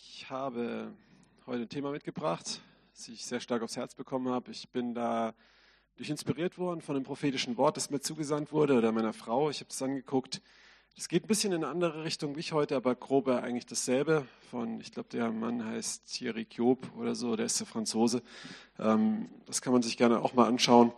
Ich 0.00 0.30
habe 0.30 0.92
heute 1.44 1.62
ein 1.62 1.68
Thema 1.68 1.90
mitgebracht, 1.90 2.60
das 2.94 3.08
ich 3.08 3.26
sehr 3.26 3.40
stark 3.40 3.62
aufs 3.62 3.76
Herz 3.76 3.96
bekommen 3.96 4.28
habe. 4.28 4.52
Ich 4.52 4.68
bin 4.68 4.94
da 4.94 5.34
durch 5.96 6.08
inspiriert 6.08 6.56
worden 6.56 6.82
von 6.82 6.94
einem 6.94 7.04
prophetischen 7.04 7.56
Wort, 7.56 7.76
das 7.76 7.90
mir 7.90 7.98
zugesandt 7.98 8.52
wurde, 8.52 8.78
oder 8.78 8.92
meiner 8.92 9.12
Frau. 9.12 9.50
Ich 9.50 9.58
habe 9.58 9.70
es 9.70 9.82
angeguckt. 9.82 10.40
Es 10.96 11.08
geht 11.08 11.24
ein 11.24 11.26
bisschen 11.26 11.52
in 11.52 11.64
eine 11.64 11.72
andere 11.72 12.04
Richtung 12.04 12.36
wie 12.36 12.40
ich 12.40 12.52
heute, 12.52 12.76
aber 12.76 12.94
grob 12.94 13.26
eigentlich 13.26 13.66
dasselbe. 13.66 14.24
Von, 14.52 14.80
ich 14.80 14.92
glaube, 14.92 15.08
der 15.08 15.32
Mann 15.32 15.64
heißt 15.64 16.06
Thierry 16.06 16.44
Kiob 16.44 16.96
oder 16.96 17.16
so, 17.16 17.34
der 17.34 17.46
ist 17.46 17.58
der 17.58 17.66
Franzose. 17.66 18.22
Ähm, 18.78 19.28
das 19.46 19.62
kann 19.62 19.72
man 19.72 19.82
sich 19.82 19.96
gerne 19.96 20.20
auch 20.20 20.32
mal 20.32 20.46
anschauen. 20.46 20.92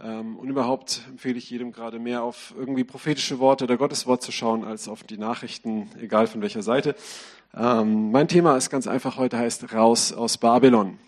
Ähm, 0.00 0.36
und 0.36 0.48
überhaupt 0.48 1.02
empfehle 1.08 1.38
ich 1.38 1.50
jedem 1.50 1.72
gerade 1.72 1.98
mehr 1.98 2.22
auf 2.22 2.54
irgendwie 2.56 2.84
prophetische 2.84 3.40
Worte 3.40 3.64
oder 3.64 3.76
Gotteswort 3.76 4.22
zu 4.22 4.30
schauen, 4.30 4.64
als 4.64 4.88
auf 4.88 5.02
die 5.02 5.18
Nachrichten, 5.18 5.90
egal 6.00 6.28
von 6.28 6.40
welcher 6.40 6.62
Seite. 6.62 6.94
Ähm, 7.56 8.12
mein 8.12 8.28
Thema 8.28 8.56
ist 8.56 8.70
ganz 8.70 8.86
einfach 8.86 9.16
heute, 9.16 9.38
heißt 9.38 9.72
Raus 9.74 10.12
aus 10.12 10.38
Babylon. 10.38 10.98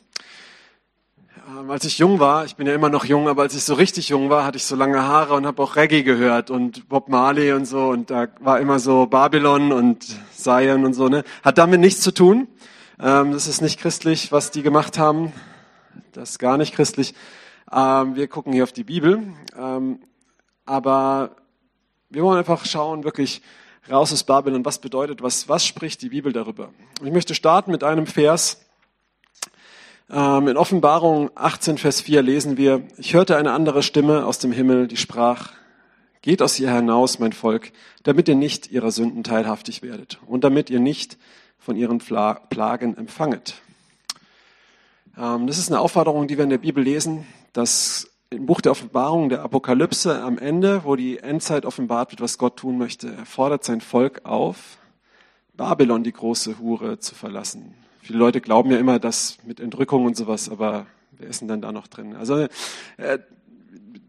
Ähm, 1.49 1.71
als 1.71 1.85
ich 1.85 1.99
jung 1.99 2.19
war, 2.19 2.45
ich 2.47 2.57
bin 2.57 2.67
ja 2.67 2.75
immer 2.75 2.89
noch 2.89 3.05
jung, 3.05 3.29
aber 3.29 3.43
als 3.43 3.55
ich 3.55 3.63
so 3.63 3.75
richtig 3.75 4.09
jung 4.09 4.29
war, 4.29 4.45
hatte 4.45 4.57
ich 4.57 4.65
so 4.65 4.75
lange 4.75 5.01
Haare 5.05 5.35
und 5.35 5.47
habe 5.47 5.63
auch 5.63 5.77
Reggae 5.77 6.03
gehört 6.03 6.51
und 6.51 6.89
Bob 6.89 7.09
Marley 7.09 7.53
und 7.53 7.67
so 7.67 7.91
und 7.91 8.11
da 8.11 8.27
war 8.41 8.59
immer 8.59 8.81
so 8.81 9.07
Babylon 9.07 9.71
und 9.71 10.05
Zion 10.35 10.85
und 10.85 10.95
so. 10.95 11.09
Ne? 11.09 11.23
Hat 11.45 11.59
damit 11.59 11.79
nichts 11.79 12.01
zu 12.01 12.13
tun. 12.13 12.49
Das 12.99 13.47
ist 13.47 13.63
nicht 13.63 13.81
christlich, 13.81 14.31
was 14.31 14.51
die 14.51 14.63
gemacht 14.63 14.99
haben. 14.99 15.33
Das 16.13 16.31
ist 16.31 16.39
gar 16.39 16.59
nicht 16.59 16.75
christlich. 16.75 17.15
Ähm, 17.73 18.17
wir 18.17 18.27
gucken 18.27 18.53
hier 18.53 18.65
auf 18.65 18.73
die 18.73 18.85
Bibel, 18.85 19.23
ähm, 19.57 20.01
aber 20.67 21.37
wir 22.09 22.23
wollen 22.25 22.39
einfach 22.39 22.65
schauen, 22.67 23.05
wirklich, 23.05 23.43
raus 23.89 24.13
aus 24.13 24.25
Babylon, 24.25 24.65
was 24.65 24.81
bedeutet, 24.81 25.23
was, 25.23 25.49
was 25.49 25.65
spricht 25.65 26.03
die 26.03 26.09
Bibel 26.09 26.33
darüber? 26.33 26.71
Ich 27.03 27.13
möchte 27.13 27.35
starten 27.35 27.71
mit 27.71 27.85
einem 27.85 28.07
Vers. 28.07 28.65
Ähm, 30.11 30.49
in 30.49 30.57
Offenbarung 30.57 31.31
18, 31.37 31.79
Vers 31.79 32.01
4 32.01 32.23
lesen 32.23 32.57
wir, 32.57 32.83
ich 32.99 33.15
hörte 33.15 33.37
eine 33.37 33.53
andere 33.53 33.85
Stimme 33.85 34.27
aus 34.27 34.41
dem 34.41 34.51
Himmel, 34.51 34.89
die 34.89 34.97
sprach, 34.97 35.53
geht 36.23 36.43
aus 36.43 36.59
ihr 36.59 36.75
hinaus, 36.75 37.21
mein 37.21 37.33
Volk, 37.33 37.73
damit 38.03 38.29
ihr 38.29 38.35
nicht 38.35 38.73
ihrer 38.73 38.91
Sünden 38.91 39.23
teilhaftig 39.23 39.83
werdet 39.83 40.19
und 40.27 40.43
damit 40.43 40.71
ihr 40.71 40.81
nicht 40.81 41.19
von 41.59 41.77
ihren 41.77 41.99
Plagen 41.99 42.97
empfanget. 42.97 43.55
Ähm, 45.17 45.47
das 45.47 45.59
ist 45.59 45.71
eine 45.71 45.79
Aufforderung, 45.79 46.27
die 46.27 46.37
wir 46.37 46.45
in 46.45 46.51
der 46.51 46.59
Bibel 46.59 46.83
lesen, 46.83 47.27
dass 47.53 48.11
im 48.31 48.47
Buch 48.47 48.61
der 48.61 48.73
Offenbarung, 48.73 49.29
der 49.29 49.43
Apokalypse 49.43 50.23
am 50.23 50.39
Ende, 50.39 50.85
wo 50.85 50.95
die 50.95 51.19
Endzeit 51.19 51.67
offenbart 51.67 52.13
wird, 52.13 52.21
was 52.21 52.39
Gott 52.39 52.57
tun 52.57 52.79
möchte, 52.79 53.13
er 53.13 53.27
fordert 53.27 53.65
sein 53.65 53.81
Volk 53.81 54.25
auf, 54.25 54.79
Babylon, 55.55 56.05
die 56.05 56.13
große 56.13 56.59
Hure, 56.59 57.01
zu 57.01 57.15
verlassen. 57.15 57.75
Viele 58.01 58.19
Leute 58.19 58.41
glauben 58.41 58.71
ja 58.71 58.79
immer, 58.79 58.99
dass 58.99 59.39
mit 59.45 59.61
Entrückung 59.61 60.05
und 60.05 60.17
sowas, 60.17 60.49
aber 60.49 60.87
wer 61.13 61.29
ist 61.29 61.41
denn 61.41 61.49
dann 61.49 61.61
da 61.61 61.73
noch 61.73 61.89
drin? 61.89 62.15
Also 62.17 62.47
äh, 62.97 63.19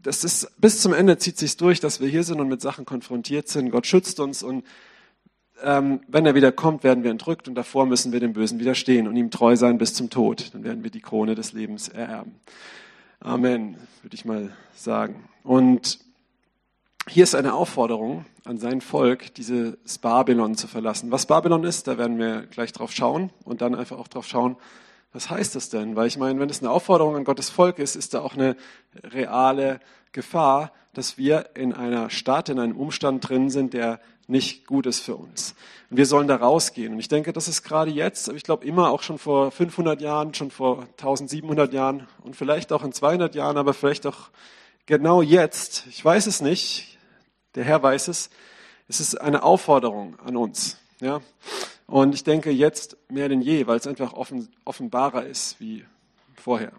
das 0.02 0.24
ist 0.24 0.50
bis 0.60 0.80
zum 0.80 0.92
Ende 0.92 1.18
zieht 1.18 1.38
sich 1.38 1.56
durch, 1.56 1.80
dass 1.80 2.00
wir 2.00 2.08
hier 2.08 2.24
sind 2.24 2.40
und 2.40 2.48
mit 2.48 2.60
Sachen 2.60 2.84
konfrontiert 2.84 3.48
sind. 3.48 3.70
Gott 3.70 3.86
schützt 3.86 4.18
uns 4.20 4.42
und 4.42 4.64
ähm, 5.62 6.00
wenn 6.08 6.26
er 6.26 6.34
wieder 6.34 6.50
kommt, 6.50 6.82
werden 6.82 7.04
wir 7.04 7.10
entrückt 7.10 7.48
und 7.48 7.54
davor 7.54 7.86
müssen 7.86 8.12
wir 8.12 8.20
dem 8.20 8.32
Bösen 8.32 8.58
widerstehen 8.58 9.06
und 9.06 9.16
ihm 9.16 9.30
treu 9.30 9.56
sein 9.56 9.78
bis 9.78 9.94
zum 9.94 10.10
Tod. 10.10 10.50
Dann 10.54 10.64
werden 10.64 10.82
wir 10.82 10.90
die 10.90 11.00
Krone 11.00 11.34
des 11.34 11.52
Lebens 11.52 11.88
ererben. 11.88 12.40
Amen, 13.24 13.76
würde 14.02 14.16
ich 14.16 14.24
mal 14.24 14.52
sagen. 14.74 15.28
Und 15.44 16.00
hier 17.06 17.22
ist 17.22 17.36
eine 17.36 17.54
Aufforderung 17.54 18.24
an 18.44 18.58
sein 18.58 18.80
Volk, 18.80 19.32
dieses 19.34 19.98
Babylon 19.98 20.56
zu 20.56 20.66
verlassen. 20.66 21.12
Was 21.12 21.26
Babylon 21.26 21.62
ist, 21.62 21.86
da 21.86 21.98
werden 21.98 22.18
wir 22.18 22.46
gleich 22.46 22.72
drauf 22.72 22.90
schauen 22.90 23.30
und 23.44 23.62
dann 23.62 23.76
einfach 23.76 23.96
auch 23.96 24.08
drauf 24.08 24.26
schauen, 24.26 24.56
was 25.12 25.30
heißt 25.30 25.54
das 25.54 25.68
denn? 25.68 25.94
Weil 25.94 26.08
ich 26.08 26.18
meine, 26.18 26.40
wenn 26.40 26.50
es 26.50 26.62
eine 26.62 26.72
Aufforderung 26.72 27.14
an 27.14 27.22
Gottes 27.22 27.48
Volk 27.48 27.78
ist, 27.78 27.94
ist 27.94 28.12
da 28.12 28.22
auch 28.22 28.34
eine 28.34 28.56
reale 29.04 29.78
Gefahr, 30.10 30.72
dass 30.92 31.16
wir 31.16 31.50
in 31.54 31.72
einer 31.72 32.10
Stadt, 32.10 32.48
in 32.48 32.58
einem 32.58 32.76
Umstand 32.76 33.28
drin 33.28 33.50
sind, 33.50 33.72
der 33.72 34.00
nicht 34.26 34.66
gut 34.66 34.86
ist 34.86 35.00
für 35.00 35.16
uns. 35.16 35.54
Und 35.90 35.96
wir 35.96 36.06
sollen 36.06 36.28
da 36.28 36.36
rausgehen. 36.36 36.94
Und 36.94 37.00
ich 37.00 37.08
denke, 37.08 37.32
das 37.32 37.48
ist 37.48 37.62
gerade 37.62 37.90
jetzt, 37.90 38.28
aber 38.28 38.36
ich 38.36 38.44
glaube 38.44 38.66
immer 38.66 38.90
auch 38.90 39.02
schon 39.02 39.18
vor 39.18 39.50
500 39.50 40.00
Jahren, 40.00 40.34
schon 40.34 40.50
vor 40.50 40.86
1700 40.98 41.72
Jahren 41.72 42.06
und 42.22 42.36
vielleicht 42.36 42.72
auch 42.72 42.84
in 42.84 42.92
200 42.92 43.34
Jahren, 43.34 43.56
aber 43.56 43.74
vielleicht 43.74 44.06
auch 44.06 44.30
genau 44.86 45.22
jetzt. 45.22 45.86
Ich 45.88 46.04
weiß 46.04 46.26
es 46.26 46.40
nicht. 46.40 46.98
Der 47.54 47.64
Herr 47.64 47.82
weiß 47.82 48.08
es. 48.08 48.30
Es 48.88 49.00
ist 49.00 49.20
eine 49.20 49.42
Aufforderung 49.42 50.18
an 50.20 50.36
uns. 50.36 50.78
Ja? 51.00 51.20
Und 51.86 52.14
ich 52.14 52.24
denke 52.24 52.50
jetzt 52.50 52.96
mehr 53.10 53.28
denn 53.28 53.42
je, 53.42 53.66
weil 53.66 53.76
es 53.76 53.86
einfach 53.86 54.14
offen, 54.14 54.48
offenbarer 54.64 55.26
ist 55.26 55.60
wie 55.60 55.84
vorher. 56.36 56.72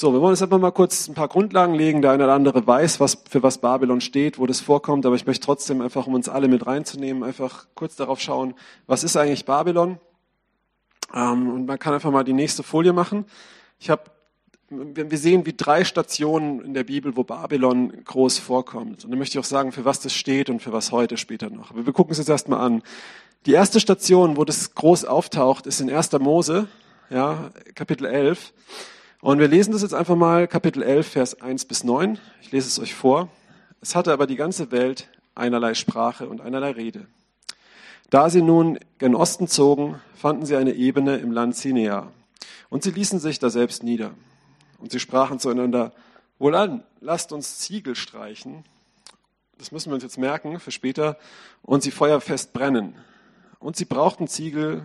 So, 0.00 0.12
wir 0.12 0.20
wollen 0.20 0.32
jetzt 0.32 0.44
einfach 0.44 0.60
mal 0.60 0.70
kurz 0.70 1.08
ein 1.08 1.14
paar 1.14 1.26
Grundlagen 1.26 1.74
legen. 1.74 2.02
Der 2.02 2.12
eine 2.12 2.22
oder 2.22 2.32
andere 2.34 2.64
weiß, 2.64 3.00
was, 3.00 3.20
für 3.28 3.42
was 3.42 3.58
Babylon 3.58 4.00
steht, 4.00 4.38
wo 4.38 4.46
das 4.46 4.60
vorkommt, 4.60 5.04
aber 5.04 5.16
ich 5.16 5.26
möchte 5.26 5.44
trotzdem 5.44 5.80
einfach, 5.80 6.06
um 6.06 6.14
uns 6.14 6.28
alle 6.28 6.46
mit 6.46 6.64
reinzunehmen, 6.68 7.24
einfach 7.24 7.66
kurz 7.74 7.96
darauf 7.96 8.20
schauen, 8.20 8.54
was 8.86 9.02
ist 9.02 9.16
eigentlich 9.16 9.44
Babylon? 9.44 9.98
Ähm, 11.12 11.50
und 11.50 11.66
man 11.66 11.80
kann 11.80 11.94
einfach 11.94 12.12
mal 12.12 12.22
die 12.22 12.32
nächste 12.32 12.62
Folie 12.62 12.92
machen. 12.92 13.24
Ich 13.80 13.90
habe, 13.90 14.02
wir 14.70 15.18
sehen 15.18 15.46
wie 15.46 15.54
drei 15.54 15.82
Stationen 15.82 16.60
in 16.60 16.74
der 16.74 16.84
Bibel, 16.84 17.16
wo 17.16 17.24
Babylon 17.24 18.04
groß 18.04 18.38
vorkommt. 18.38 19.04
Und 19.04 19.10
dann 19.10 19.18
möchte 19.18 19.36
ich 19.36 19.40
auch 19.40 19.48
sagen, 19.48 19.72
für 19.72 19.84
was 19.84 19.98
das 19.98 20.14
steht 20.14 20.48
und 20.48 20.62
für 20.62 20.72
was 20.72 20.92
heute 20.92 21.16
später 21.16 21.50
noch. 21.50 21.72
Aber 21.72 21.86
wir 21.86 21.92
gucken 21.92 22.12
es 22.12 22.18
jetzt 22.18 22.28
erstmal 22.28 22.60
an. 22.60 22.84
Die 23.46 23.52
erste 23.52 23.80
Station, 23.80 24.36
wo 24.36 24.44
das 24.44 24.76
groß 24.76 25.06
auftaucht, 25.06 25.66
ist 25.66 25.80
in 25.80 25.90
1. 25.90 26.12
Mose, 26.20 26.68
ja, 27.10 27.50
Kapitel 27.74 28.06
11. 28.06 28.52
Und 29.20 29.40
wir 29.40 29.48
lesen 29.48 29.72
das 29.72 29.82
jetzt 29.82 29.94
einfach 29.94 30.14
mal, 30.14 30.46
Kapitel 30.46 30.80
11, 30.80 31.08
Vers 31.08 31.42
1 31.42 31.64
bis 31.64 31.82
9. 31.82 32.20
Ich 32.40 32.52
lese 32.52 32.68
es 32.68 32.78
euch 32.78 32.94
vor. 32.94 33.28
Es 33.80 33.96
hatte 33.96 34.12
aber 34.12 34.28
die 34.28 34.36
ganze 34.36 34.70
Welt 34.70 35.08
einerlei 35.34 35.74
Sprache 35.74 36.28
und 36.28 36.40
einerlei 36.40 36.70
Rede. 36.70 37.08
Da 38.10 38.30
sie 38.30 38.42
nun 38.42 38.78
gen 38.98 39.16
Osten 39.16 39.48
zogen, 39.48 40.00
fanden 40.14 40.46
sie 40.46 40.54
eine 40.54 40.72
Ebene 40.72 41.16
im 41.16 41.32
Land 41.32 41.56
Sinea. 41.56 42.12
Und 42.68 42.84
sie 42.84 42.92
ließen 42.92 43.18
sich 43.18 43.40
da 43.40 43.50
selbst 43.50 43.82
nieder. 43.82 44.12
Und 44.78 44.92
sie 44.92 45.00
sprachen 45.00 45.40
zueinander, 45.40 45.92
wohlan, 46.38 46.84
lasst 47.00 47.32
uns 47.32 47.58
Ziegel 47.58 47.96
streichen. 47.96 48.64
Das 49.58 49.72
müssen 49.72 49.90
wir 49.90 49.94
uns 49.94 50.04
jetzt 50.04 50.18
merken 50.18 50.60
für 50.60 50.70
später. 50.70 51.18
Und 51.62 51.82
sie 51.82 51.90
feuerfest 51.90 52.52
brennen. 52.52 52.94
Und 53.58 53.74
sie 53.74 53.84
brauchten 53.84 54.28
Ziegel 54.28 54.82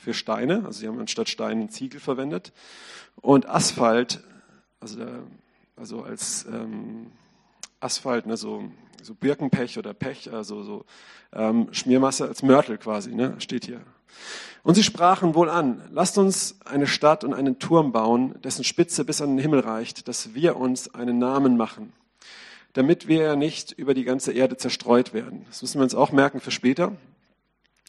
für 0.00 0.14
Steine, 0.14 0.64
also 0.64 0.80
sie 0.80 0.88
haben 0.88 0.98
anstatt 0.98 1.28
Steinen 1.28 1.68
Ziegel 1.68 2.00
verwendet 2.00 2.52
und 3.20 3.48
Asphalt, 3.48 4.22
also, 4.80 5.04
also 5.76 6.02
als 6.02 6.46
ähm, 6.50 7.12
Asphalt, 7.80 8.26
ne, 8.26 8.36
so, 8.36 8.64
so 9.02 9.14
Birkenpech 9.14 9.78
oder 9.78 9.94
Pech, 9.94 10.32
also 10.32 10.62
so 10.62 10.84
ähm, 11.32 11.68
Schmiermasse 11.72 12.26
als 12.26 12.42
Mörtel 12.42 12.78
quasi, 12.78 13.14
ne, 13.14 13.34
steht 13.38 13.64
hier. 13.64 13.80
Und 14.62 14.74
sie 14.74 14.82
sprachen 14.82 15.34
wohl 15.34 15.48
an, 15.48 15.82
lasst 15.90 16.18
uns 16.18 16.58
eine 16.64 16.86
Stadt 16.86 17.24
und 17.24 17.32
einen 17.32 17.58
Turm 17.58 17.92
bauen, 17.92 18.34
dessen 18.42 18.64
Spitze 18.64 19.04
bis 19.04 19.22
an 19.22 19.30
den 19.30 19.38
Himmel 19.38 19.60
reicht, 19.60 20.08
dass 20.08 20.34
wir 20.34 20.56
uns 20.56 20.94
einen 20.94 21.18
Namen 21.18 21.56
machen, 21.56 21.92
damit 22.74 23.08
wir 23.08 23.36
nicht 23.36 23.72
über 23.72 23.94
die 23.94 24.04
ganze 24.04 24.32
Erde 24.32 24.56
zerstreut 24.58 25.14
werden. 25.14 25.46
Das 25.48 25.62
müssen 25.62 25.78
wir 25.78 25.84
uns 25.84 25.94
auch 25.94 26.12
merken 26.12 26.40
für 26.40 26.50
später. 26.50 26.92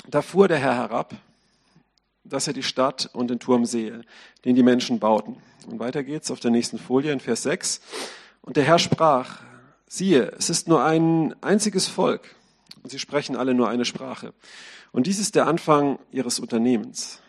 Da 0.07 0.21
fuhr 0.21 0.47
der 0.47 0.57
Herr 0.57 0.75
herab 0.75 1.15
dass 2.23 2.47
er 2.47 2.53
die 2.53 2.63
Stadt 2.63 3.09
und 3.13 3.29
den 3.29 3.39
Turm 3.39 3.65
sehe, 3.65 4.01
den 4.45 4.55
die 4.55 4.63
Menschen 4.63 4.99
bauten. 4.99 5.37
Und 5.67 5.79
weiter 5.79 6.03
geht's 6.03 6.31
auf 6.31 6.39
der 6.39 6.51
nächsten 6.51 6.77
Folie 6.77 7.11
in 7.11 7.19
Vers 7.19 7.43
6. 7.43 7.81
Und 8.41 8.57
der 8.57 8.63
Herr 8.63 8.79
sprach, 8.79 9.41
siehe, 9.87 10.31
es 10.37 10.49
ist 10.49 10.67
nur 10.67 10.83
ein 10.83 11.35
einziges 11.41 11.87
Volk 11.87 12.35
und 12.83 12.89
sie 12.89 12.99
sprechen 12.99 13.35
alle 13.35 13.53
nur 13.53 13.69
eine 13.69 13.85
Sprache. 13.85 14.33
Und 14.91 15.07
dies 15.07 15.19
ist 15.19 15.35
der 15.35 15.47
Anfang 15.47 15.99
ihres 16.11 16.39
Unternehmens. 16.39 17.21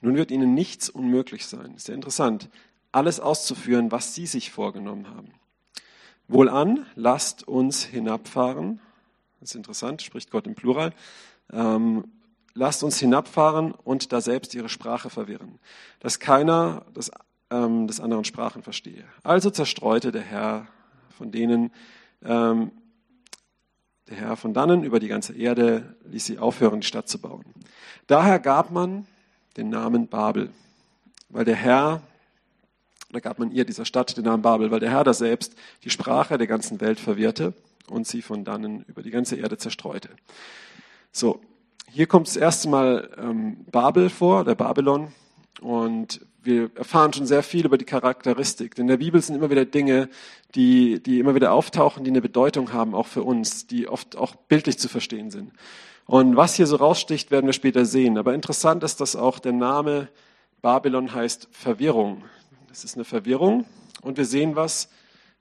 Nun 0.00 0.16
wird 0.16 0.30
ihnen 0.30 0.54
nichts 0.54 0.88
unmöglich 0.88 1.46
sein. 1.46 1.74
Ist 1.74 1.88
ja 1.88 1.94
interessant, 1.94 2.48
alles 2.92 3.20
auszuführen, 3.20 3.92
was 3.92 4.14
sie 4.14 4.26
sich 4.26 4.50
vorgenommen 4.50 5.08
haben. 5.08 5.32
Wohlan, 6.28 6.86
lasst 6.94 7.46
uns 7.46 7.84
hinabfahren. 7.84 8.80
Das 9.40 9.50
ist 9.50 9.56
interessant, 9.56 10.02
spricht 10.02 10.30
Gott 10.30 10.46
im 10.46 10.54
Plural. 10.54 10.92
Ähm, 11.52 12.04
lasst 12.54 12.82
uns 12.82 12.98
hinabfahren 12.98 13.72
und 13.72 14.12
da 14.12 14.20
selbst 14.20 14.54
ihre 14.54 14.68
Sprache 14.68 15.10
verwirren, 15.10 15.58
dass 16.00 16.18
keiner 16.18 16.84
des, 16.94 17.10
ähm, 17.50 17.86
des 17.86 18.00
anderen 18.00 18.24
Sprachen 18.24 18.62
verstehe. 18.62 19.04
Also 19.22 19.50
zerstreute 19.50 20.12
der 20.12 20.22
Herr 20.22 20.66
von 21.16 21.30
denen, 21.30 21.70
ähm, 22.24 22.72
der 24.08 24.16
Herr 24.16 24.36
von 24.36 24.54
dannen 24.54 24.82
über 24.82 24.98
die 24.98 25.08
ganze 25.08 25.34
Erde 25.34 25.96
ließ 26.04 26.24
sie 26.24 26.38
aufhören, 26.38 26.80
die 26.80 26.86
Stadt 26.86 27.08
zu 27.08 27.20
bauen. 27.20 27.44
Daher 28.06 28.38
gab 28.38 28.70
man 28.70 29.06
den 29.56 29.68
Namen 29.68 30.08
Babel, 30.08 30.50
weil 31.28 31.44
der 31.44 31.56
Herr, 31.56 32.02
da 33.12 33.20
gab 33.20 33.38
man 33.38 33.52
ihr 33.52 33.64
dieser 33.64 33.84
Stadt 33.84 34.16
den 34.16 34.24
Namen 34.24 34.42
Babel, 34.42 34.70
weil 34.70 34.80
der 34.80 34.90
Herr 34.90 35.04
da 35.04 35.14
selbst 35.14 35.54
die 35.84 35.90
Sprache 35.90 36.38
der 36.38 36.46
ganzen 36.46 36.80
Welt 36.80 36.98
verwirrte 36.98 37.54
und 37.88 38.06
sie 38.06 38.22
von 38.22 38.44
dannen 38.44 38.84
über 38.88 39.02
die 39.02 39.10
ganze 39.10 39.36
Erde 39.36 39.58
zerstreute. 39.58 40.08
So, 41.12 41.40
hier 41.92 42.06
kommt 42.06 42.26
das 42.26 42.36
erste 42.36 42.68
Mal 42.68 43.10
ähm, 43.18 43.64
Babel 43.70 44.10
vor, 44.10 44.44
der 44.44 44.54
Babylon. 44.54 45.08
Und 45.60 46.20
wir 46.42 46.70
erfahren 46.74 47.12
schon 47.12 47.26
sehr 47.26 47.42
viel 47.42 47.66
über 47.66 47.76
die 47.78 47.84
Charakteristik. 47.84 48.74
Denn 48.74 48.84
in 48.84 48.88
der 48.88 48.96
Bibel 48.96 49.20
sind 49.20 49.36
immer 49.36 49.50
wieder 49.50 49.64
Dinge, 49.64 50.08
die, 50.54 51.02
die 51.02 51.18
immer 51.18 51.34
wieder 51.34 51.52
auftauchen, 51.52 52.04
die 52.04 52.10
eine 52.10 52.22
Bedeutung 52.22 52.72
haben, 52.72 52.94
auch 52.94 53.06
für 53.06 53.22
uns, 53.22 53.66
die 53.66 53.88
oft 53.88 54.16
auch 54.16 54.34
bildlich 54.34 54.78
zu 54.78 54.88
verstehen 54.88 55.30
sind. 55.30 55.52
Und 56.06 56.36
was 56.36 56.54
hier 56.54 56.66
so 56.66 56.76
raussticht, 56.76 57.30
werden 57.30 57.46
wir 57.46 57.52
später 57.52 57.84
sehen. 57.84 58.18
Aber 58.18 58.34
interessant 58.34 58.82
ist, 58.82 59.00
dass 59.00 59.16
auch 59.16 59.38
der 59.38 59.52
Name 59.52 60.08
Babylon 60.62 61.14
heißt 61.14 61.48
Verwirrung. 61.50 62.22
Das 62.68 62.84
ist 62.84 62.94
eine 62.96 63.04
Verwirrung. 63.04 63.64
Und 64.00 64.16
wir 64.16 64.24
sehen 64.24 64.56
was, 64.56 64.88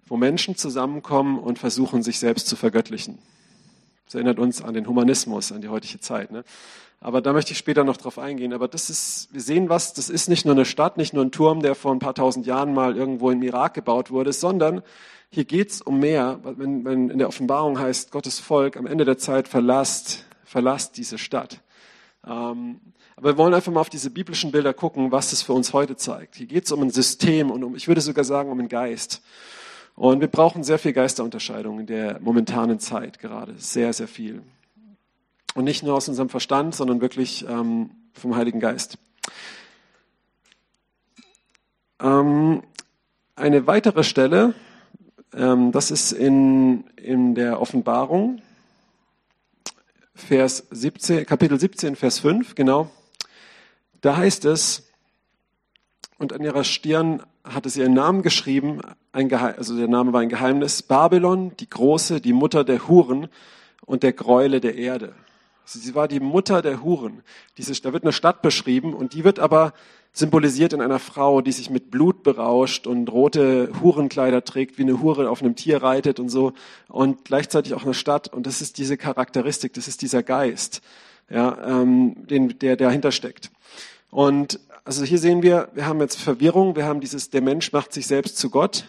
wo 0.05 0.17
Menschen 0.17 0.55
zusammenkommen 0.55 1.39
und 1.39 1.59
versuchen, 1.59 2.03
sich 2.03 2.19
selbst 2.19 2.47
zu 2.47 2.55
vergöttlichen. 2.55 3.19
Das 4.09 4.15
erinnert 4.15 4.39
uns 4.39 4.63
an 4.63 4.73
den 4.73 4.87
Humanismus, 4.87 5.51
an 5.51 5.61
die 5.61 5.69
heutige 5.69 5.99
Zeit. 5.99 6.31
Ne? 6.31 6.43
Aber 6.99 7.21
da 7.21 7.31
möchte 7.31 7.51
ich 7.51 7.59
später 7.59 7.83
noch 7.83 7.95
drauf 7.95 8.17
eingehen. 8.17 8.53
Aber 8.53 8.67
das 8.67 8.89
ist, 8.89 9.29
wir 9.31 9.39
sehen 9.39 9.69
was, 9.69 9.93
das 9.93 10.09
ist 10.09 10.29
nicht 10.29 10.45
nur 10.45 10.55
eine 10.55 10.65
Stadt, 10.65 10.97
nicht 10.97 11.13
nur 11.13 11.23
ein 11.23 11.31
Turm, 11.31 11.61
der 11.61 11.75
vor 11.75 11.91
ein 11.91 11.99
paar 11.99 12.15
tausend 12.15 12.47
Jahren 12.47 12.73
mal 12.73 12.97
irgendwo 12.97 13.29
im 13.29 13.43
Irak 13.43 13.75
gebaut 13.75 14.09
wurde, 14.09 14.33
sondern 14.33 14.81
hier 15.29 15.45
geht's 15.45 15.79
um 15.79 15.99
mehr. 15.99 16.39
Wenn, 16.43 16.83
wenn 16.85 17.11
in 17.11 17.19
der 17.19 17.27
Offenbarung 17.27 17.79
heißt, 17.79 18.11
Gottes 18.11 18.39
Volk 18.39 18.77
am 18.77 18.87
Ende 18.87 19.05
der 19.05 19.19
Zeit 19.19 19.47
verlasst 19.47 20.25
verlasst 20.49 20.97
diese 20.97 21.19
Stadt. 21.19 21.61
Ähm, 22.27 22.81
aber 23.15 23.33
wir 23.33 23.37
wollen 23.37 23.53
einfach 23.53 23.71
mal 23.71 23.81
auf 23.81 23.89
diese 23.89 24.09
biblischen 24.09 24.51
Bilder 24.51 24.73
gucken, 24.73 25.11
was 25.11 25.31
es 25.31 25.43
für 25.43 25.53
uns 25.53 25.73
heute 25.73 25.95
zeigt. 25.95 26.37
Hier 26.37 26.47
geht 26.47 26.65
es 26.65 26.71
um 26.71 26.81
ein 26.81 26.89
System 26.89 27.51
und 27.51 27.63
um, 27.63 27.75
ich 27.75 27.87
würde 27.87 28.01
sogar 28.01 28.23
sagen, 28.23 28.49
um 28.49 28.57
einen 28.57 28.67
Geist. 28.67 29.21
Und 29.99 30.21
wir 30.21 30.29
brauchen 30.29 30.63
sehr 30.63 30.79
viel 30.79 30.93
Geisterunterscheidung 30.93 31.81
in 31.81 31.85
der 31.85 32.21
momentanen 32.21 32.79
Zeit 32.79 33.19
gerade. 33.19 33.55
Sehr, 33.57 33.91
sehr 33.91 34.07
viel. 34.07 34.41
Und 35.55 35.65
nicht 35.65 35.83
nur 35.83 35.93
aus 35.93 36.07
unserem 36.07 36.29
Verstand, 36.29 36.73
sondern 36.73 37.01
wirklich 37.01 37.45
ähm, 37.49 37.89
vom 38.13 38.37
Heiligen 38.37 38.61
Geist. 38.61 38.97
Ähm, 41.99 42.63
eine 43.35 43.67
weitere 43.67 44.05
Stelle, 44.05 44.53
ähm, 45.33 45.73
das 45.73 45.91
ist 45.91 46.13
in, 46.13 46.85
in 46.95 47.35
der 47.35 47.59
Offenbarung, 47.59 48.41
Vers 50.15 50.65
17, 50.71 51.25
Kapitel 51.25 51.59
17, 51.59 51.97
Vers 51.97 52.19
5, 52.19 52.55
genau. 52.55 52.89
Da 53.99 54.15
heißt 54.15 54.45
es, 54.45 54.87
und 56.17 56.31
an 56.31 56.41
ihrer 56.41 56.63
Stirn 56.63 57.21
hatte 57.43 57.69
sie 57.69 57.81
ihren 57.81 57.95
Namen 57.95 58.21
geschrieben, 58.21 58.79
ein 59.11 59.33
also 59.33 59.77
der 59.77 59.87
Name 59.87 60.13
war 60.13 60.21
ein 60.21 60.29
Geheimnis, 60.29 60.83
Babylon, 60.83 61.53
die 61.59 61.69
Große, 61.69 62.21
die 62.21 62.33
Mutter 62.33 62.63
der 62.63 62.87
Huren 62.87 63.27
und 63.85 64.03
der 64.03 64.13
Gräule 64.13 64.61
der 64.61 64.75
Erde. 64.75 65.13
Also 65.63 65.79
sie 65.79 65.95
war 65.95 66.07
die 66.07 66.19
Mutter 66.19 66.61
der 66.61 66.83
Huren. 66.83 67.23
Diese, 67.57 67.79
da 67.81 67.93
wird 67.93 68.03
eine 68.03 68.13
Stadt 68.13 68.41
beschrieben 68.41 68.93
und 68.93 69.13
die 69.13 69.23
wird 69.23 69.39
aber 69.39 69.73
symbolisiert 70.13 70.73
in 70.73 70.81
einer 70.81 70.99
Frau, 70.99 71.41
die 71.41 71.51
sich 71.51 71.69
mit 71.69 71.91
Blut 71.91 72.23
berauscht 72.23 72.87
und 72.87 73.11
rote 73.11 73.71
Hurenkleider 73.81 74.43
trägt, 74.43 74.77
wie 74.77 74.83
eine 74.83 75.01
Hure 75.01 75.29
auf 75.29 75.41
einem 75.41 75.55
Tier 75.55 75.81
reitet 75.83 76.19
und 76.19 76.29
so 76.29 76.53
und 76.87 77.25
gleichzeitig 77.25 77.73
auch 77.75 77.83
eine 77.83 77.93
Stadt 77.93 78.33
und 78.33 78.47
das 78.47 78.61
ist 78.61 78.77
diese 78.79 78.97
Charakteristik, 78.97 79.73
das 79.73 79.87
ist 79.87 80.01
dieser 80.01 80.23
Geist, 80.23 80.81
ja, 81.29 81.57
ähm, 81.81 82.27
den, 82.27 82.57
der 82.59 82.75
dahinter 82.75 83.11
steckt. 83.11 83.51
Und 84.09 84.59
also 84.83 85.03
hier 85.03 85.19
sehen 85.19 85.43
wir, 85.43 85.69
wir 85.73 85.85
haben 85.85 85.99
jetzt 85.99 86.19
Verwirrung, 86.19 86.75
wir 86.75 86.85
haben 86.85 86.99
dieses, 86.99 87.29
der 87.29 87.41
Mensch 87.41 87.71
macht 87.71 87.93
sich 87.93 88.07
selbst 88.07 88.37
zu 88.37 88.49
Gott, 88.49 88.85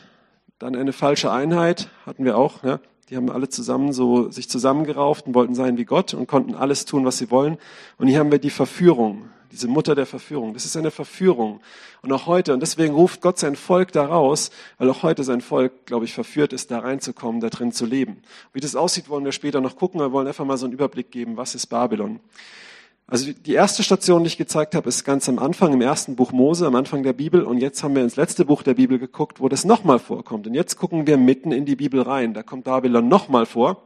dann 0.61 0.77
eine 0.77 0.93
falsche 0.93 1.33
Einheit 1.33 1.89
hatten 2.07 2.25
wir 2.25 2.39
auch, 2.39 2.63
ja, 2.63 2.79
die 3.09 3.17
haben 3.17 3.29
alle 3.29 3.49
zusammen 3.49 3.93
so 3.93 4.31
sich 4.31 4.49
zusammengerauft 4.49 5.27
und 5.27 5.35
wollten 5.35 5.57
sein 5.57 5.77
wie 5.77 5.85
Gott 5.85 6.15
und 6.15 6.29
konnten 6.29 6.55
alles 6.55 6.85
tun, 6.85 7.05
was 7.05 7.19
sie 7.19 7.33
wollen. 7.33 7.59
Und 7.99 8.07
hier 8.07 8.21
haben 8.21 8.31
wir 8.31 8.39
die 8.39 8.51
Verführung 8.51 9.29
diese 9.53 9.69
Mutter 9.69 9.95
der 9.95 10.07
Verführung. 10.07 10.55
Das 10.55 10.65
ist 10.65 10.77
eine 10.77 10.91
Verführung. 10.91 11.61
Und 12.03 12.13
auch 12.13 12.27
heute, 12.27 12.55
und 12.55 12.61
deswegen 12.61 12.95
ruft 12.95 13.21
Gott 13.21 13.39
sein 13.39 13.57
Volk 13.57 13.93
da 13.93 14.07
raus, 14.07 14.51
weil 14.79 14.89
auch 14.89 15.03
heute 15.03 15.25
sein 15.25 15.41
Volk, 15.41 15.87
glaube 15.87 16.05
ich, 16.05 16.13
verführt 16.13 16.53
ist, 16.53 16.71
da 16.71 16.81
reinzukommen, 16.81 17.41
da 17.41 17.49
drin 17.49 17.73
zu 17.73 17.85
leben. 17.85 18.23
Wie 18.53 18.61
das 18.61 18.77
aussieht, 18.77 19.09
wollen 19.09 19.25
wir 19.25 19.33
später 19.33 19.61
noch 19.61 19.77
gucken. 19.77 20.01
Wir 20.01 20.13
wollen 20.13 20.27
einfach 20.27 20.45
mal 20.45 20.57
so 20.57 20.67
einen 20.67 20.73
Überblick 20.73 21.11
geben, 21.11 21.37
was 21.37 21.55
ist 21.55 21.67
Babylon. 21.67 22.21
Also 23.11 23.33
die 23.33 23.55
erste 23.55 23.83
Station, 23.83 24.23
die 24.23 24.29
ich 24.29 24.39
gezeigt 24.39 24.77
habe, 24.77 24.89
ist 24.89 25.03
ganz 25.05 25.29
am 25.29 25.41
Anfang, 25.41 25.73
im 25.73 25.81
ersten 25.81 26.15
Buch 26.15 26.31
Mose, 26.31 26.65
am 26.65 26.77
Anfang 26.77 27.03
der 27.03 27.13
Bibel. 27.13 27.43
Und 27.43 27.59
jetzt 27.59 27.83
haben 27.83 27.97
wir 27.97 28.05
ins 28.05 28.15
letzte 28.15 28.45
Buch 28.45 28.63
der 28.63 28.75
Bibel 28.75 29.01
geguckt, 29.01 29.41
wo 29.41 29.49
das 29.49 29.65
nochmal 29.65 29.99
vorkommt. 29.99 30.47
Und 30.47 30.55
jetzt 30.55 30.77
gucken 30.77 31.09
wir 31.09 31.17
mitten 31.17 31.51
in 31.51 31.65
die 31.65 31.75
Bibel 31.75 32.03
rein. 32.03 32.35
Da 32.35 32.45
kommt 32.45 32.65
Babylon 32.65 33.09
nochmal 33.09 33.47
vor. 33.47 33.83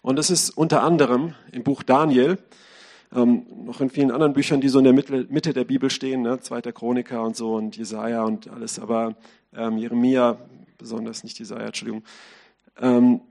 Und 0.00 0.16
das 0.16 0.30
ist 0.30 0.50
unter 0.50 0.84
anderem 0.84 1.34
im 1.50 1.64
Buch 1.64 1.82
Daniel 1.82 2.38
ähm, 3.12 3.46
noch 3.64 3.80
in 3.80 3.90
vielen 3.90 4.12
anderen 4.12 4.32
Büchern, 4.32 4.60
die 4.60 4.68
so 4.68 4.78
in 4.78 4.84
der 4.84 4.92
Mitte, 4.92 5.26
Mitte 5.28 5.52
der 5.52 5.64
Bibel 5.64 5.90
stehen, 5.90 6.22
ne? 6.22 6.38
Zweiter 6.40 6.72
Chroniker 6.72 7.24
und 7.24 7.36
so 7.36 7.54
und 7.54 7.76
Jesaja 7.76 8.22
und 8.22 8.48
alles, 8.48 8.78
aber 8.78 9.16
ähm, 9.56 9.78
Jeremia 9.78 10.38
besonders, 10.76 11.24
nicht 11.24 11.38
Jesaja, 11.38 11.66
Entschuldigung. 11.66 12.04
Ähm, 12.80 13.22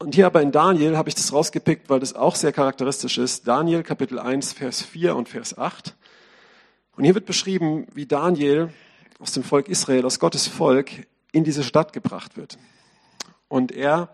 und 0.00 0.14
hier 0.14 0.26
aber 0.26 0.42
in 0.42 0.50
Daniel 0.50 0.96
habe 0.96 1.08
ich 1.08 1.14
das 1.14 1.32
rausgepickt, 1.32 1.88
weil 1.88 2.00
das 2.00 2.14
auch 2.14 2.34
sehr 2.34 2.52
charakteristisch 2.52 3.18
ist. 3.18 3.46
Daniel 3.46 3.82
Kapitel 3.84 4.18
1, 4.18 4.54
Vers 4.54 4.82
4 4.82 5.14
und 5.14 5.28
Vers 5.28 5.56
8. 5.56 5.94
Und 6.96 7.04
hier 7.04 7.14
wird 7.14 7.26
beschrieben, 7.26 7.86
wie 7.94 8.06
Daniel 8.06 8.72
aus 9.18 9.32
dem 9.32 9.44
Volk 9.44 9.68
Israel, 9.68 10.04
aus 10.04 10.18
Gottes 10.18 10.48
Volk, 10.48 10.90
in 11.32 11.44
diese 11.44 11.62
Stadt 11.62 11.92
gebracht 11.92 12.36
wird. 12.36 12.58
Und 13.48 13.70
er 13.70 14.08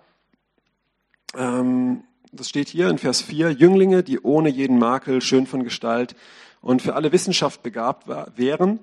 ähm, 1.34 2.02
das 2.32 2.48
steht 2.48 2.68
hier 2.68 2.88
in 2.88 2.98
Vers 2.98 3.22
4, 3.22 3.52
Jünglinge, 3.52 4.02
die 4.02 4.20
ohne 4.20 4.48
jeden 4.48 4.78
Makel, 4.78 5.20
schön 5.22 5.46
von 5.46 5.64
Gestalt 5.64 6.14
und 6.60 6.82
für 6.82 6.94
alle 6.94 7.12
Wissenschaft 7.12 7.62
begabt 7.62 8.08
wären, 8.36 8.80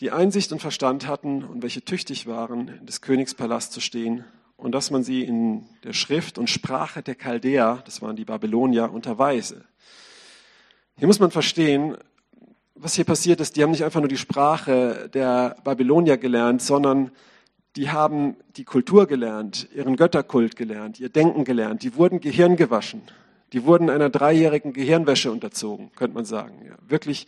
die 0.00 0.10
Einsicht 0.10 0.52
und 0.52 0.60
Verstand 0.60 1.06
hatten 1.06 1.44
und 1.44 1.62
welche 1.62 1.84
tüchtig 1.84 2.26
waren, 2.26 2.68
in 2.68 2.86
des 2.86 3.00
Königs 3.00 3.34
Palast 3.34 3.72
zu 3.72 3.80
stehen 3.80 4.24
und 4.60 4.72
dass 4.72 4.90
man 4.90 5.02
sie 5.02 5.22
in 5.22 5.64
der 5.84 5.92
Schrift 5.92 6.38
und 6.38 6.50
Sprache 6.50 7.02
der 7.02 7.14
Chaldäer, 7.14 7.82
das 7.84 8.02
waren 8.02 8.16
die 8.16 8.24
Babylonier, 8.24 8.92
unterweise. 8.92 9.64
Hier 10.96 11.06
muss 11.06 11.18
man 11.18 11.30
verstehen, 11.30 11.96
was 12.74 12.94
hier 12.94 13.04
passiert 13.04 13.40
ist, 13.40 13.56
die 13.56 13.62
haben 13.62 13.70
nicht 13.70 13.84
einfach 13.84 14.00
nur 14.00 14.08
die 14.08 14.16
Sprache 14.16 15.10
der 15.12 15.56
Babylonier 15.64 16.18
gelernt, 16.18 16.62
sondern 16.62 17.10
die 17.76 17.90
haben 17.90 18.36
die 18.56 18.64
Kultur 18.64 19.06
gelernt, 19.06 19.68
ihren 19.74 19.96
Götterkult 19.96 20.56
gelernt, 20.56 21.00
ihr 21.00 21.08
Denken 21.08 21.44
gelernt, 21.44 21.82
die 21.82 21.94
wurden 21.94 22.20
Gehirn 22.20 22.56
gewaschen, 22.56 23.02
die 23.52 23.64
wurden 23.64 23.90
einer 23.90 24.10
dreijährigen 24.10 24.72
Gehirnwäsche 24.72 25.30
unterzogen, 25.30 25.90
könnte 25.94 26.14
man 26.14 26.24
sagen. 26.24 26.66
Ja, 26.66 26.74
wirklich, 26.86 27.26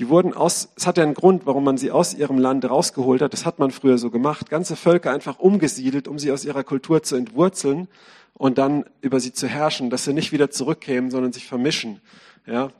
die 0.00 0.08
wurden 0.08 0.32
aus, 0.32 0.70
es 0.76 0.86
hat 0.86 0.96
ja 0.96 1.02
einen 1.02 1.12
Grund, 1.12 1.44
warum 1.44 1.62
man 1.62 1.76
sie 1.76 1.90
aus 1.90 2.14
ihrem 2.14 2.38
Land 2.38 2.64
rausgeholt 2.64 3.20
hat, 3.20 3.34
das 3.34 3.44
hat 3.44 3.58
man 3.58 3.70
früher 3.70 3.98
so 3.98 4.10
gemacht, 4.10 4.48
ganze 4.48 4.74
Völker 4.74 5.12
einfach 5.12 5.38
umgesiedelt, 5.38 6.08
um 6.08 6.18
sie 6.18 6.32
aus 6.32 6.46
ihrer 6.46 6.64
Kultur 6.64 7.02
zu 7.02 7.16
entwurzeln 7.16 7.86
und 8.32 8.56
dann 8.56 8.86
über 9.02 9.20
sie 9.20 9.34
zu 9.34 9.46
herrschen, 9.46 9.90
dass 9.90 10.04
sie 10.04 10.14
nicht 10.14 10.32
wieder 10.32 10.50
zurückkämen, 10.50 11.10
sondern 11.10 11.34
sich 11.34 11.46
vermischen. 11.46 12.00
Ja, 12.46 12.70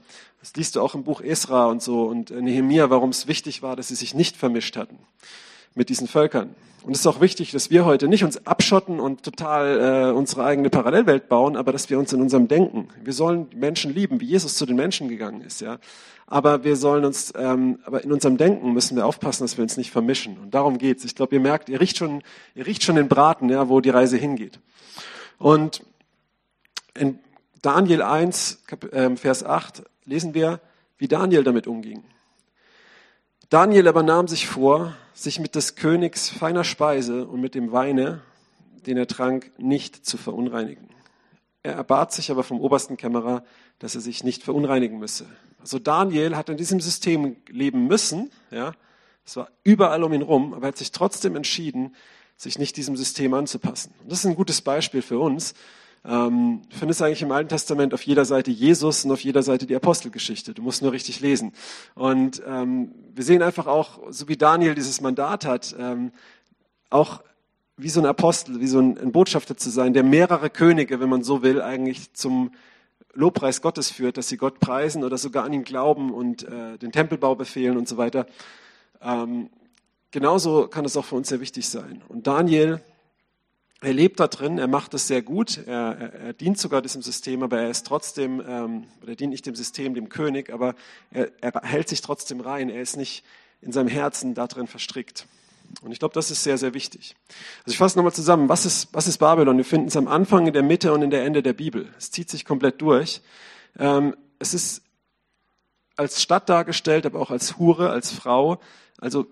das 0.41 0.57
liest 0.57 0.77
du 0.77 0.81
auch 0.81 0.95
im 0.95 1.05
Buch 1.05 1.21
Esra 1.21 1.67
und 1.67 1.83
so 1.83 2.05
und 2.05 2.31
Nehemia, 2.31 2.89
warum 2.89 3.11
es 3.11 3.27
wichtig 3.27 3.61
war, 3.61 3.77
dass 3.77 3.89
sie 3.89 3.97
sich 3.97 4.15
nicht 4.15 4.39
vermischt 4.39 4.79
hatten 4.79 4.99
mit 5.75 5.89
diesen 5.89 6.09
Völkern. 6.09 6.55
Und 6.83 6.93
es 6.93 7.01
ist 7.01 7.07
auch 7.07 7.21
wichtig, 7.21 7.51
dass 7.51 7.71
wir 7.71 7.85
heute 7.85 8.09
nicht 8.09 8.25
uns 8.25 8.47
abschotten 8.47 9.01
und 9.01 9.23
total 9.23 10.11
äh, 10.11 10.13
unsere 10.13 10.45
eigene 10.45 10.71
Parallelwelt 10.71 11.29
bauen, 11.29 11.57
aber 11.57 11.73
dass 11.73 11.91
wir 11.91 11.99
uns 11.99 12.13
in 12.13 12.23
unserem 12.23 12.49
Denken, 12.49 12.89
wir 13.05 13.13
sollen 13.13 13.49
Menschen 13.55 13.95
lieben, 13.95 14.21
wie 14.21 14.25
Jesus 14.25 14.55
zu 14.55 14.65
den 14.65 14.77
Menschen 14.77 15.09
gegangen 15.09 15.43
ist, 15.43 15.61
ja. 15.61 15.79
Aber 16.27 16.63
wir 16.63 16.77
sollen 16.77 17.05
uns, 17.05 17.33
ähm, 17.37 17.81
aber 17.85 18.05
in 18.05 18.13
unserem 18.13 18.37
Denken 18.37 18.73
müssen 18.73 18.97
wir 18.97 19.05
aufpassen, 19.05 19.43
dass 19.43 19.59
wir 19.59 19.63
uns 19.63 19.77
nicht 19.77 19.91
vermischen. 19.91 20.39
Und 20.39 20.55
darum 20.55 20.79
geht's. 20.79 21.05
Ich 21.05 21.17
glaube, 21.17 21.35
ihr 21.35 21.41
merkt, 21.41 21.69
ihr 21.69 21.81
riecht 21.81 21.99
schon, 21.99 22.23
ihr 22.55 22.67
riecht 22.67 22.85
schon 22.85 22.95
den 22.95 23.09
Braten, 23.09 23.49
ja, 23.49 23.69
wo 23.69 23.81
die 23.81 23.91
Reise 23.91 24.17
hingeht. 24.17 24.61
Und 25.39 25.85
in 26.97 27.19
Daniel 27.63 28.03
1, 28.03 28.63
ähm, 28.93 29.17
Vers 29.17 29.45
8 29.45 29.83
lesen 30.05 30.33
wir, 30.33 30.61
wie 30.99 31.09
Daniel 31.09 31.43
damit 31.43 31.67
umging. 31.67 32.05
Daniel 33.51 33.89
aber 33.89 34.05
nahm 34.05 34.29
sich 34.29 34.47
vor, 34.47 34.95
sich 35.13 35.41
mit 35.41 35.57
des 35.57 35.75
Königs 35.75 36.29
feiner 36.29 36.63
Speise 36.63 37.27
und 37.27 37.41
mit 37.41 37.57
dem 37.57 37.73
Weine, 37.73 38.23
den 38.87 38.97
er 38.97 39.09
trank, 39.09 39.51
nicht 39.59 40.07
zu 40.07 40.19
verunreinigen. 40.19 40.89
Er 41.65 41.75
erbat 41.75 42.13
sich 42.13 42.31
aber 42.31 42.45
vom 42.45 42.61
obersten 42.61 42.97
Kämmerer, 42.97 43.43
dass 43.81 43.97
er 43.97 44.03
sich 44.03 44.23
nicht 44.23 44.45
verunreinigen 44.45 45.01
müsse. 45.01 45.27
Also 45.59 45.81
Daniel 45.81 46.37
hat 46.37 46.49
in 46.49 46.59
diesem 46.59 46.81
System 46.81 47.39
leben 47.49 47.89
müssen, 47.89 48.31
ja, 48.53 48.73
es 49.27 49.35
war 49.35 49.51
überall 49.65 50.05
um 50.05 50.13
ihn 50.13 50.23
rum, 50.23 50.55
aber 50.55 50.67
er 50.67 50.69
hat 50.69 50.79
sich 50.79 50.93
trotzdem 50.93 51.35
entschieden, 51.35 51.97
sich 52.37 52.57
nicht 52.57 52.77
diesem 52.77 52.97
System 52.97 53.35
anzupassen. 53.35 53.93
Und 54.01 54.13
das 54.13 54.21
ist 54.21 54.27
ein 54.27 54.37
gutes 54.37 54.61
Beispiel 54.61 55.03
für 55.03 55.19
uns, 55.19 55.55
ähm, 56.05 56.63
findest 56.71 57.03
eigentlich 57.03 57.23
im 57.23 57.33
Alten 57.33 57.51
Testament 57.51 57.93
auf 57.93 58.03
jeder 58.03 58.25
Seite 58.25 58.51
Jesus 58.51 59.05
und 59.05 59.13
auf 59.13 59.21
jeder 59.21 59.43
Seite 59.43 59.67
die 59.67 59.77
Apostelgeschichte. 59.77 60.55
Du 60.55 60.63
musst 60.63 60.83
nur 60.83 60.93
richtig 60.93 61.21
lesen. 61.21 61.53
Und 61.95 62.43
ähm, 62.47 62.95
wir 63.15 63.25
sehen 63.25 63.43
einfach 63.43 63.67
auch, 63.67 64.01
so 64.11 64.29
wie 64.29 64.37
Daniel 64.37 64.75
dieses 64.75 65.01
Mandat 65.01 65.45
hat, 65.45 65.75
ähm, 65.79 66.13
auch 66.89 67.23
wie 67.77 67.91
so 67.91 68.01
ein 68.01 68.07
Apostel, 68.07 68.61
wie 68.61 68.67
so 68.67 68.79
ein, 68.79 68.99
ein 68.99 69.13
Botschafter 69.13 69.57
zu 69.57 69.71
sein, 69.71 69.93
der 69.93 70.03
mehrere 70.03 70.51
Könige, 70.51 71.01
wenn 71.01 71.09
man 71.09 71.23
so 71.23 71.43
will, 71.43 71.61
eigentlich 71.61 72.13
zum 72.15 72.51
Lobpreis 73.13 73.61
Gottes 73.61 73.91
führt, 73.91 74.17
dass 74.17 74.29
sie 74.29 74.37
Gott 74.37 74.61
preisen 74.61 75.05
oder 75.05 75.19
sogar 75.19 75.45
an 75.45 75.53
ihn 75.53 75.65
glauben 75.65 76.13
und 76.13 76.45
äh, 76.45 76.79
den 76.79 76.93
Tempelbau 76.93 77.35
befehlen 77.35 77.77
und 77.77 77.89
so 77.89 77.97
weiter. 77.97 78.27
Ähm, 79.03 79.51
genauso 80.11 80.69
kann 80.69 80.85
es 80.85 80.97
auch 80.97 81.05
für 81.05 81.17
uns 81.17 81.29
sehr 81.29 81.41
wichtig 81.41 81.69
sein. 81.69 82.03
Und 82.09 82.27
Daniel, 82.27 82.81
er 83.83 83.93
lebt 83.95 84.21
da 84.21 84.29
drin, 84.29 84.59
er 84.59 84.69
macht 84.69 84.93
es 84.95 85.07
sehr 85.07 85.23
gut, 85.23 85.59
er, 85.67 85.97
er, 85.99 86.15
er, 86.15 86.33
dient 86.35 86.59
sogar 86.59 86.83
diesem 86.83 87.03
System, 87.03 87.43
aber 87.43 87.61
er 87.61 87.71
ist 87.71 87.87
trotzdem, 87.87 88.43
ähm, 88.47 88.85
oder 89.03 89.17
dient 89.17 89.31
nicht 89.31 89.47
dem 89.47 89.55
System, 89.55 89.95
dem 89.95 90.09
König, 90.09 90.53
aber 90.53 90.75
er, 91.11 91.31
er 91.41 91.63
hält 91.63 91.89
sich 91.89 92.03
trotzdem 92.03 92.41
rein, 92.41 92.69
er 92.69 92.83
ist 92.83 92.97
nicht 92.97 93.25
in 93.63 93.73
seinem 93.73 93.89
Herzen 93.89 94.35
da 94.35 94.47
drin 94.47 94.67
verstrickt. 94.67 95.27
Und 95.83 95.93
ich 95.93 95.99
glaube, 95.99 96.15
das 96.15 96.31
ist 96.31 96.43
sehr, 96.43 96.59
sehr 96.59 96.75
wichtig. 96.75 97.15
Also 97.65 97.73
ich 97.73 97.79
fasse 97.79 97.97
nochmal 97.97 98.13
zusammen, 98.13 98.49
was 98.49 98.67
ist, 98.67 98.89
was 98.93 99.07
ist 99.07 99.19
Babylon? 99.19 99.57
Wir 99.57 99.65
finden 99.65 99.89
es 99.89 99.97
am 99.97 100.09
Anfang, 100.09 100.47
in 100.47 100.53
der 100.53 100.63
Mitte 100.63 100.93
und 100.93 101.03
in 101.03 101.11
der 101.11 101.25
Ende 101.25 101.43
der 101.43 101.53
Bibel. 101.53 101.89
Es 101.97 102.11
zieht 102.11 102.29
sich 102.29 102.45
komplett 102.45 102.83
durch. 102.83 103.21
Ähm, 103.79 104.17
es 104.39 104.53
ist 104.53 104.83
als 105.97 106.21
Stadt 106.21 106.49
dargestellt, 106.49 107.07
aber 107.07 107.21
auch 107.21 107.31
als 107.31 107.59
Hure, 107.59 107.91
als 107.91 108.11
Frau. 108.11 108.59
Also 108.99 109.27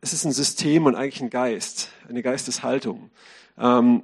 es 0.00 0.12
ist 0.12 0.24
ein 0.24 0.32
System 0.32 0.86
und 0.86 0.94
eigentlich 0.94 1.20
ein 1.20 1.30
Geist, 1.30 1.90
eine 2.08 2.22
Geisteshaltung, 2.22 3.10
ähm, 3.58 4.02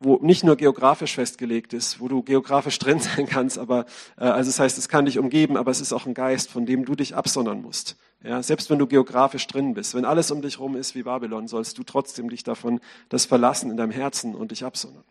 wo 0.00 0.18
nicht 0.22 0.44
nur 0.44 0.56
geografisch 0.56 1.14
festgelegt 1.14 1.74
ist, 1.74 2.00
wo 2.00 2.08
du 2.08 2.22
geografisch 2.22 2.78
drin 2.78 2.98
sein 2.98 3.26
kannst, 3.26 3.58
aber 3.58 3.84
äh, 4.16 4.24
also 4.24 4.48
das 4.48 4.58
heißt, 4.58 4.78
es 4.78 4.88
kann 4.88 5.04
dich 5.04 5.18
umgeben, 5.18 5.56
aber 5.56 5.70
es 5.70 5.80
ist 5.80 5.92
auch 5.92 6.06
ein 6.06 6.14
Geist, 6.14 6.50
von 6.50 6.66
dem 6.66 6.84
du 6.84 6.94
dich 6.94 7.14
absondern 7.14 7.60
musst. 7.60 7.96
Ja, 8.22 8.42
selbst 8.42 8.68
wenn 8.68 8.78
du 8.78 8.86
geografisch 8.86 9.46
drin 9.46 9.74
bist, 9.74 9.94
wenn 9.94 10.04
alles 10.04 10.30
um 10.30 10.42
dich 10.42 10.58
herum 10.58 10.76
ist 10.76 10.94
wie 10.94 11.04
Babylon, 11.04 11.48
sollst 11.48 11.78
du 11.78 11.84
trotzdem 11.84 12.28
dich 12.28 12.44
davon 12.44 12.80
das 13.08 13.24
verlassen 13.24 13.70
in 13.70 13.76
deinem 13.76 13.92
Herzen 13.92 14.34
und 14.34 14.50
dich 14.50 14.64
absondern. 14.64 15.04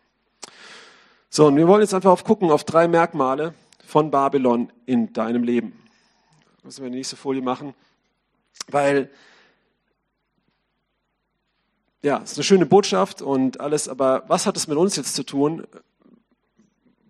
So, 1.28 1.46
und 1.46 1.56
wir 1.56 1.66
wollen 1.66 1.82
jetzt 1.82 1.94
einfach 1.94 2.10
auf 2.10 2.24
gucken 2.24 2.50
auf 2.50 2.64
drei 2.64 2.88
Merkmale 2.88 3.54
von 3.84 4.10
Babylon 4.10 4.72
in 4.86 5.12
deinem 5.12 5.42
Leben. 5.42 5.72
Müssen 6.62 6.84
wir 6.84 6.90
die 6.90 6.96
nächste 6.96 7.16
Folie 7.16 7.42
machen, 7.42 7.74
weil 8.68 9.10
ja, 12.02 12.18
ist 12.18 12.36
eine 12.36 12.44
schöne 12.44 12.66
Botschaft 12.66 13.22
und 13.22 13.60
alles, 13.60 13.88
aber 13.88 14.24
was 14.28 14.46
hat 14.46 14.56
es 14.56 14.66
mit 14.66 14.78
uns 14.78 14.96
jetzt 14.96 15.14
zu 15.14 15.22
tun? 15.22 15.66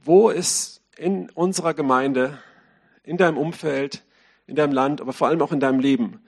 Wo 0.03 0.31
ist 0.31 0.81
in 0.97 1.31
unserer 1.31 1.75
Gemeinde, 1.75 2.39
in 3.03 3.17
deinem 3.17 3.39
Umfeld, 3.39 4.03
in 4.47 4.57
deinem 4.57 4.73
Land, 4.73 5.01
aber 5.01 5.13
vor 5.13 5.29
allem 5.29 5.41
auch 5.41 5.53
in 5.53 5.61
deinem 5.61 5.81
Leben. 5.81 6.21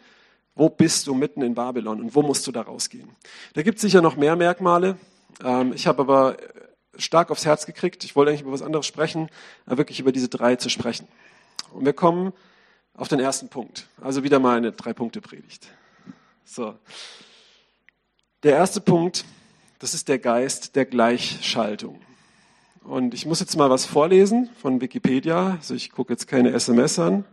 Wo 0.54 0.68
bist 0.68 1.06
du 1.06 1.14
mitten 1.14 1.42
in 1.42 1.54
Babylon 1.54 2.00
und 2.00 2.14
wo 2.14 2.22
musst 2.22 2.46
du 2.46 2.52
da 2.52 2.62
rausgehen? 2.62 3.10
Da 3.54 3.62
gibt 3.62 3.76
es 3.76 3.82
sicher 3.82 4.00
noch 4.00 4.16
mehr 4.16 4.36
Merkmale. 4.36 4.96
Ähm, 5.44 5.72
ich 5.74 5.86
habe 5.86 6.02
aber 6.02 6.36
stark 6.96 7.30
aufs 7.30 7.44
Herz 7.44 7.66
gekriegt. 7.66 8.04
Ich 8.04 8.16
wollte 8.16 8.30
eigentlich 8.30 8.42
über 8.42 8.52
was 8.52 8.62
anderes 8.62 8.86
sprechen, 8.86 9.28
aber 9.66 9.78
wirklich 9.78 10.00
über 10.00 10.12
diese 10.12 10.28
drei 10.28 10.56
zu 10.56 10.68
sprechen. 10.68 11.08
Und 11.72 11.84
wir 11.84 11.92
kommen 11.92 12.32
auf 12.94 13.08
den 13.08 13.20
ersten 13.20 13.48
Punkt. 13.48 13.88
Also 14.00 14.22
wieder 14.24 14.38
mal 14.38 14.56
eine 14.56 14.72
Drei-Punkte-Predigt. 14.72 15.68
So. 16.44 16.74
Der 18.42 18.56
erste 18.56 18.80
Punkt, 18.80 19.24
das 19.78 19.94
ist 19.94 20.08
der 20.08 20.18
Geist 20.18 20.74
der 20.74 20.84
Gleichschaltung. 20.84 22.00
Und 22.82 23.14
ich 23.14 23.24
muss 23.24 23.38
jetzt 23.38 23.56
mal 23.56 23.70
was 23.70 23.84
vorlesen 23.84 24.50
von 24.60 24.80
Wikipedia. 24.80 25.58
Also 25.60 25.74
ich 25.74 25.92
gucke 25.92 26.12
jetzt 26.12 26.26
keine 26.26 26.50
SMS 26.50 26.98
an. 26.98 27.24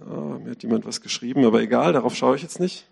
Oh, 0.00 0.38
mir 0.42 0.52
hat 0.52 0.62
jemand 0.62 0.86
was 0.86 1.02
geschrieben, 1.02 1.44
aber 1.44 1.60
egal, 1.60 1.92
darauf 1.92 2.16
schaue 2.16 2.36
ich 2.36 2.42
jetzt 2.42 2.58
nicht. 2.58 2.86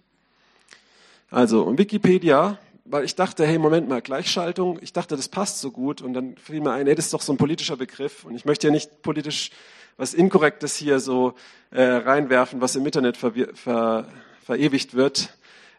Also, 1.31 1.62
und 1.62 1.79
Wikipedia, 1.79 2.59
weil 2.85 3.07
ich 3.07 3.14
dachte, 3.14 3.47
hey, 3.47 3.59
Moment 3.59 3.88
mal, 3.88 4.03
Gleichschaltung, 4.03 4.79
ich 4.83 4.93
dachte, 4.93 5.17
das 5.17 5.31
passt 5.31 5.61
so 5.61 5.71
gut 5.71 6.03
und 6.03 6.12
dann 6.12 6.37
fiel 6.37 6.61
mir 6.61 6.73
ein, 6.73 6.85
hey, 6.85 6.95
das 6.95 7.07
ist 7.07 7.14
doch 7.14 7.23
so 7.23 7.33
ein 7.33 7.38
politischer 7.38 7.79
Begriff 7.79 8.26
und 8.26 8.35
ich 8.35 8.45
möchte 8.45 8.67
ja 8.67 8.71
nicht 8.71 9.00
politisch 9.00 9.53
was 9.97 10.12
Inkorrektes 10.12 10.76
hier 10.76 11.00
so 11.00 11.33
äh, 11.71 11.83
reinwerfen, 11.83 12.61
was 12.61 12.76
im 12.76 12.85
Internet 12.85 13.17
ver 13.17 13.33
ver 13.55 14.07
verewigt 14.45 14.93
wird. 14.93 15.31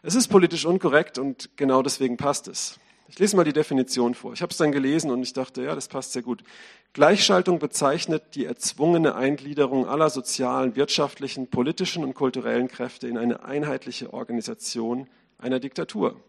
Es 0.06 0.14
ist 0.14 0.28
politisch 0.28 0.64
unkorrekt 0.66 1.18
und 1.18 1.50
genau 1.56 1.82
deswegen 1.82 2.16
passt 2.16 2.46
es. 2.46 2.78
Ich 3.08 3.18
lese 3.18 3.34
mal 3.34 3.42
die 3.42 3.52
Definition 3.52 4.14
vor. 4.14 4.34
Ich 4.34 4.40
habe 4.40 4.52
es 4.52 4.56
dann 4.56 4.70
gelesen 4.70 5.10
und 5.10 5.20
ich 5.20 5.32
dachte, 5.32 5.64
ja, 5.64 5.74
das 5.74 5.88
passt 5.88 6.12
sehr 6.12 6.22
gut. 6.22 6.44
Gleichschaltung 6.92 7.58
bezeichnet 7.58 8.36
die 8.36 8.44
erzwungene 8.44 9.16
Eingliederung 9.16 9.88
aller 9.88 10.08
sozialen, 10.08 10.76
wirtschaftlichen, 10.76 11.48
politischen 11.48 12.04
und 12.04 12.14
kulturellen 12.14 12.68
Kräfte 12.68 13.08
in 13.08 13.18
eine 13.18 13.42
einheitliche 13.42 14.12
Organisation 14.12 15.08
einer 15.38 15.58
Diktatur, 15.58 16.22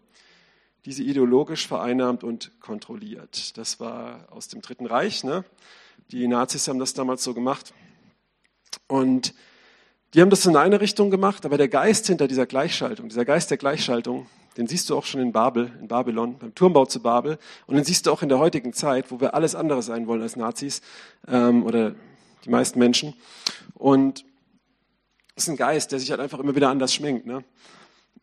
die 0.84 0.92
sie 0.92 1.04
ideologisch 1.04 1.68
vereinnahmt 1.68 2.24
und 2.24 2.60
kontrolliert. 2.60 3.56
Das 3.58 3.78
war 3.78 4.26
aus 4.32 4.48
dem 4.48 4.60
Dritten 4.60 4.86
Reich. 4.86 5.22
Ne? 5.22 5.44
Die 6.10 6.26
Nazis 6.26 6.66
haben 6.66 6.80
das 6.80 6.94
damals 6.94 7.22
so 7.22 7.32
gemacht. 7.32 7.72
Und 8.88 9.34
die 10.14 10.20
haben 10.20 10.30
das 10.30 10.46
in 10.46 10.56
eine 10.56 10.80
Richtung 10.80 11.10
gemacht, 11.10 11.44
aber 11.44 11.58
der 11.58 11.68
Geist 11.68 12.06
hinter 12.06 12.28
dieser 12.28 12.46
Gleichschaltung, 12.46 13.08
dieser 13.08 13.24
Geist 13.24 13.50
der 13.50 13.58
Gleichschaltung, 13.58 14.26
den 14.56 14.66
siehst 14.66 14.90
du 14.90 14.96
auch 14.96 15.04
schon 15.04 15.20
in 15.20 15.32
Babel, 15.32 15.70
in 15.80 15.86
Babylon, 15.86 16.36
beim 16.38 16.54
Turmbau 16.54 16.84
zu 16.84 17.00
Babel. 17.00 17.38
Und 17.66 17.76
den 17.76 17.84
siehst 17.84 18.06
du 18.06 18.12
auch 18.12 18.22
in 18.22 18.28
der 18.28 18.38
heutigen 18.38 18.72
Zeit, 18.72 19.10
wo 19.12 19.20
wir 19.20 19.34
alles 19.34 19.54
andere 19.54 19.82
sein 19.82 20.08
wollen 20.08 20.20
als 20.20 20.34
Nazis 20.34 20.82
ähm, 21.28 21.64
oder 21.64 21.94
die 22.44 22.50
meisten 22.50 22.78
Menschen. 22.78 23.14
Und 23.74 24.24
es 25.36 25.44
ist 25.44 25.50
ein 25.50 25.56
Geist, 25.56 25.92
der 25.92 26.00
sich 26.00 26.10
halt 26.10 26.20
einfach 26.20 26.40
immer 26.40 26.56
wieder 26.56 26.70
anders 26.70 26.92
schminkt. 26.92 27.24
Ne? 27.24 27.44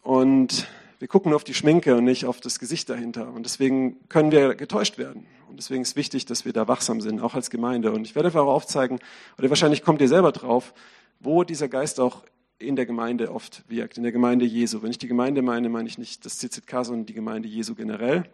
Und 0.01 0.67
wir 0.99 1.07
gucken 1.07 1.29
nur 1.29 1.35
auf 1.35 1.43
die 1.43 1.53
Schminke 1.53 1.95
und 1.95 2.05
nicht 2.05 2.25
auf 2.25 2.39
das 2.39 2.59
Gesicht 2.59 2.89
dahinter. 2.89 3.31
Und 3.33 3.43
deswegen 3.43 3.97
können 4.09 4.31
wir 4.31 4.55
getäuscht 4.55 4.97
werden. 4.97 5.25
Und 5.49 5.57
deswegen 5.57 5.81
ist 5.81 5.95
wichtig, 5.95 6.25
dass 6.25 6.45
wir 6.45 6.53
da 6.53 6.67
wachsam 6.67 7.01
sind, 7.01 7.21
auch 7.21 7.35
als 7.35 7.49
Gemeinde. 7.49 7.91
Und 7.91 8.05
ich 8.05 8.15
werde 8.15 8.27
einfach 8.27 8.41
auch 8.41 8.53
aufzeigen, 8.53 8.99
oder 9.37 9.49
wahrscheinlich 9.49 9.83
kommt 9.83 10.01
ihr 10.01 10.07
selber 10.07 10.31
drauf, 10.31 10.73
wo 11.19 11.43
dieser 11.43 11.67
Geist 11.67 11.99
auch 11.99 12.23
in 12.57 12.75
der 12.75 12.85
Gemeinde 12.85 13.31
oft 13.31 13.63
wirkt, 13.67 13.97
in 13.97 14.03
der 14.03 14.11
Gemeinde 14.11 14.45
Jesu. 14.45 14.81
Wenn 14.81 14.91
ich 14.91 14.97
die 14.97 15.07
Gemeinde 15.07 15.41
meine, 15.41 15.69
meine 15.69 15.87
ich 15.87 15.97
nicht 15.97 16.25
das 16.25 16.37
CZK, 16.37 16.85
sondern 16.85 17.05
die 17.05 17.13
Gemeinde 17.13 17.47
Jesu 17.47 17.75
generell. 17.75 18.25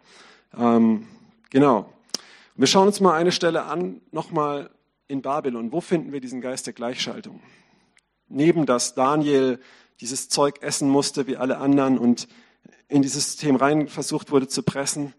Ähm, 0.57 1.07
genau. 1.49 1.91
Wir 2.55 2.67
schauen 2.67 2.87
uns 2.87 2.99
mal 2.99 3.13
eine 3.13 3.31
Stelle 3.31 3.63
an, 3.63 4.01
nochmal 4.11 4.69
in 5.07 5.21
Babylon. 5.21 5.71
Wo 5.71 5.81
finden 5.81 6.11
wir 6.11 6.21
diesen 6.21 6.41
Geist 6.41 6.67
der 6.67 6.73
Gleichschaltung? 6.73 7.41
Neben 8.29 8.65
dass 8.65 8.93
Daniel 8.93 9.59
dieses 9.99 10.29
Zeug 10.29 10.61
essen 10.61 10.89
musste 10.89 11.27
wie 11.27 11.37
alle 11.37 11.57
anderen 11.57 11.97
und 11.97 12.27
in 12.91 13.01
dieses 13.01 13.25
System 13.25 13.55
rein 13.55 13.87
versucht 13.87 14.31
wurde 14.31 14.47
zu 14.47 14.63
pressen, 14.63 15.13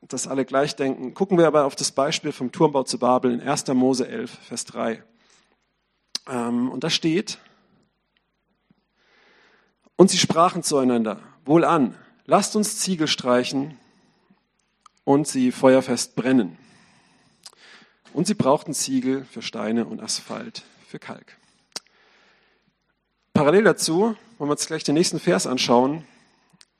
dass 0.00 0.26
alle 0.26 0.44
gleich 0.44 0.76
denken, 0.76 1.14
gucken 1.14 1.36
wir 1.36 1.46
aber 1.46 1.64
auf 1.64 1.76
das 1.76 1.92
Beispiel 1.92 2.32
vom 2.32 2.52
Turmbau 2.52 2.84
zu 2.84 2.98
Babel 2.98 3.32
in 3.32 3.40
1. 3.40 3.66
Mose 3.68 4.08
11, 4.08 4.30
Vers 4.30 4.64
3. 4.64 5.02
Ähm, 6.28 6.70
und 6.70 6.84
da 6.84 6.90
steht, 6.90 7.38
und 9.96 10.10
sie 10.10 10.18
sprachen 10.18 10.62
zueinander, 10.62 11.20
wohlan, 11.44 11.94
lasst 12.24 12.56
uns 12.56 12.78
Ziegel 12.78 13.08
streichen 13.08 13.78
und 15.04 15.28
sie 15.28 15.52
feuerfest 15.52 16.16
brennen. 16.16 16.56
Und 18.12 18.26
sie 18.26 18.34
brauchten 18.34 18.72
Ziegel 18.72 19.26
für 19.30 19.42
Steine 19.42 19.84
und 19.84 20.00
Asphalt 20.00 20.64
für 20.86 20.98
Kalk. 20.98 21.36
Parallel 23.34 23.64
dazu 23.64 24.16
wollen 24.38 24.48
wir 24.48 24.52
uns 24.52 24.66
gleich 24.66 24.84
den 24.84 24.94
nächsten 24.94 25.20
Vers 25.20 25.46
anschauen. 25.46 26.06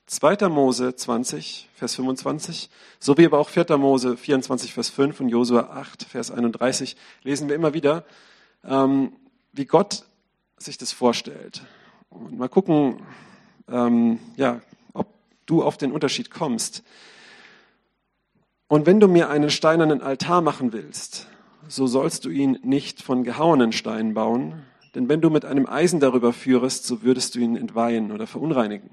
2. 0.06 0.48
Mose 0.48 0.94
20, 0.94 1.68
Vers 1.74 1.96
25, 1.96 2.70
sowie 3.00 3.26
aber 3.26 3.38
auch 3.38 3.48
4. 3.48 3.76
Mose 3.76 4.16
24, 4.16 4.72
Vers 4.72 4.88
5 4.88 5.20
und 5.20 5.28
Josua 5.28 5.70
8, 5.72 6.04
Vers 6.04 6.30
31 6.30 6.96
lesen 7.22 7.48
wir 7.48 7.56
immer 7.56 7.74
wieder, 7.74 8.04
ähm, 8.64 9.12
wie 9.52 9.64
Gott 9.64 10.04
sich 10.58 10.78
das 10.78 10.92
vorstellt. 10.92 11.62
Und 12.08 12.38
mal 12.38 12.48
gucken, 12.48 13.02
ähm, 13.68 14.20
ja, 14.36 14.60
ob 14.92 15.08
du 15.44 15.64
auf 15.64 15.76
den 15.76 15.90
Unterschied 15.90 16.30
kommst. 16.30 16.84
Und 18.68 18.86
wenn 18.86 19.00
du 19.00 19.08
mir 19.08 19.28
einen 19.28 19.50
steinernen 19.50 20.02
Altar 20.02 20.40
machen 20.40 20.72
willst, 20.72 21.26
so 21.68 21.88
sollst 21.88 22.24
du 22.24 22.30
ihn 22.30 22.58
nicht 22.62 23.02
von 23.02 23.24
gehauenen 23.24 23.72
Steinen 23.72 24.14
bauen, 24.14 24.62
denn 24.94 25.08
wenn 25.08 25.20
du 25.20 25.30
mit 25.30 25.44
einem 25.44 25.66
Eisen 25.66 25.98
darüber 25.98 26.32
führest, 26.32 26.86
so 26.86 27.02
würdest 27.02 27.34
du 27.34 27.40
ihn 27.40 27.56
entweihen 27.56 28.12
oder 28.12 28.26
verunreinigen. 28.26 28.90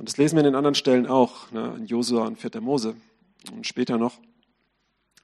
Und 0.00 0.08
das 0.08 0.16
lesen 0.16 0.36
wir 0.36 0.40
in 0.40 0.46
den 0.46 0.54
anderen 0.54 0.74
Stellen 0.74 1.06
auch, 1.06 1.52
ne, 1.52 1.74
in 1.76 1.84
Josua 1.84 2.26
und 2.26 2.38
4. 2.38 2.62
Mose 2.62 2.96
und 3.54 3.66
später 3.66 3.98
noch. 3.98 4.18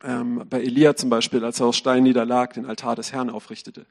Ähm, 0.04 0.45
bei 0.50 0.61
Elia 0.61 0.95
zum 0.95 1.09
Beispiel, 1.09 1.42
als 1.47 1.61
er 1.61 1.66
aus 1.68 1.78
Stein 1.78 2.02
niederlag, 2.02 2.52
den 2.52 2.66
Altar 2.66 2.95
des 2.95 3.11
Herrn 3.11 3.30
aufrichtete. 3.30 3.87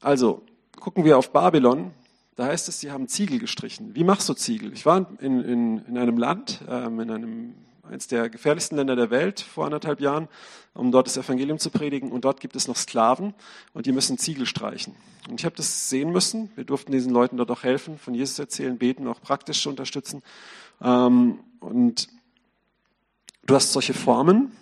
Also, 0.00 0.42
gucken 0.78 1.04
wir 1.04 1.18
auf 1.18 1.32
Babylon, 1.32 1.90
da 2.36 2.46
heißt 2.46 2.68
es, 2.68 2.78
sie 2.78 2.92
haben 2.92 3.08
Ziegel 3.08 3.40
gestrichen. 3.40 3.96
Wie 3.96 4.04
machst 4.04 4.28
du 4.28 4.34
Ziegel? 4.34 4.72
Ich 4.72 4.86
war 4.86 5.04
in, 5.18 5.40
in, 5.42 5.78
in 5.78 5.98
einem 5.98 6.16
Land, 6.16 6.60
ähm, 6.68 7.00
in 7.00 7.10
einem, 7.10 7.54
eines 7.88 8.06
der 8.06 8.28
gefährlichsten 8.28 8.76
Länder 8.76 8.96
der 8.96 9.10
Welt 9.10 9.40
vor 9.40 9.64
anderthalb 9.64 10.00
Jahren, 10.00 10.28
um 10.74 10.90
dort 10.92 11.06
das 11.06 11.16
Evangelium 11.16 11.58
zu 11.58 11.70
predigen. 11.70 12.12
Und 12.12 12.24
dort 12.24 12.40
gibt 12.40 12.56
es 12.56 12.68
noch 12.68 12.76
Sklaven 12.76 13.34
und 13.72 13.86
die 13.86 13.92
müssen 13.92 14.18
Ziegel 14.18 14.46
streichen. 14.46 14.94
Und 15.28 15.40
ich 15.40 15.44
habe 15.44 15.56
das 15.56 15.88
sehen 15.88 16.10
müssen. 16.10 16.50
Wir 16.54 16.64
durften 16.64 16.92
diesen 16.92 17.12
Leuten 17.12 17.36
dort 17.36 17.50
auch 17.50 17.62
helfen, 17.62 17.98
von 17.98 18.14
Jesus 18.14 18.38
erzählen, 18.38 18.76
beten, 18.78 19.06
auch 19.06 19.20
praktisch 19.20 19.66
unterstützen. 19.66 20.22
Ähm, 20.82 21.38
und 21.60 22.08
du 23.46 23.54
hast 23.54 23.72
solche 23.72 23.94
Formen, 23.94 24.52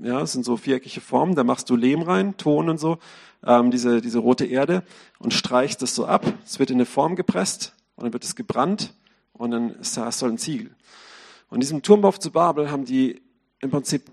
ja, 0.00 0.20
das 0.20 0.32
sind 0.32 0.44
so 0.44 0.56
viereckige 0.56 1.00
Formen, 1.00 1.34
da 1.34 1.44
machst 1.44 1.68
du 1.70 1.76
Lehm 1.76 2.02
rein, 2.02 2.36
Ton 2.36 2.68
und 2.68 2.78
so, 2.78 2.98
ähm, 3.44 3.70
diese, 3.70 4.00
diese 4.00 4.18
rote 4.18 4.46
Erde 4.46 4.82
und 5.18 5.34
streichst 5.34 5.82
das 5.82 5.94
so 5.94 6.06
ab. 6.06 6.24
Es 6.44 6.58
wird 6.58 6.70
in 6.70 6.76
eine 6.76 6.86
Form 6.86 7.16
gepresst 7.16 7.74
und 7.96 8.04
dann 8.04 8.12
wird 8.12 8.24
es 8.24 8.34
gebrannt 8.34 8.94
und 9.32 9.50
dann 9.50 9.70
ist 9.76 9.96
da 9.96 10.10
so 10.10 10.26
ein 10.26 10.38
Ziegel. 10.38 10.70
Und 11.50 11.60
diesem 11.60 11.82
Turmbau 11.82 12.12
zu 12.12 12.30
Babel 12.30 12.70
haben 12.70 12.84
die 12.84 13.20
im 13.60 13.70
Prinzip 13.70 14.10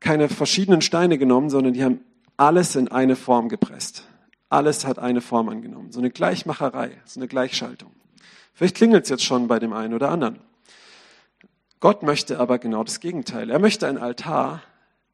keine 0.00 0.28
verschiedenen 0.28 0.82
Steine 0.82 1.16
genommen, 1.16 1.48
sondern 1.48 1.72
die 1.72 1.84
haben 1.84 2.00
alles 2.36 2.76
in 2.76 2.88
eine 2.88 3.16
Form 3.16 3.48
gepresst. 3.48 4.04
Alles 4.48 4.84
hat 4.84 4.98
eine 4.98 5.20
Form 5.20 5.48
angenommen. 5.48 5.92
So 5.92 6.00
eine 6.00 6.10
Gleichmacherei, 6.10 7.00
so 7.04 7.20
eine 7.20 7.28
Gleichschaltung. 7.28 7.92
Vielleicht 8.52 8.76
klingelt 8.76 9.04
es 9.04 9.10
jetzt 9.10 9.24
schon 9.24 9.48
bei 9.48 9.58
dem 9.58 9.72
einen 9.72 9.94
oder 9.94 10.10
anderen. 10.10 10.40
Gott 11.80 12.02
möchte 12.02 12.38
aber 12.38 12.58
genau 12.58 12.84
das 12.84 13.00
Gegenteil. 13.00 13.48
Er 13.48 13.58
möchte 13.58 13.86
einen 13.88 13.98
Altar, 13.98 14.62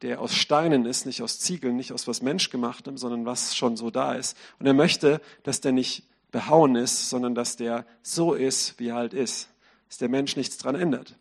der 0.03 0.21
aus 0.21 0.35
Steinen 0.35 0.87
ist, 0.87 1.07
nicht 1.07 1.23
aus 1.23 1.39
Ziegeln, 1.39 1.77
nicht 1.77 1.93
aus 1.93 2.07
was 2.07 2.23
Menschgemachtem, 2.23 2.97
sondern 2.99 3.27
was 3.27 3.57
schon 3.57 3.77
so 3.77 3.91
da 3.91 4.15
ist. 4.15 4.37
Und 4.59 4.67
er 4.67 4.75
möchte, 4.75 5.21
dass 5.45 5.61
der 5.61 5.73
nicht 5.73 6.05
behauen 6.31 6.77
ist, 6.77 7.09
sondern 7.09 7.35
dass 7.35 7.57
der 7.57 7.87
so 8.03 8.35
ist, 8.35 8.79
wie 8.79 8.89
er 8.89 8.97
halt 8.97 9.15
ist. 9.15 9.49
Dass 9.89 9.99
der 9.99 10.09
Mensch 10.09 10.37
nichts 10.37 10.59
dran 10.59 10.75
ändert. 10.75 11.17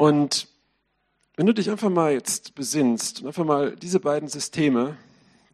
Und 0.00 0.48
wenn 1.36 1.44
du 1.44 1.52
dich 1.52 1.68
einfach 1.68 1.90
mal 1.90 2.14
jetzt 2.14 2.54
besinnst 2.54 3.20
und 3.20 3.26
einfach 3.26 3.44
mal 3.44 3.76
diese 3.76 4.00
beiden 4.00 4.30
Systeme 4.30 4.96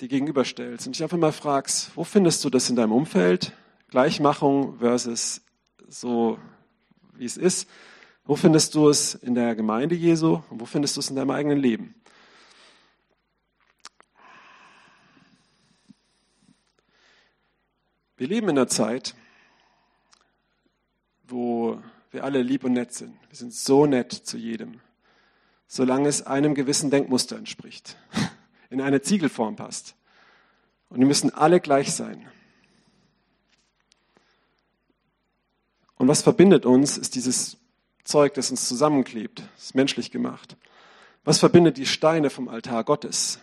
die 0.00 0.06
gegenüberstellst 0.06 0.86
und 0.86 0.94
dich 0.94 1.02
einfach 1.02 1.18
mal 1.18 1.32
fragst, 1.32 1.90
wo 1.96 2.04
findest 2.04 2.44
du 2.44 2.50
das 2.50 2.70
in 2.70 2.76
deinem 2.76 2.92
Umfeld? 2.92 3.56
Gleichmachung 3.88 4.78
versus 4.78 5.40
so, 5.88 6.38
wie 7.14 7.24
es 7.24 7.36
ist. 7.36 7.68
Wo 8.24 8.36
findest 8.36 8.76
du 8.76 8.88
es 8.88 9.16
in 9.16 9.34
der 9.34 9.56
Gemeinde 9.56 9.96
Jesu 9.96 10.40
und 10.48 10.60
wo 10.60 10.64
findest 10.64 10.94
du 10.94 11.00
es 11.00 11.10
in 11.10 11.16
deinem 11.16 11.32
eigenen 11.32 11.58
Leben? 11.58 11.96
Wir 18.16 18.28
leben 18.28 18.48
in 18.48 18.56
einer 18.56 18.68
Zeit, 18.68 19.16
wo 21.24 21.82
wir 22.16 22.24
alle 22.24 22.42
lieb 22.42 22.64
und 22.64 22.72
nett 22.72 22.94
sind. 22.94 23.14
Wir 23.28 23.36
sind 23.36 23.52
so 23.52 23.84
nett 23.84 24.10
zu 24.10 24.38
jedem, 24.38 24.80
solange 25.66 26.08
es 26.08 26.22
einem 26.26 26.54
gewissen 26.54 26.90
Denkmuster 26.90 27.36
entspricht, 27.36 27.96
in 28.70 28.80
eine 28.80 29.02
Ziegelform 29.02 29.56
passt. 29.56 29.94
Und 30.88 30.98
wir 30.98 31.06
müssen 31.06 31.32
alle 31.32 31.60
gleich 31.60 31.92
sein. 31.94 32.26
Und 35.96 36.08
was 36.08 36.22
verbindet 36.22 36.64
uns, 36.64 36.96
ist 36.96 37.14
dieses 37.16 37.58
Zeug, 38.02 38.32
das 38.34 38.50
uns 38.50 38.66
zusammenklebt, 38.66 39.42
ist 39.58 39.74
menschlich 39.74 40.10
gemacht. 40.10 40.56
Was 41.24 41.38
verbindet 41.38 41.76
die 41.76 41.86
Steine 41.86 42.30
vom 42.30 42.48
Altar 42.48 42.84
Gottes? 42.84 43.40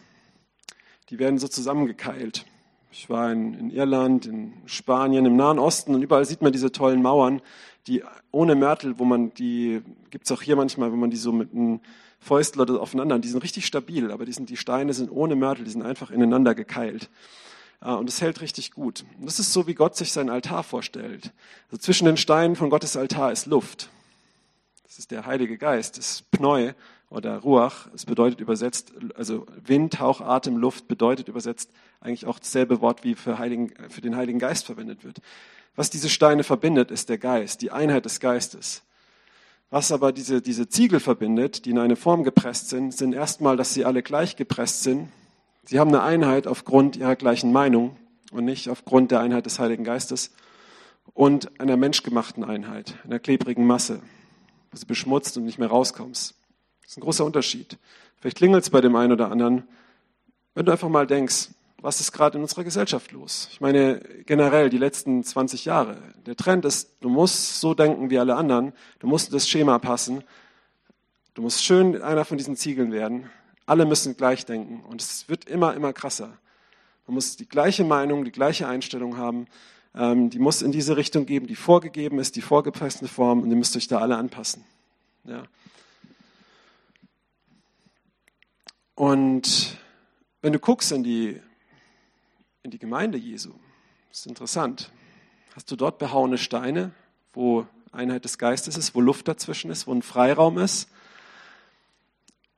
Die 1.09 1.19
werden 1.19 1.37
so 1.37 1.47
zusammengekeilt. 1.47 2.45
Ich 2.95 3.09
war 3.09 3.31
in, 3.31 3.55
in 3.55 3.71
Irland, 3.71 4.27
in 4.27 4.53
Spanien, 4.67 5.25
im 5.25 5.35
Nahen 5.35 5.57
Osten 5.57 5.95
und 5.95 6.03
überall 6.03 6.25
sieht 6.25 6.43
man 6.43 6.51
diese 6.51 6.71
tollen 6.71 7.01
Mauern, 7.01 7.41
die 7.87 8.03
ohne 8.29 8.53
Mörtel, 8.53 8.99
wo 8.99 9.03
man 9.03 9.33
die, 9.33 9.81
gibt 10.11 10.25
es 10.25 10.31
auch 10.31 10.43
hier 10.43 10.55
manchmal, 10.55 10.91
wo 10.91 10.95
man 10.95 11.09
die 11.09 11.17
so 11.17 11.31
mit 11.31 11.53
einem 11.53 11.79
Fäustel 12.19 12.61
oder 12.61 12.79
aufeinander, 12.79 13.17
die 13.17 13.29
sind 13.29 13.41
richtig 13.43 13.65
stabil, 13.65 14.11
aber 14.11 14.25
die, 14.25 14.31
sind, 14.31 14.51
die 14.51 14.57
Steine 14.57 14.93
sind 14.93 15.09
ohne 15.09 15.35
Mörtel, 15.35 15.65
die 15.65 15.71
sind 15.71 15.81
einfach 15.81 16.11
ineinander 16.11 16.53
gekeilt. 16.53 17.09
Und 17.81 18.07
es 18.07 18.21
hält 18.21 18.41
richtig 18.41 18.71
gut. 18.71 19.03
Und 19.19 19.25
das 19.25 19.39
ist 19.39 19.51
so, 19.51 19.65
wie 19.65 19.73
Gott 19.73 19.97
sich 19.97 20.13
seinen 20.13 20.29
Altar 20.29 20.63
vorstellt. 20.63 21.33
Also 21.71 21.81
zwischen 21.81 22.05
den 22.05 22.15
Steinen 22.15 22.55
von 22.55 22.69
Gottes 22.69 22.95
Altar 22.95 23.31
ist 23.31 23.47
Luft. 23.47 23.89
Das 24.83 24.99
ist 24.99 25.09
der 25.09 25.25
Heilige 25.25 25.57
Geist, 25.57 25.97
das 25.97 26.21
Pneu 26.21 26.73
oder 27.13 27.37
Ruach. 27.37 27.87
Es 27.93 28.05
bedeutet 28.05 28.41
übersetzt, 28.41 28.93
also 29.15 29.45
Wind, 29.63 29.99
Hauch, 29.99 30.21
Atem, 30.21 30.57
Luft 30.57 30.87
bedeutet 30.87 31.27
übersetzt 31.27 31.71
eigentlich 32.01 32.25
auch 32.25 32.39
dasselbe 32.39 32.81
Wort, 32.81 33.03
wie 33.03 33.15
für, 33.15 33.39
Heiligen, 33.39 33.71
für 33.89 34.01
den 34.01 34.15
Heiligen 34.15 34.39
Geist 34.39 34.65
verwendet 34.65 35.03
wird. 35.03 35.21
Was 35.75 35.89
diese 35.89 36.09
Steine 36.09 36.43
verbindet, 36.43 36.91
ist 36.91 37.09
der 37.09 37.17
Geist, 37.17 37.61
die 37.61 37.71
Einheit 37.71 38.05
des 38.05 38.19
Geistes. 38.19 38.83
Was 39.69 39.91
aber 39.91 40.11
diese, 40.11 40.41
diese 40.41 40.67
Ziegel 40.67 40.99
verbindet, 40.99 41.65
die 41.65 41.71
in 41.71 41.79
eine 41.79 41.95
Form 41.95 42.23
gepresst 42.23 42.69
sind, 42.69 42.93
sind 42.93 43.13
erstmal, 43.13 43.57
dass 43.57 43.73
sie 43.73 43.85
alle 43.85 44.03
gleich 44.03 44.35
gepresst 44.35 44.83
sind. 44.83 45.09
Sie 45.63 45.79
haben 45.79 45.89
eine 45.89 46.03
Einheit 46.03 46.45
aufgrund 46.45 46.95
ihrer 46.95 47.15
gleichen 47.15 47.51
Meinung 47.51 47.95
und 48.31 48.45
nicht 48.45 48.69
aufgrund 48.69 49.11
der 49.11 49.21
Einheit 49.21 49.45
des 49.45 49.59
Heiligen 49.59 49.83
Geistes 49.83 50.31
und 51.13 51.59
einer 51.59 51.77
menschgemachten 51.77 52.43
Einheit, 52.43 52.95
einer 53.05 53.19
klebrigen 53.19 53.65
Masse 53.65 54.01
wo 54.73 54.79
du 54.79 54.85
beschmutzt 54.87 55.37
und 55.37 55.45
nicht 55.45 55.59
mehr 55.59 55.69
rauskommst. 55.69 56.35
Das 56.83 56.91
ist 56.91 56.97
ein 56.97 57.01
großer 57.01 57.25
Unterschied. 57.25 57.77
Vielleicht 58.19 58.37
klingelt 58.37 58.63
es 58.63 58.69
bei 58.69 58.81
dem 58.81 58.95
einen 58.95 59.11
oder 59.11 59.31
anderen, 59.31 59.67
wenn 60.53 60.65
du 60.65 60.71
einfach 60.71 60.89
mal 60.89 61.07
denkst, 61.07 61.49
was 61.81 61.99
ist 61.99 62.11
gerade 62.13 62.37
in 62.37 62.43
unserer 62.43 62.63
Gesellschaft 62.63 63.11
los? 63.11 63.49
Ich 63.51 63.59
meine, 63.59 63.99
generell 64.25 64.69
die 64.69 64.77
letzten 64.77 65.23
20 65.23 65.65
Jahre. 65.65 65.97
Der 66.25 66.35
Trend 66.35 66.63
ist, 66.63 66.91
du 67.01 67.09
musst 67.09 67.59
so 67.59 67.73
denken 67.73 68.09
wie 68.09 68.19
alle 68.19 68.35
anderen, 68.35 68.71
du 68.99 69.07
musst 69.07 69.33
das 69.33 69.49
Schema 69.49 69.79
passen, 69.79 70.23
du 71.33 71.41
musst 71.41 71.63
schön 71.63 72.01
einer 72.01 72.23
von 72.23 72.37
diesen 72.37 72.55
Ziegeln 72.55 72.91
werden. 72.93 73.29
Alle 73.65 73.85
müssen 73.85 74.15
gleich 74.15 74.45
denken 74.45 74.83
und 74.87 75.01
es 75.01 75.27
wird 75.27 75.45
immer, 75.45 75.73
immer 75.73 75.91
krasser. 75.91 76.37
Man 77.07 77.15
muss 77.15 77.35
die 77.35 77.47
gleiche 77.47 77.83
Meinung, 77.83 78.23
die 78.23 78.31
gleiche 78.31 78.67
Einstellung 78.67 79.17
haben 79.17 79.47
ähm, 79.95 80.29
die 80.29 80.39
muss 80.39 80.61
in 80.61 80.71
diese 80.71 80.97
Richtung 80.97 81.25
geben, 81.25 81.47
die 81.47 81.55
vorgegeben 81.55 82.19
ist, 82.19 82.35
die 82.35 82.41
vorgepresste 82.41 83.07
Form 83.07 83.41
und 83.41 83.49
ihr 83.49 83.55
müsst 83.55 83.75
euch 83.75 83.87
da 83.87 83.99
alle 83.99 84.17
anpassen. 84.17 84.63
Ja. 85.25 85.43
Und 88.95 89.77
wenn 90.41 90.53
du 90.53 90.59
guckst 90.59 90.91
in 90.91 91.03
die, 91.03 91.41
in 92.61 92.71
die 92.71 92.79
Gemeinde 92.79 93.17
Jesu, 93.17 93.51
ist 94.11 94.27
interessant, 94.27 94.91
hast 95.55 95.71
du 95.71 95.75
dort 95.75 95.97
behauene 95.97 96.37
Steine, 96.37 96.91
wo 97.33 97.65
Einheit 97.91 98.25
des 98.25 98.37
Geistes 98.37 98.77
ist, 98.77 98.93
wo 98.93 99.01
Luft 99.01 99.27
dazwischen 99.27 99.71
ist, 99.71 99.87
wo 99.87 99.93
ein 99.93 100.01
Freiraum 100.01 100.57
ist? 100.57 100.89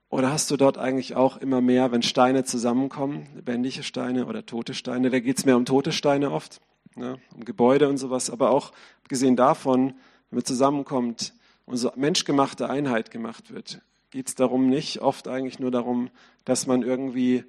Oder 0.09 0.31
hast 0.31 0.51
du 0.51 0.57
dort 0.57 0.77
eigentlich 0.77 1.15
auch 1.15 1.37
immer 1.37 1.61
mehr, 1.61 1.91
wenn 1.91 2.01
Steine 2.01 2.43
zusammenkommen, 2.43 3.27
lebendige 3.35 3.83
Steine 3.83 4.27
oder 4.27 4.45
tote 4.45 4.73
Steine, 4.73 5.09
da 5.09 5.19
geht 5.19 5.37
es 5.37 5.45
mehr 5.45 5.57
um 5.57 5.65
tote 5.65 5.91
Steine 5.91 6.31
oft, 6.31 6.61
ne, 6.95 7.19
um 7.33 7.43
Gebäude 7.43 7.89
und 7.89 7.97
sowas, 7.97 8.29
aber 8.29 8.51
auch 8.51 8.71
abgesehen 9.03 9.35
davon, 9.35 9.95
wenn 10.29 10.37
man 10.37 10.45
zusammenkommt 10.45 11.33
so 11.67 11.91
menschgemachte 11.95 12.69
Einheit 12.69 13.09
gemacht 13.09 13.51
wird, 13.51 13.81
geht 14.11 14.27
es 14.27 14.35
darum 14.35 14.69
nicht 14.69 15.01
oft 15.01 15.27
eigentlich 15.27 15.59
nur 15.59 15.71
darum, 15.71 16.09
dass 16.45 16.67
man 16.67 16.83
irgendwie 16.83 17.43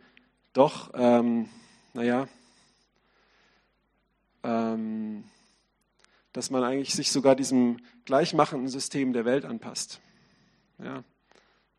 doch, 0.52 0.90
ähm, 0.94 1.48
naja, 1.92 2.28
ähm, 4.42 5.24
dass 6.32 6.50
man 6.50 6.64
eigentlich 6.64 6.94
sich 6.94 7.10
sogar 7.12 7.34
diesem 7.34 7.78
gleichmachenden 8.04 8.68
System 8.68 9.12
der 9.12 9.24
Welt 9.24 9.44
anpasst. 9.44 10.00
Ja. 10.78 11.02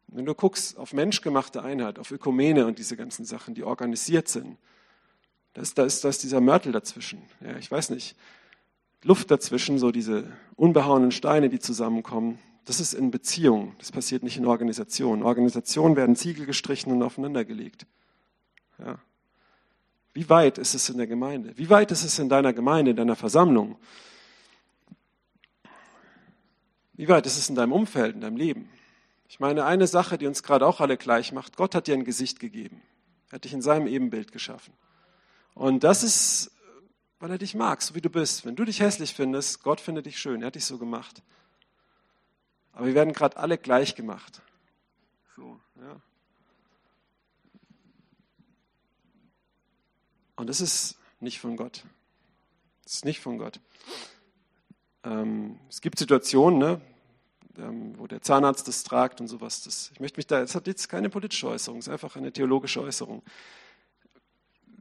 Wenn 0.08 0.26
du 0.26 0.34
guckst 0.34 0.78
auf 0.78 0.94
menschgemachte 0.94 1.64
Einheit, 1.64 2.00
auf 2.00 2.12
Ökumene 2.12 2.66
und 2.66 2.80
diese 2.80 2.96
ganzen 2.96 3.26
Sachen, 3.26 3.54
die 3.54 3.64
organisiert 3.64 4.28
sind, 4.28 4.58
da 5.54 5.62
ist, 5.62 5.78
da 5.78 5.84
ist, 5.86 6.04
da 6.04 6.10
ist 6.10 6.24
dieser 6.24 6.40
Mörtel 6.40 6.72
dazwischen. 6.72 7.22
Ja, 7.42 7.58
ich 7.58 7.70
weiß 7.70 7.90
nicht. 7.90 8.16
Luft 9.04 9.32
dazwischen, 9.32 9.80
so 9.80 9.92
diese 9.92 10.32
unbehauenen 10.56 11.12
Steine, 11.12 11.50
die 11.50 11.60
zusammenkommen. 11.60 12.40
Das 12.68 12.82
ist 12.82 12.94
in 12.94 13.12
Beziehung. 13.12 13.76
Das 13.78 13.94
passiert 13.94 14.24
nicht 14.24 14.36
in 14.36 14.46
Organisation. 14.46 15.20
In 15.20 15.24
Organisation 15.24 15.96
werden 15.96 16.18
Ziegel 16.18 16.46
gestrichen 16.46 16.92
und 16.92 17.02
aufeinandergelegt. 17.02 17.88
Ja. 18.78 19.00
Wie 20.14 20.30
weit 20.30 20.58
ist 20.58 20.74
es 20.74 20.90
in 20.90 20.98
der 20.98 21.08
Gemeinde? 21.08 21.58
Wie 21.58 21.70
weit 21.70 21.92
ist 21.92 22.04
es 22.04 22.20
in 22.20 22.28
deiner 22.28 22.52
Gemeinde, 22.52 22.92
in 22.92 22.98
deiner 22.98 23.16
Versammlung? 23.16 23.78
Wie 26.92 27.08
weit 27.08 27.26
ist 27.26 27.38
es 27.38 27.48
in 27.48 27.56
deinem 27.56 27.72
Umfeld, 27.72 28.16
in 28.16 28.22
deinem 28.22 28.36
Leben? 28.36 28.70
Ich 29.30 29.40
meine, 29.40 29.64
eine 29.64 29.88
Sache, 29.88 30.18
die 30.18 30.28
uns 30.28 30.44
gerade 30.44 30.68
auch 30.68 30.82
alle 30.82 30.98
gleich 30.98 31.32
macht, 31.32 31.56
Gott 31.56 31.74
hat 31.74 31.88
dir 31.88 31.94
ein 31.94 32.04
Gesicht 32.04 32.38
gegeben. 32.42 32.82
Er 33.30 33.36
hat 33.36 33.46
dich 33.46 33.54
in 33.54 33.62
seinem 33.62 33.88
Ebenbild 33.88 34.34
geschaffen. 34.34 34.74
Und 35.54 35.86
das 35.86 36.04
ist, 36.04 36.52
weil 37.20 37.32
er 37.32 37.38
dich 37.38 37.56
mag, 37.56 37.82
so 37.82 37.96
wie 37.96 38.02
du 38.02 38.10
bist. 38.10 38.46
Wenn 38.46 38.58
du 38.58 38.66
dich 38.66 38.82
hässlich 38.82 39.14
findest, 39.14 39.64
Gott 39.64 39.80
findet 39.80 40.06
dich 40.06 40.20
schön, 40.20 40.42
er 40.42 40.48
hat 40.48 40.56
dich 40.56 40.66
so 40.66 40.78
gemacht. 40.78 41.24
Aber 42.78 42.86
wir 42.86 42.94
werden 42.94 43.14
gerade 43.14 43.38
alle 43.38 43.58
gleich 43.58 43.96
gemacht. 43.96 44.42
So, 45.36 45.60
ja. 45.76 46.00
Und 50.36 50.48
das 50.48 50.62
ist 50.62 50.98
nicht 51.20 51.40
von 51.40 51.58
Gott. 51.58 51.84
Das 52.84 52.94
ist 52.94 53.06
nicht 53.06 53.20
von 53.20 53.40
Gott. 53.40 53.60
Ähm, 55.04 55.60
es 55.70 55.82
gibt 55.82 55.98
Situationen, 55.98 56.60
ne, 56.60 56.82
ähm, 57.58 57.98
wo 57.98 58.06
der 58.06 58.22
Zahnarzt 58.22 58.68
das 58.68 58.84
tragt 58.84 59.20
und 59.20 59.28
sowas. 59.28 59.64
Das, 59.64 59.90
ich 59.92 60.00
möchte 60.00 60.20
mich 60.20 60.28
da, 60.28 60.42
es 60.42 60.54
hat 60.54 60.68
jetzt 60.68 60.88
keine 60.88 61.10
politische 61.10 61.48
Äußerung, 61.48 61.80
es 61.80 61.88
ist 61.88 61.94
einfach 61.94 62.16
eine 62.16 62.32
theologische 62.32 62.82
Äußerung 62.82 63.24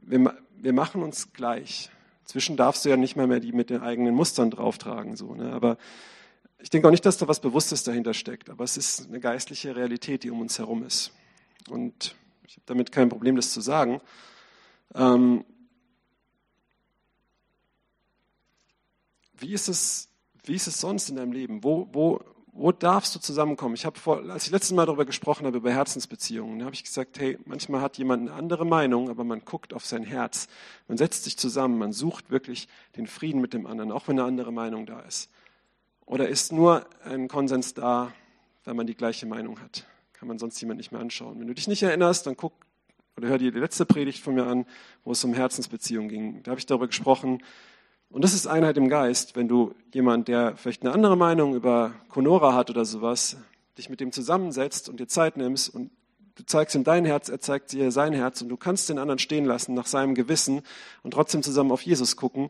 wir, 0.07 0.37
wir 0.55 0.73
machen 0.73 1.03
uns 1.03 1.33
gleich. 1.33 1.91
Zwischen 2.25 2.57
darfst 2.57 2.83
du 2.83 2.89
ja 2.89 2.97
nicht 2.97 3.15
mal 3.15 3.27
mehr 3.27 3.39
die 3.39 3.51
mit 3.51 3.69
den 3.69 3.81
eigenen 3.81 4.15
Mustern 4.15 4.51
drauftragen, 4.51 5.15
so, 5.15 5.33
ne? 5.33 5.53
aber 5.53 5.77
ich 6.59 6.69
denke 6.69 6.87
auch 6.87 6.91
nicht, 6.91 7.05
dass 7.05 7.17
da 7.17 7.27
was 7.27 7.39
Bewusstes 7.39 7.83
dahinter 7.83 8.13
steckt, 8.13 8.49
aber 8.49 8.63
es 8.63 8.77
ist 8.77 9.07
eine 9.07 9.19
geistliche 9.19 9.75
Realität, 9.75 10.23
die 10.23 10.31
um 10.31 10.41
uns 10.41 10.57
herum 10.57 10.83
ist. 10.83 11.11
Und 11.69 12.15
ich 12.47 12.55
habe 12.55 12.63
damit 12.65 12.91
kein 12.91 13.09
Problem, 13.09 13.35
das 13.35 13.51
zu 13.51 13.61
sagen. 13.61 14.01
Ähm, 14.95 15.45
wie, 19.37 19.53
ist 19.53 19.67
es, 19.67 20.09
wie 20.43 20.55
ist 20.55 20.67
es 20.67 20.79
sonst 20.79 21.09
in 21.09 21.17
deinem 21.17 21.31
Leben? 21.31 21.63
Wo, 21.63 21.87
wo, 21.91 22.21
wo 22.47 22.71
darfst 22.71 23.13
du 23.13 23.19
zusammenkommen? 23.19 23.75
Ich 23.75 23.85
habe 23.85 23.99
vor, 23.99 24.27
als 24.29 24.45
ich 24.45 24.51
letztes 24.51 24.73
Mal 24.73 24.87
darüber 24.87 25.05
gesprochen 25.05 25.45
habe, 25.45 25.57
über 25.57 25.71
Herzensbeziehungen, 25.71 26.63
habe 26.63 26.73
ich 26.73 26.83
gesagt, 26.83 27.19
hey, 27.19 27.37
manchmal 27.45 27.81
hat 27.81 27.99
jemand 27.99 28.29
eine 28.29 28.33
andere 28.37 28.65
Meinung, 28.65 29.09
aber 29.09 29.23
man 29.23 29.45
guckt 29.45 29.73
auf 29.73 29.85
sein 29.85 30.03
Herz. 30.03 30.47
Man 30.87 30.97
setzt 30.97 31.25
sich 31.25 31.37
zusammen, 31.37 31.77
man 31.77 31.93
sucht 31.93 32.31
wirklich 32.31 32.67
den 32.95 33.05
Frieden 33.05 33.41
mit 33.41 33.53
dem 33.53 33.67
anderen, 33.67 33.91
auch 33.91 34.07
wenn 34.07 34.17
eine 34.17 34.27
andere 34.27 34.51
Meinung 34.51 34.87
da 34.87 35.01
ist. 35.01 35.29
Oder 36.07 36.29
ist 36.29 36.53
nur 36.53 36.87
ein 37.03 37.27
Konsens 37.27 37.73
da, 37.73 38.13
weil 38.63 38.73
man 38.73 38.87
die 38.87 38.95
gleiche 38.95 39.25
Meinung 39.25 39.59
hat? 39.59 39.85
Kann 40.13 40.27
man 40.27 40.39
sonst 40.39 40.59
jemand 40.59 40.77
nicht 40.77 40.91
mehr 40.91 41.01
anschauen. 41.01 41.39
Wenn 41.39 41.47
du 41.47 41.53
dich 41.53 41.67
nicht 41.67 41.83
erinnerst, 41.83 42.25
dann 42.25 42.35
guck 42.35 42.53
oder 43.17 43.27
hör 43.27 43.37
dir 43.37 43.51
die 43.51 43.59
letzte 43.59 43.85
Predigt 43.85 44.23
von 44.23 44.35
mir 44.35 44.47
an, 44.47 44.65
wo 45.03 45.11
es 45.11 45.23
um 45.23 45.33
Herzensbeziehungen 45.33 46.09
ging. 46.09 46.43
Da 46.43 46.51
habe 46.51 46.59
ich 46.59 46.65
darüber 46.65 46.87
gesprochen, 46.87 47.43
und 48.09 48.23
das 48.23 48.33
ist 48.33 48.47
Einheit 48.47 48.77
im 48.77 48.87
Geist, 48.87 49.35
wenn 49.35 49.49
du 49.49 49.75
jemand, 49.93 50.29
der 50.29 50.55
vielleicht 50.55 50.81
eine 50.81 50.93
andere 50.93 51.17
Meinung 51.17 51.55
über 51.55 51.93
Conora 52.07 52.53
hat 52.53 52.69
oder 52.69 52.85
sowas, 52.85 53.35
dich 53.77 53.89
mit 53.89 53.99
dem 53.99 54.13
zusammensetzt 54.13 54.87
und 54.87 55.01
dir 55.01 55.07
Zeit 55.07 55.35
nimmst 55.35 55.73
und 55.75 55.91
du 56.35 56.45
zeigst 56.45 56.73
ihm 56.75 56.85
dein 56.85 57.03
Herz, 57.03 57.27
er 57.27 57.41
zeigt 57.41 57.73
dir 57.73 57.91
sein 57.91 58.13
Herz 58.13 58.41
und 58.41 58.47
du 58.47 58.55
kannst 58.55 58.87
den 58.87 58.97
anderen 58.97 59.19
stehen 59.19 59.43
lassen 59.43 59.73
nach 59.73 59.87
seinem 59.87 60.15
Gewissen 60.15 60.61
und 61.03 61.11
trotzdem 61.11 61.43
zusammen 61.43 61.71
auf 61.71 61.81
Jesus 61.81 62.15
gucken 62.15 62.49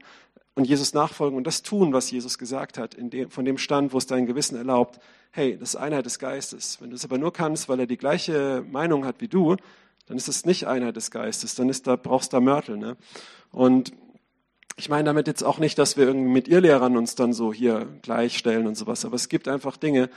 und 0.58 0.66
Jesus 0.66 0.96
nachfolgen 0.96 1.38
und 1.38 1.46
das 1.46 1.62
tun, 1.62 1.94
was 1.94 2.10
Jesus 2.10 2.40
gesagt 2.40 2.80
hat, 2.80 2.98
dem, 2.98 3.30
von 3.30 3.46
dem 3.46 3.60
Stand, 3.60 3.94
wo 3.94 4.00
es 4.00 4.08
dein 4.08 4.26
Gewissen 4.26 4.58
erlaubt. 4.58 5.00
Hey, 5.30 5.56
das 5.56 5.70
ist 5.70 5.76
Einheit 5.76 6.08
des 6.08 6.18
Geistes. 6.18 6.82
Wenn 6.82 6.90
du 6.90 6.96
es 6.96 7.06
aber 7.06 7.20
nur 7.20 7.32
kannst, 7.32 7.70
weil 7.70 7.80
er 7.80 7.86
die 7.86 7.98
gleiche 7.98 8.66
Meinung 8.68 9.06
hat 9.06 9.22
wie 9.22 9.28
du, 9.28 9.56
dann 10.08 10.18
ist 10.18 10.28
es 10.28 10.46
nicht 10.46 10.66
Einheit 10.66 10.96
des 10.96 11.12
Geistes, 11.12 11.54
dann 11.54 11.70
ist 11.70 11.86
da, 11.86 11.96
brauchst 11.96 12.34
du 12.34 12.38
da 12.38 12.42
Mörtel. 12.42 12.76
Ne? 12.76 12.98
Und 13.52 13.94
ich 14.78 14.90
meine 14.90 15.04
damit 15.04 15.28
jetzt 15.28 15.44
auch 15.44 15.60
nicht, 15.60 15.78
dass 15.78 15.96
wir 15.96 16.08
irgendwie 16.08 16.32
mit 16.32 16.48
Irrlehrern 16.48 16.98
uns 16.98 17.14
dann 17.14 17.34
so 17.34 17.54
hier 17.54 17.88
gleichstellen 18.02 18.66
und 18.66 18.76
sowas, 18.76 19.06
aber 19.06 19.16
es 19.16 19.30
gibt 19.30 19.48
einfach 19.48 19.78
Dinge, 19.78 20.10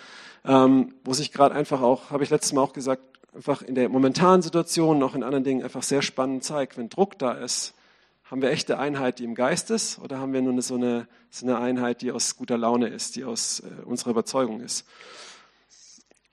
ähm, 0.46 0.94
wo 1.04 1.12
sich 1.12 1.32
gerade 1.32 1.54
einfach 1.54 1.82
auch, 1.82 2.08
habe 2.08 2.24
ich 2.24 2.30
letztes 2.30 2.54
Mal 2.54 2.62
auch 2.62 2.72
gesagt, 2.72 3.02
einfach 3.34 3.60
in 3.60 3.74
der 3.74 3.90
momentanen 3.90 4.40
Situation, 4.40 4.98
noch 4.98 5.14
in 5.14 5.22
anderen 5.22 5.44
Dingen 5.44 5.62
einfach 5.62 5.82
sehr 5.82 6.00
spannend 6.00 6.44
zeigt. 6.44 6.78
Wenn 6.78 6.88
Druck 6.88 7.18
da 7.18 7.32
ist, 7.32 7.74
haben 8.30 8.42
wir 8.42 8.50
echte 8.50 8.78
Einheit, 8.78 9.18
die 9.18 9.24
im 9.24 9.34
Geist 9.34 9.70
ist, 9.70 9.98
oder 9.98 10.18
haben 10.18 10.32
wir 10.32 10.40
nur 10.40 10.62
so 10.62 10.76
eine, 10.76 11.08
so 11.30 11.46
eine 11.46 11.58
Einheit, 11.58 12.00
die 12.00 12.12
aus 12.12 12.36
guter 12.36 12.56
Laune 12.56 12.86
ist, 12.86 13.16
die 13.16 13.24
aus 13.24 13.60
äh, 13.60 13.82
unserer 13.84 14.10
Überzeugung 14.10 14.60
ist? 14.60 14.86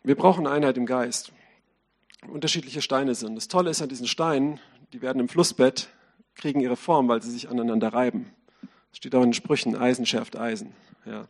Wir 0.04 0.16
brauchen 0.16 0.46
Einheit 0.46 0.78
im 0.78 0.86
Geist. 0.86 1.32
Unterschiedliche 2.28 2.82
Steine 2.82 3.16
sind. 3.16 3.36
Das 3.36 3.48
Tolle 3.48 3.72
ist 3.72 3.82
an 3.82 3.90
diesen 3.90 4.08
Steinen, 4.08 4.60
die 4.94 5.02
werden 5.02 5.20
im 5.20 5.28
Flussbett 5.28 5.90
kriegen 6.36 6.60
ihre 6.60 6.78
Form, 6.78 7.08
weil 7.08 7.22
sie 7.24 7.32
sich 7.32 7.50
aneinander 7.50 7.92
reiben. 7.92 8.32
Das 8.62 8.98
steht 8.98 9.16
auch 9.16 9.24
in 9.24 9.30
den 9.30 9.34
Sprüchen, 9.34 9.76
Eisen 9.76 10.06
schärft 10.06 10.38
Eisen. 10.38 10.74
Ja. 11.06 11.28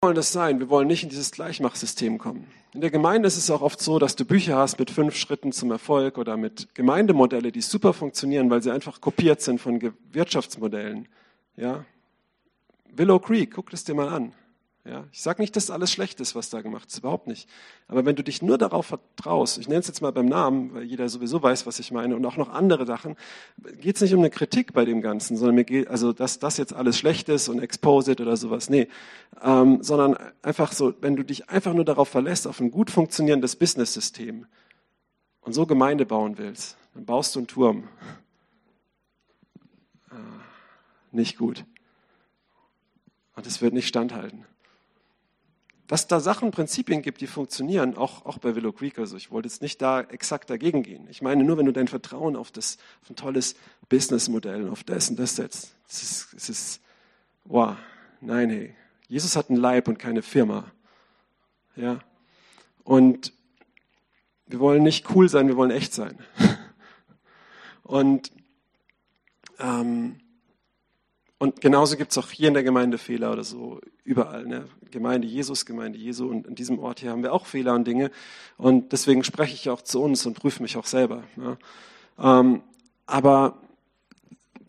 Wir 0.00 0.08
wollen 0.08 0.14
das 0.14 0.32
sein, 0.32 0.60
wir 0.60 0.68
wollen 0.68 0.86
nicht 0.86 1.02
in 1.02 1.08
dieses 1.08 1.32
Gleichmachsystem 1.32 2.18
kommen. 2.18 2.46
In 2.76 2.82
der 2.82 2.90
Gemeinde 2.90 3.26
ist 3.26 3.38
es 3.38 3.50
auch 3.50 3.62
oft 3.62 3.80
so, 3.80 3.98
dass 3.98 4.16
du 4.16 4.26
Bücher 4.26 4.58
hast 4.58 4.78
mit 4.78 4.90
fünf 4.90 5.16
Schritten 5.16 5.50
zum 5.50 5.70
Erfolg 5.70 6.18
oder 6.18 6.36
mit 6.36 6.74
Gemeindemodelle, 6.74 7.50
die 7.50 7.62
super 7.62 7.94
funktionieren, 7.94 8.50
weil 8.50 8.62
sie 8.62 8.70
einfach 8.70 9.00
kopiert 9.00 9.40
sind 9.40 9.62
von 9.62 9.80
Wirtschaftsmodellen. 10.12 11.08
Ja. 11.56 11.86
Willow 12.92 13.18
Creek, 13.18 13.54
guck 13.54 13.70
das 13.70 13.84
dir 13.84 13.94
mal 13.94 14.10
an. 14.10 14.34
Ja, 14.88 15.04
ich 15.10 15.20
sage 15.20 15.42
nicht, 15.42 15.56
dass 15.56 15.68
alles 15.68 15.90
schlecht 15.90 16.20
ist, 16.20 16.36
was 16.36 16.48
da 16.48 16.62
gemacht 16.62 16.88
ist, 16.88 16.98
überhaupt 16.98 17.26
nicht. 17.26 17.48
Aber 17.88 18.04
wenn 18.04 18.14
du 18.14 18.22
dich 18.22 18.40
nur 18.40 18.56
darauf 18.56 18.86
vertraust, 18.86 19.58
ich 19.58 19.66
nenne 19.66 19.80
es 19.80 19.88
jetzt 19.88 20.00
mal 20.00 20.12
beim 20.12 20.26
Namen, 20.26 20.74
weil 20.74 20.84
jeder 20.84 21.08
sowieso 21.08 21.42
weiß, 21.42 21.66
was 21.66 21.80
ich 21.80 21.90
meine, 21.90 22.14
und 22.14 22.24
auch 22.24 22.36
noch 22.36 22.50
andere 22.50 22.86
Sachen, 22.86 23.16
geht 23.80 23.96
es 23.96 24.02
nicht 24.02 24.14
um 24.14 24.20
eine 24.20 24.30
Kritik 24.30 24.74
bei 24.74 24.84
dem 24.84 25.00
Ganzen, 25.00 25.36
sondern 25.36 25.56
mir 25.56 25.64
geht, 25.64 25.88
also 25.88 26.12
dass 26.12 26.38
das 26.38 26.56
jetzt 26.56 26.72
alles 26.72 26.96
schlecht 26.98 27.28
ist 27.28 27.48
und 27.48 27.58
exposed 27.58 28.20
oder 28.20 28.36
sowas, 28.36 28.70
nee, 28.70 28.86
ähm, 29.42 29.82
sondern 29.82 30.16
einfach 30.42 30.70
so, 30.70 30.94
wenn 31.00 31.16
du 31.16 31.24
dich 31.24 31.50
einfach 31.50 31.74
nur 31.74 31.84
darauf 31.84 32.08
verlässt, 32.08 32.46
auf 32.46 32.60
ein 32.60 32.70
gut 32.70 32.92
funktionierendes 32.92 33.56
Business-System 33.56 34.46
und 35.40 35.52
so 35.52 35.66
Gemeinde 35.66 36.06
bauen 36.06 36.38
willst, 36.38 36.76
dann 36.94 37.04
baust 37.04 37.34
du 37.34 37.40
einen 37.40 37.48
Turm. 37.48 37.88
Ah, 40.10 40.14
nicht 41.10 41.38
gut. 41.38 41.64
Und 43.34 43.48
es 43.48 43.60
wird 43.60 43.74
nicht 43.74 43.88
standhalten 43.88 44.44
dass 45.86 46.08
da 46.08 46.20
Sachen, 46.20 46.50
Prinzipien 46.50 47.02
gibt, 47.02 47.20
die 47.20 47.26
funktionieren, 47.26 47.96
auch, 47.96 48.26
auch 48.26 48.38
bei 48.38 48.54
Willow 48.54 48.72
Creek. 48.72 48.98
Also 48.98 49.16
ich 49.16 49.30
wollte 49.30 49.48
jetzt 49.48 49.62
nicht 49.62 49.80
da 49.80 50.00
exakt 50.00 50.50
dagegen 50.50 50.82
gehen. 50.82 51.06
Ich 51.10 51.22
meine 51.22 51.44
nur, 51.44 51.56
wenn 51.58 51.66
du 51.66 51.72
dein 51.72 51.88
Vertrauen 51.88 52.36
auf, 52.36 52.50
das, 52.50 52.78
auf 53.02 53.10
ein 53.10 53.16
tolles 53.16 53.54
Businessmodell, 53.88 54.68
auf 54.68 54.82
das 54.84 55.10
und 55.10 55.18
das 55.18 55.36
setzt. 55.36 55.74
Es 55.88 56.02
ist, 56.02 56.34
es 56.34 56.48
ist, 56.48 56.80
wow, 57.44 57.76
nein, 58.20 58.50
hey. 58.50 58.74
Jesus 59.08 59.36
hat 59.36 59.50
einen 59.50 59.60
Leib 59.60 59.86
und 59.86 59.98
keine 59.98 60.22
Firma. 60.22 60.72
Ja. 61.76 62.00
Und 62.82 63.32
wir 64.46 64.58
wollen 64.58 64.82
nicht 64.82 65.10
cool 65.14 65.28
sein, 65.28 65.46
wir 65.46 65.56
wollen 65.56 65.70
echt 65.70 65.94
sein. 65.94 66.18
Und 67.82 68.32
ähm, 69.60 70.18
und 71.38 71.60
genauso 71.60 71.96
gibt 71.96 72.12
es 72.12 72.18
auch 72.18 72.30
hier 72.30 72.48
in 72.48 72.54
der 72.54 72.62
Gemeinde 72.62 72.96
Fehler 72.96 73.30
oder 73.30 73.44
so, 73.44 73.80
überall. 74.04 74.46
Ne? 74.46 74.68
Gemeinde 74.90 75.26
Jesus, 75.26 75.66
Gemeinde 75.66 75.98
Jesu. 75.98 76.28
Und 76.28 76.48
an 76.48 76.54
diesem 76.54 76.78
Ort 76.78 77.00
hier 77.00 77.10
haben 77.10 77.22
wir 77.22 77.34
auch 77.34 77.44
Fehler 77.44 77.74
und 77.74 77.86
Dinge. 77.86 78.10
Und 78.56 78.92
deswegen 78.92 79.22
spreche 79.22 79.52
ich 79.52 79.68
auch 79.68 79.82
zu 79.82 80.02
uns 80.02 80.24
und 80.24 80.34
prüfe 80.34 80.62
mich 80.62 80.78
auch 80.78 80.86
selber. 80.86 81.24
Ne? 81.36 81.58
Ähm, 82.18 82.62
aber 83.04 83.58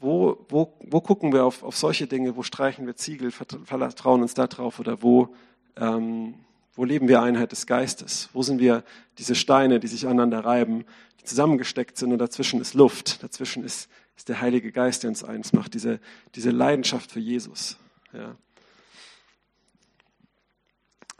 wo, 0.02 0.46
wo, 0.50 0.74
wo 0.82 1.00
gucken 1.00 1.32
wir 1.32 1.46
auf, 1.46 1.64
auf 1.64 1.78
solche 1.78 2.06
Dinge? 2.06 2.36
Wo 2.36 2.44
streichen 2.44 2.86
wir 2.86 2.98
Ziegel, 2.98 3.32
vertrauen 3.32 4.22
uns 4.22 4.34
da 4.34 4.48
drauf? 4.48 4.80
Oder 4.82 5.02
wo, 5.02 5.34
ähm, 5.78 6.34
wo 6.76 6.84
leben 6.84 7.08
wir 7.08 7.22
Einheit 7.22 7.54
des 7.54 7.66
Geistes? 7.66 8.28
Wo 8.34 8.44
sind 8.44 8.60
wir 8.60 8.84
diese 9.20 9.36
Steine, 9.36 9.80
die 9.80 9.88
sich 9.88 10.06
aneinander 10.06 10.44
reiben, 10.44 10.84
die 11.22 11.24
zusammengesteckt 11.24 11.98
sind 11.98 12.12
und 12.12 12.20
dazwischen 12.20 12.60
ist 12.60 12.74
Luft, 12.74 13.24
dazwischen 13.24 13.64
ist 13.64 13.90
ist 14.18 14.28
der 14.30 14.42
Heilige 14.42 14.72
Geist, 14.72 15.04
der 15.04 15.12
uns 15.12 15.24
eins 15.24 15.54
macht, 15.54 15.76
diese, 15.76 16.00
diese 16.36 16.50
Leidenschaft 16.50 17.12
für 17.12 17.20
Jesus. 17.20 17.78
Ja. 18.12 18.36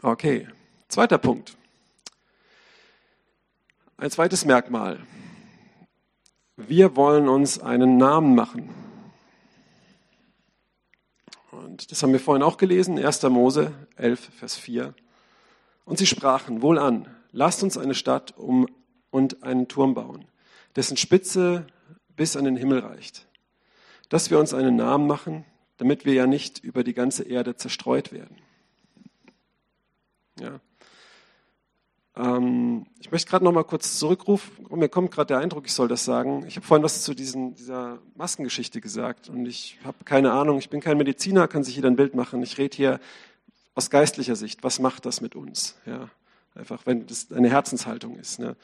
Okay, 0.02 0.48
zweiter 0.88 1.18
Punkt. 1.18 1.56
Ein 3.96 4.10
zweites 4.10 4.44
Merkmal. 4.44 5.00
Wir 6.56 6.96
wollen 6.96 7.28
uns 7.28 7.60
einen 7.60 7.96
Namen 7.96 8.34
machen. 8.34 8.68
Und 11.52 11.90
das 11.90 12.02
haben 12.02 12.12
wir 12.12 12.20
vorhin 12.20 12.42
auch 12.42 12.56
gelesen, 12.56 12.98
1. 12.98 13.22
Mose 13.24 13.72
11, 13.96 14.30
Vers 14.36 14.56
4. 14.56 14.94
Und 15.84 15.98
sie 15.98 16.06
sprachen, 16.06 16.62
wohlan, 16.62 17.08
lasst 17.30 17.62
uns 17.62 17.78
eine 17.78 17.94
Stadt 17.94 18.36
um 18.36 18.66
und 19.10 19.42
einen 19.44 19.68
Turm 19.68 19.94
bauen, 19.94 20.24
dessen 20.76 20.96
Spitze 20.96 21.66
bis 22.18 22.36
an 22.36 22.44
den 22.44 22.56
Himmel 22.56 22.80
reicht. 22.80 23.26
Dass 24.10 24.30
wir 24.30 24.38
uns 24.38 24.52
einen 24.52 24.76
Namen 24.76 25.06
machen, 25.06 25.46
damit 25.78 26.04
wir 26.04 26.12
ja 26.12 26.26
nicht 26.26 26.58
über 26.58 26.84
die 26.84 26.92
ganze 26.92 27.22
Erde 27.22 27.56
zerstreut 27.56 28.12
werden. 28.12 28.36
Ja. 30.38 30.60
Ähm, 32.16 32.86
ich 33.00 33.10
möchte 33.12 33.30
gerade 33.30 33.44
noch 33.44 33.52
mal 33.52 33.64
kurz 33.64 33.98
zurückrufen. 33.98 34.66
Mir 34.70 34.88
kommt 34.88 35.12
gerade 35.12 35.28
der 35.28 35.38
Eindruck, 35.38 35.66
ich 35.66 35.72
soll 35.72 35.88
das 35.88 36.04
sagen. 36.04 36.44
Ich 36.46 36.56
habe 36.56 36.66
vorhin 36.66 36.82
was 36.82 37.02
zu 37.02 37.14
diesen, 37.14 37.54
dieser 37.54 38.00
Maskengeschichte 38.16 38.80
gesagt 38.80 39.28
und 39.28 39.46
ich 39.46 39.78
habe 39.84 40.04
keine 40.04 40.32
Ahnung. 40.32 40.58
Ich 40.58 40.68
bin 40.68 40.80
kein 40.80 40.98
Mediziner, 40.98 41.48
kann 41.48 41.64
sich 41.64 41.76
jeder 41.76 41.88
ein 41.88 41.96
Bild 41.96 42.14
machen. 42.14 42.42
Ich 42.42 42.58
rede 42.58 42.76
hier 42.76 43.00
aus 43.74 43.90
geistlicher 43.90 44.34
Sicht. 44.34 44.64
Was 44.64 44.80
macht 44.80 45.06
das 45.06 45.20
mit 45.20 45.36
uns? 45.36 45.76
Ja, 45.86 46.10
einfach, 46.56 46.84
wenn 46.86 47.06
das 47.06 47.30
eine 47.30 47.48
Herzenshaltung 47.48 48.18
ist. 48.18 48.40
Ne? 48.40 48.56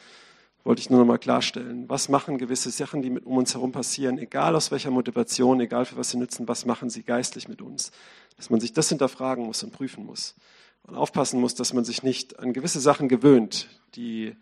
Wollte 0.65 0.81
ich 0.81 0.89
nur 0.89 0.99
noch 0.99 1.07
mal 1.07 1.19
klarstellen. 1.19 1.89
Was 1.89 2.09
machen 2.09 2.39
gewisse 2.39 2.71
Sachen, 2.71 3.03
die 3.03 3.11
mit 3.11 3.27
um 3.27 3.37
uns 3.37 3.55
herum 3.55 3.71
passieren, 3.71 4.19
egal 4.19 4.57
aus 4.57 4.71
welcher 4.71 4.91
Motivation, 4.91 5.61
egal 5.61 5.85
für 5.85 5.97
was 5.99 6.11
sie 6.11 6.17
nützen, 6.17 6.49
was 6.49 6.65
machen 6.65 6.89
sie 6.89 7.03
geistlich 7.03 7.49
mit 7.49 7.61
uns? 7.61 7.93
Dass 8.37 8.49
man 8.49 8.61
sich 8.61 8.73
das 8.73 8.89
hinterfragen 8.89 9.45
muss 9.45 9.63
und 9.63 9.73
prüfen 9.73 10.07
muss. 10.07 10.35
Und 10.83 10.97
aufpassen 10.97 11.41
muss, 11.41 11.55
dass 11.55 11.75
man 11.75 11.85
sich 11.85 12.03
nicht 12.03 12.39
an 12.39 12.53
gewisse 12.53 12.81
Sachen 12.81 13.09
gewöhnt, 13.09 13.69
die, 13.95 14.35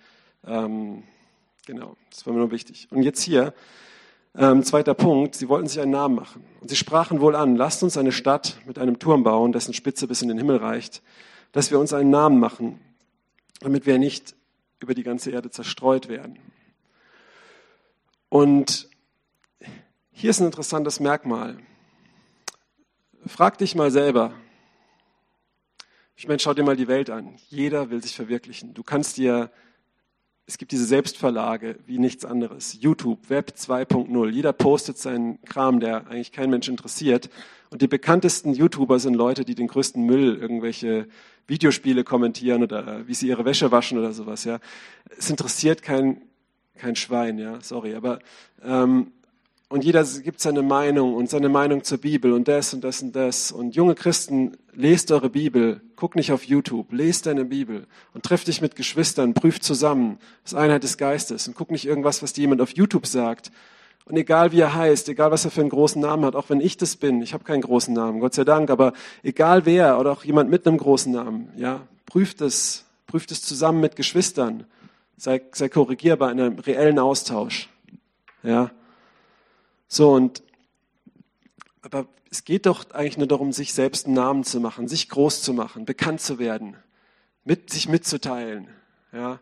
ähm, 0.46 1.02
genau, 1.66 1.96
das 2.11 2.24
war 2.24 2.32
mir 2.32 2.40
nur 2.40 2.50
wichtig. 2.52 2.88
Und 2.90 3.02
jetzt 3.02 3.22
hier, 3.22 3.52
ähm, 4.37 4.62
zweiter 4.62 4.94
Punkt, 4.94 5.35
sie 5.35 5.48
wollten 5.48 5.66
sich 5.66 5.80
einen 5.80 5.90
Namen 5.90 6.14
machen. 6.14 6.44
Und 6.61 6.68
sie 6.68 6.76
sprachen 6.76 7.20
wohl 7.20 7.37
an, 7.37 7.56
lasst 7.56 7.82
uns 7.82 7.96
eine 7.96 8.12
Stadt 8.12 8.58
mit 8.66 8.78
einem 8.78 8.98
Turm 8.98 9.24
bauen, 9.24 9.52
dessen 9.52 9.74
Spitze 9.74 10.06
bis 10.06 10.22
in 10.22 10.28
den 10.28 10.38
Himmel 10.38 10.56
reicht, 10.56 11.02
dass 11.50 11.70
wir 11.70 11.78
uns 11.78 11.92
einen 11.92 12.11
Namen 12.11 12.40
machen, 12.40 12.80
damit 13.61 13.87
wir 13.87 13.98
nicht 13.98 14.35
über 14.83 14.95
die 14.95 15.03
ganze 15.03 15.31
Erde 15.31 15.51
zerstreut 15.51 16.09
werden. 16.09 16.38
Und 18.29 18.88
hier 20.11 20.31
ist 20.31 20.40
ein 20.40 20.47
interessantes 20.47 21.01
Merkmal. 21.01 21.59
Frag 23.27 23.59
dich 23.59 23.75
mal 23.75 23.90
selber, 23.90 24.35
Ich 26.23 26.29
meine, 26.29 26.38
schau 26.38 26.55
dir 26.55 26.62
mal 26.62 26.77
die 26.77 26.87
Welt 26.87 27.11
an. 27.11 27.37
Jeder 27.49 27.90
will 27.90 28.01
sich 28.01 28.14
verwirklichen. 28.14 28.75
Du 28.75 28.85
kannst 28.85 29.16
dir, 29.16 29.51
es 30.46 30.59
gibt 30.59 30.72
diese 30.72 30.85
Selbstverlage 30.85 31.76
wie 31.87 31.98
nichts 31.98 32.24
anderes. 32.24 32.76
YouTube, 32.81 33.31
Web 33.31 33.55
2.0. 33.57 34.28
Jeder 34.31 34.52
postet 34.52 34.98
seinen 34.98 35.40
Kram, 35.44 35.81
der 35.81 36.09
eigentlich 36.09 36.33
kein 36.33 36.50
Mensch 36.50 36.68
interessiert. 36.68 37.31
Und 37.70 37.81
die 37.81 37.88
bekanntesten 37.88 38.52
YouTuber 38.52 38.98
sind 38.98 39.14
Leute, 39.14 39.44
die 39.44 39.55
den 39.55 39.68
größten 39.68 40.05
Müll, 40.05 40.37
irgendwelche 40.37 41.07
Videospiele 41.46 42.05
kommentieren 42.05 42.62
oder 42.62 43.07
wie 43.07 43.14
sie 43.14 43.28
ihre 43.28 43.44
Wäsche 43.44 43.70
waschen 43.70 43.98
oder 43.98 44.12
sowas. 44.12 44.44
Ja, 44.44 44.59
es 45.16 45.31
interessiert 45.31 45.83
kein 45.83 46.22
kein 46.83 46.96
Schwein. 46.96 47.38
Ja, 47.38 47.61
sorry, 47.61 47.94
aber 47.94 48.18
ähm, 48.62 49.12
und 49.72 49.85
jeder 49.85 50.04
gibt 50.04 50.40
seine 50.40 50.61
Meinung 50.61 51.14
und 51.14 51.30
seine 51.30 51.48
Meinung 51.48 51.82
zur 51.82 51.96
Bibel 51.96 52.35
und 52.35 52.46
das 52.46 52.74
und 52.74 52.85
das 52.85 53.00
und 53.00 53.16
das. 53.16 53.50
Und 53.50 53.74
junge 53.74 53.94
Christen, 53.94 54.58
lest 54.74 55.11
eure 55.11 55.30
Bibel, 55.30 55.80
guck 55.96 56.14
nicht 56.14 56.30
auf 56.30 56.44
YouTube, 56.44 56.92
lest 56.92 57.24
deine 57.24 57.46
Bibel 57.46 57.87
und 58.12 58.22
treff 58.22 58.44
dich 58.44 58.61
mit 58.61 58.76
Geschwistern, 58.76 59.32
prüft 59.32 59.64
zusammen, 59.64 60.18
das 60.44 60.52
Einheit 60.52 60.82
des 60.82 60.98
Geistes 60.98 61.48
und 61.48 61.54
guck 61.54 61.70
nicht 61.70 61.87
irgendwas, 61.87 62.22
was 62.22 62.35
dir 62.35 62.42
jemand 62.42 62.61
auf 62.61 62.76
YouTube 62.76 63.06
sagt. 63.06 63.50
Und 64.04 64.18
egal 64.18 64.52
wie 64.52 64.61
er 64.61 64.74
heißt, 64.74 65.08
egal 65.08 65.30
was 65.30 65.46
er 65.46 65.50
für 65.50 65.62
einen 65.62 65.70
großen 65.70 66.02
Namen 66.02 66.26
hat, 66.26 66.37
auch 66.37 66.50
wenn 66.50 66.61
ich 66.61 66.76
das 66.76 66.96
bin, 66.96 67.22
ich 67.22 67.32
habe 67.32 67.44
keinen 67.44 67.62
großen 67.62 67.94
Namen, 67.94 68.20
Gott 68.20 68.35
sei 68.35 68.44
Dank, 68.44 68.68
aber 68.68 68.92
egal 69.22 69.64
wer 69.64 69.98
oder 69.98 70.12
auch 70.12 70.22
jemand 70.22 70.50
mit 70.50 70.66
einem 70.66 70.76
großen 70.76 71.11
Namen, 71.11 71.48
ja, 71.56 71.80
prüft 72.04 72.42
es, 72.42 72.85
prüft 73.06 73.30
es 73.30 73.40
zusammen 73.40 73.80
mit 73.80 73.96
Geschwistern, 73.96 74.64
sei, 75.16 75.40
sei 75.52 75.70
korrigierbar 75.70 76.30
in 76.30 76.40
einem 76.40 76.58
reellen 76.58 76.98
Austausch, 76.98 77.70
ja. 78.42 78.70
So, 79.92 80.11
und 80.11 80.42
aber 81.83 82.07
es 82.31 82.44
geht 82.44 82.64
doch 82.64 82.92
eigentlich 82.92 83.18
nur 83.18 83.26
darum, 83.26 83.52
sich 83.52 83.74
selbst 83.74 84.07
einen 84.07 84.14
Namen 84.14 84.42
zu 84.42 84.59
machen, 84.59 84.88
sich 84.88 85.11
groß 85.11 85.42
zu 85.42 85.52
machen, 85.52 85.85
bekannt 85.85 86.22
zu 86.22 86.38
werden, 86.38 86.78
mit, 87.44 87.68
sich 87.68 87.90
mitzuteilen. 87.90 88.68
Ja. 89.12 89.38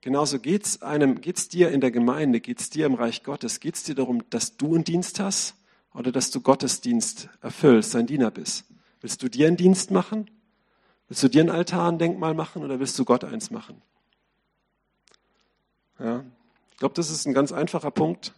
Genauso 0.00 0.40
geht 0.40 0.66
es 0.66 0.82
einem, 0.82 1.20
geht's 1.20 1.48
dir 1.48 1.70
in 1.70 1.80
der 1.80 1.92
Gemeinde, 1.92 2.40
geht 2.40 2.58
es 2.58 2.68
dir 2.68 2.84
im 2.86 2.94
Reich 2.94 3.22
Gottes, 3.22 3.60
geht 3.60 3.76
es 3.76 3.84
dir 3.84 3.94
darum, 3.94 4.28
dass 4.28 4.56
du 4.56 4.74
einen 4.74 4.82
Dienst 4.82 5.20
hast 5.20 5.54
oder 5.92 6.10
dass 6.10 6.32
du 6.32 6.40
Gottes 6.40 6.80
Dienst 6.80 7.28
erfüllst, 7.40 7.92
sein 7.92 8.08
Diener 8.08 8.32
bist. 8.32 8.64
Willst 9.02 9.22
du 9.22 9.28
dir 9.28 9.46
einen 9.46 9.56
Dienst 9.56 9.92
machen? 9.92 10.28
Willst 11.06 11.22
du 11.22 11.28
dir 11.28 11.44
ein 11.44 11.50
Altar, 11.50 11.92
ein 11.92 11.98
Denkmal 12.00 12.34
machen 12.34 12.64
oder 12.64 12.80
willst 12.80 12.98
du 12.98 13.04
Gott 13.04 13.22
eins 13.22 13.52
machen? 13.52 13.80
Ja. 16.00 16.24
Ich 16.72 16.78
glaube, 16.78 16.96
das 16.96 17.08
ist 17.08 17.24
ein 17.24 17.34
ganz 17.34 17.52
einfacher 17.52 17.92
Punkt 17.92 18.34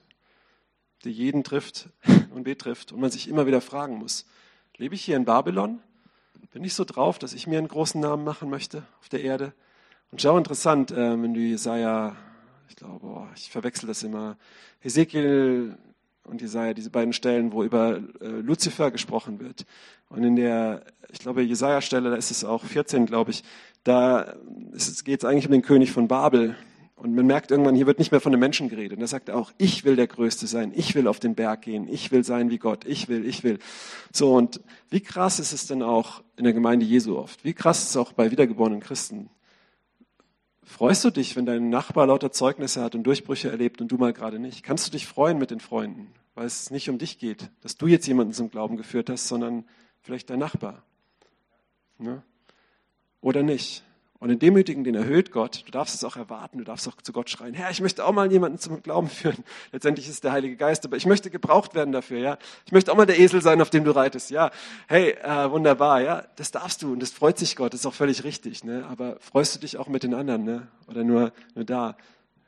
die 1.06 1.12
jeden 1.12 1.44
trifft 1.44 1.88
und 2.34 2.44
betrifft 2.44 2.92
und 2.92 3.00
man 3.00 3.10
sich 3.10 3.28
immer 3.28 3.46
wieder 3.46 3.60
fragen 3.60 3.96
muss, 3.96 4.26
lebe 4.76 4.94
ich 4.94 5.04
hier 5.04 5.16
in 5.16 5.24
Babylon? 5.24 5.80
Bin 6.52 6.64
ich 6.64 6.74
so 6.74 6.84
drauf, 6.84 7.18
dass 7.18 7.32
ich 7.32 7.46
mir 7.46 7.58
einen 7.58 7.68
großen 7.68 8.00
Namen 8.00 8.24
machen 8.24 8.50
möchte 8.50 8.82
auf 9.00 9.08
der 9.08 9.22
Erde? 9.22 9.52
Und 10.10 10.22
schau 10.22 10.38
interessant, 10.38 10.90
äh, 10.90 11.22
wenn 11.22 11.34
du 11.34 11.40
Jesaja, 11.40 12.16
ich 12.68 12.76
glaube, 12.76 13.06
oh, 13.06 13.26
ich 13.34 13.50
verwechsel 13.50 13.86
das 13.86 14.02
immer, 14.02 14.36
Ezekiel 14.82 15.76
und 16.24 16.40
Jesaja, 16.40 16.74
diese 16.74 16.90
beiden 16.90 17.12
Stellen, 17.12 17.52
wo 17.52 17.62
über 17.62 18.00
äh, 18.20 18.26
Luzifer 18.26 18.90
gesprochen 18.90 19.40
wird. 19.40 19.66
Und 20.08 20.24
in 20.24 20.36
der, 20.36 20.82
ich 21.10 21.18
glaube, 21.18 21.42
Jesaja-Stelle, 21.42 22.10
da 22.10 22.16
ist 22.16 22.30
es 22.30 22.44
auch 22.44 22.64
14, 22.64 23.06
glaube 23.06 23.30
ich, 23.30 23.44
da 23.84 24.34
geht 25.04 25.20
es 25.20 25.24
eigentlich 25.24 25.46
um 25.46 25.52
den 25.52 25.62
König 25.62 25.92
von 25.92 26.08
Babel. 26.08 26.56
Und 27.06 27.14
man 27.14 27.26
merkt 27.26 27.52
irgendwann, 27.52 27.76
hier 27.76 27.86
wird 27.86 28.00
nicht 28.00 28.10
mehr 28.10 28.20
von 28.20 28.32
den 28.32 28.40
Menschen 28.40 28.68
geredet. 28.68 28.98
Und 28.98 29.04
er 29.04 29.06
sagt 29.06 29.30
auch, 29.30 29.52
ich 29.58 29.84
will 29.84 29.94
der 29.94 30.08
Größte 30.08 30.48
sein, 30.48 30.72
ich 30.74 30.96
will 30.96 31.06
auf 31.06 31.20
den 31.20 31.36
Berg 31.36 31.62
gehen, 31.62 31.86
ich 31.88 32.10
will 32.10 32.24
sein 32.24 32.50
wie 32.50 32.58
Gott, 32.58 32.84
ich 32.84 33.06
will, 33.06 33.24
ich 33.24 33.44
will. 33.44 33.60
So, 34.12 34.34
und 34.34 34.60
wie 34.90 34.98
krass 34.98 35.38
ist 35.38 35.52
es 35.52 35.68
denn 35.68 35.84
auch 35.84 36.24
in 36.36 36.42
der 36.42 36.52
Gemeinde 36.52 36.84
Jesu 36.84 37.16
oft? 37.16 37.44
Wie 37.44 37.54
krass 37.54 37.84
ist 37.84 37.90
es 37.90 37.96
auch 37.96 38.12
bei 38.12 38.32
wiedergeborenen 38.32 38.80
Christen? 38.80 39.30
Freust 40.64 41.04
du 41.04 41.10
dich, 41.10 41.36
wenn 41.36 41.46
dein 41.46 41.68
Nachbar 41.68 42.08
lauter 42.08 42.32
Zeugnisse 42.32 42.82
hat 42.82 42.96
und 42.96 43.04
Durchbrüche 43.04 43.50
erlebt 43.50 43.80
und 43.80 43.86
du 43.86 43.98
mal 43.98 44.12
gerade 44.12 44.40
nicht? 44.40 44.64
Kannst 44.64 44.88
du 44.88 44.90
dich 44.90 45.06
freuen 45.06 45.38
mit 45.38 45.52
den 45.52 45.60
Freunden, 45.60 46.12
weil 46.34 46.46
es 46.46 46.72
nicht 46.72 46.90
um 46.90 46.98
dich 46.98 47.20
geht, 47.20 47.50
dass 47.60 47.76
du 47.76 47.86
jetzt 47.86 48.08
jemanden 48.08 48.32
zum 48.32 48.50
Glauben 48.50 48.76
geführt 48.76 49.10
hast, 49.10 49.28
sondern 49.28 49.64
vielleicht 50.02 50.28
dein 50.28 50.40
Nachbar? 50.40 50.82
Ne? 51.98 52.24
Oder 53.20 53.44
nicht? 53.44 53.84
Und 54.18 54.30
den 54.30 54.38
Demütigen, 54.38 54.82
den 54.82 54.94
erhöht 54.94 55.30
Gott. 55.30 55.62
Du 55.66 55.70
darfst 55.70 55.94
es 55.94 56.02
auch 56.02 56.16
erwarten, 56.16 56.58
du 56.58 56.64
darfst 56.64 56.88
auch 56.88 56.96
zu 57.02 57.12
Gott 57.12 57.28
schreien, 57.28 57.52
Herr, 57.52 57.70
ich 57.70 57.82
möchte 57.82 58.04
auch 58.04 58.12
mal 58.12 58.30
jemanden 58.32 58.58
zum 58.58 58.82
Glauben 58.82 59.08
führen. 59.08 59.36
Letztendlich 59.72 60.06
ist 60.06 60.14
es 60.14 60.20
der 60.20 60.32
Heilige 60.32 60.56
Geist, 60.56 60.86
aber 60.86 60.96
ich 60.96 61.04
möchte 61.04 61.30
gebraucht 61.30 61.74
werden 61.74 61.92
dafür, 61.92 62.18
ja. 62.18 62.38
Ich 62.64 62.72
möchte 62.72 62.90
auch 62.92 62.96
mal 62.96 63.06
der 63.06 63.18
Esel 63.18 63.42
sein, 63.42 63.60
auf 63.60 63.68
dem 63.68 63.84
du 63.84 63.90
reitest, 63.90 64.30
ja. 64.30 64.50
Hey, 64.86 65.10
äh, 65.10 65.50
wunderbar, 65.50 66.00
ja. 66.00 66.24
Das 66.36 66.50
darfst 66.50 66.82
du 66.82 66.92
und 66.92 67.00
das 67.00 67.10
freut 67.10 67.38
sich 67.38 67.56
Gott, 67.56 67.74
das 67.74 67.80
ist 67.80 67.86
auch 67.86 67.94
völlig 67.94 68.24
richtig, 68.24 68.64
ne. 68.64 68.86
Aber 68.90 69.16
freust 69.20 69.54
du 69.54 69.60
dich 69.60 69.76
auch 69.76 69.88
mit 69.88 70.02
den 70.02 70.14
anderen, 70.14 70.44
ne? 70.44 70.68
Oder 70.88 71.04
nur, 71.04 71.32
nur 71.54 71.64
da? 71.64 71.96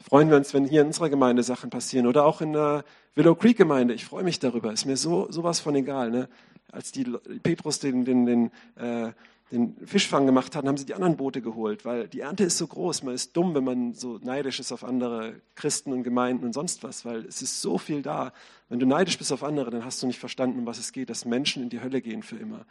Freuen 0.01 0.31
wir 0.31 0.37
uns, 0.37 0.55
wenn 0.55 0.65
hier 0.65 0.83
in 0.83 0.87
unserer 0.87 1.11
Gemeinde 1.11 1.43
Sachen 1.43 1.71
passieren 1.71 2.07
oder 2.07 2.25
auch 2.25 2.41
in 2.41 2.53
der 2.53 2.85
Willow 3.15 3.35
Creek 3.35 3.59
Gemeinde. 3.59 3.95
Ich 3.95 4.05
freue 4.05 4.23
mich 4.25 4.39
darüber. 4.39 4.73
Ist 4.73 4.87
mir 4.87 4.97
so 4.97 5.31
sowas 5.31 5.61
von 5.61 5.75
egal, 5.75 6.11
ne. 6.11 6.29
Als 6.71 6.93
die 6.93 7.05
Petrus 7.43 7.79
den, 7.79 8.05
den, 8.05 8.27
den 8.27 8.51
äh, 8.77 9.13
den 9.51 9.77
Fischfang 9.87 10.27
gemacht 10.27 10.55
hatten, 10.55 10.69
haben 10.69 10.77
sie 10.77 10.85
die 10.85 10.95
anderen 10.95 11.17
Boote 11.17 11.41
geholt, 11.41 11.85
weil 11.85 12.07
die 12.09 12.21
Ernte 12.21 12.45
ist 12.45 12.59
so 12.59 12.67
groß. 12.67 13.03
Man 13.03 13.15
ist 13.15 13.37
dumm, 13.37 13.55
wenn 13.55 13.65
man 13.65 13.95
so 13.95 14.19
neidisch 14.23 14.61
ist 14.61 14.73
auf 14.73 14.85
andere 14.85 15.41
Christen 15.55 15.93
und 15.93 16.03
Gemeinden 16.03 16.45
und 16.45 16.53
sonst 16.53 16.83
was, 16.83 17.05
weil 17.05 17.25
es 17.25 17.41
ist 17.41 17.63
so 17.63 17.79
viel 17.79 18.03
da. 18.03 18.33
Wenn 18.69 18.79
du 18.79 18.87
neidisch 18.87 19.17
bist 19.17 19.33
auf 19.33 19.43
andere, 19.43 19.71
dann 19.71 19.85
hast 19.85 20.03
du 20.03 20.07
nicht 20.07 20.19
verstanden, 20.19 20.59
um 20.59 20.67
was 20.67 20.79
es 20.79 20.93
geht, 20.93 21.09
dass 21.09 21.25
Menschen 21.25 21.63
in 21.63 21.71
die 21.71 21.81
Hölle 21.81 22.03
gehen 22.03 22.23
für 22.23 22.37
immer. 22.37 22.67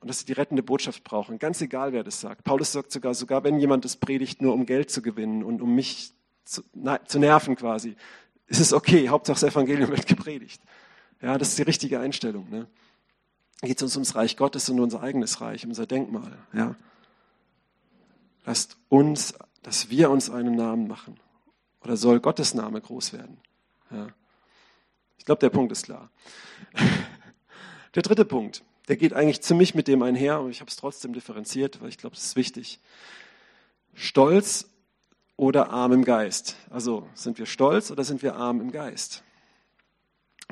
Und 0.00 0.08
dass 0.08 0.20
sie 0.20 0.24
die 0.24 0.32
rettende 0.32 0.62
Botschaft 0.62 1.04
brauchen, 1.04 1.38
ganz 1.38 1.60
egal, 1.60 1.92
wer 1.92 2.02
das 2.02 2.20
sagt. 2.20 2.44
Paulus 2.44 2.72
sagt 2.72 2.90
sogar, 2.90 3.12
sogar 3.12 3.44
wenn 3.44 3.58
jemand 3.58 3.84
das 3.84 3.96
predigt, 3.96 4.40
nur 4.40 4.54
um 4.54 4.64
Geld 4.64 4.90
zu 4.90 5.02
gewinnen 5.02 5.44
und 5.44 5.60
um 5.60 5.74
mich 5.74 6.12
zu, 6.44 6.62
na, 6.72 7.04
zu 7.04 7.18
nerven 7.18 7.56
quasi, 7.56 7.96
ist 8.46 8.60
es 8.60 8.72
okay, 8.72 9.10
Hauptsache 9.10 9.38
das 9.40 9.52
Evangelium 9.52 9.90
wird 9.90 10.06
gepredigt. 10.06 10.62
Ja, 11.20 11.36
das 11.36 11.50
ist 11.50 11.58
die 11.58 11.62
richtige 11.62 12.00
Einstellung. 12.00 12.48
Ne? 12.48 12.66
Geht 13.62 13.76
es 13.76 13.82
uns 13.82 13.96
ums 13.96 14.14
Reich 14.14 14.36
Gottes 14.36 14.68
und 14.70 14.80
unser 14.80 15.02
eigenes 15.02 15.40
Reich, 15.40 15.66
unser 15.66 15.86
Denkmal. 15.86 16.38
Ja. 16.52 16.76
Lasst 18.44 18.76
uns, 18.88 19.34
dass 19.62 19.90
wir 19.90 20.10
uns 20.10 20.30
einen 20.30 20.54
Namen 20.54 20.88
machen. 20.88 21.20
Oder 21.82 21.96
soll 21.96 22.20
Gottes 22.20 22.54
Name 22.54 22.80
groß 22.80 23.12
werden? 23.12 23.38
Ja. 23.90 24.08
Ich 25.18 25.24
glaube, 25.24 25.40
der 25.40 25.50
Punkt 25.50 25.72
ist 25.72 25.84
klar. 25.84 26.10
Der 27.96 28.02
dritte 28.02 28.24
Punkt, 28.24 28.62
der 28.86 28.96
geht 28.96 29.12
eigentlich 29.14 29.40
ziemlich 29.42 29.74
mit 29.74 29.88
dem 29.88 30.02
einher, 30.02 30.36
aber 30.36 30.48
ich 30.48 30.60
habe 30.60 30.70
es 30.70 30.76
trotzdem 30.76 31.12
differenziert, 31.12 31.80
weil 31.80 31.88
ich 31.88 31.98
glaube, 31.98 32.14
das 32.14 32.24
ist 32.24 32.36
wichtig. 32.36 32.78
Stolz 33.94 34.70
oder 35.36 35.70
arm 35.70 35.92
im 35.92 36.04
Geist. 36.04 36.54
Also 36.70 37.08
sind 37.14 37.38
wir 37.38 37.46
stolz 37.46 37.90
oder 37.90 38.04
sind 38.04 38.22
wir 38.22 38.36
arm 38.36 38.60
im 38.60 38.70
Geist? 38.70 39.24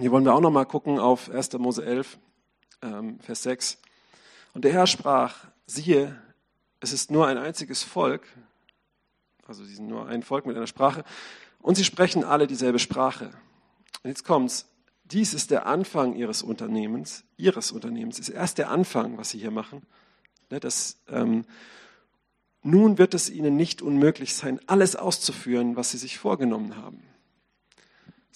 Hier 0.00 0.10
wollen 0.10 0.24
wir 0.24 0.34
auch 0.34 0.40
noch 0.40 0.50
mal 0.50 0.64
gucken 0.64 0.98
auf 0.98 1.30
1. 1.30 1.52
Mose 1.58 1.84
11 1.84 2.18
ähm, 2.82 3.18
Vers 3.20 3.42
6. 3.42 3.78
Und 4.54 4.64
der 4.64 4.72
Herr 4.72 4.86
sprach, 4.86 5.46
siehe, 5.66 6.20
es 6.80 6.92
ist 6.92 7.10
nur 7.10 7.26
ein 7.26 7.38
einziges 7.38 7.82
Volk, 7.82 8.26
also 9.46 9.64
sie 9.64 9.74
sind 9.74 9.88
nur 9.88 10.06
ein 10.06 10.22
Volk 10.22 10.46
mit 10.46 10.56
einer 10.56 10.66
Sprache, 10.66 11.04
und 11.60 11.76
sie 11.76 11.84
sprechen 11.84 12.24
alle 12.24 12.46
dieselbe 12.46 12.78
Sprache. 12.78 13.30
Und 14.02 14.10
jetzt 14.10 14.24
kommt's. 14.24 14.66
Dies 15.04 15.32
ist 15.32 15.50
der 15.50 15.66
Anfang 15.66 16.14
ihres 16.14 16.42
Unternehmens, 16.42 17.24
ihres 17.36 17.72
Unternehmens, 17.72 18.18
ist 18.18 18.28
erst 18.28 18.58
der 18.58 18.70
Anfang, 18.70 19.16
was 19.16 19.30
sie 19.30 19.38
hier 19.38 19.50
machen. 19.50 19.82
Ne, 20.50 20.60
das, 20.60 20.98
ähm, 21.08 21.46
nun 22.62 22.98
wird 22.98 23.14
es 23.14 23.30
ihnen 23.30 23.56
nicht 23.56 23.80
unmöglich 23.80 24.34
sein, 24.34 24.60
alles 24.66 24.96
auszuführen, 24.96 25.76
was 25.76 25.90
sie 25.90 25.98
sich 25.98 26.18
vorgenommen 26.18 26.76
haben. 26.76 27.02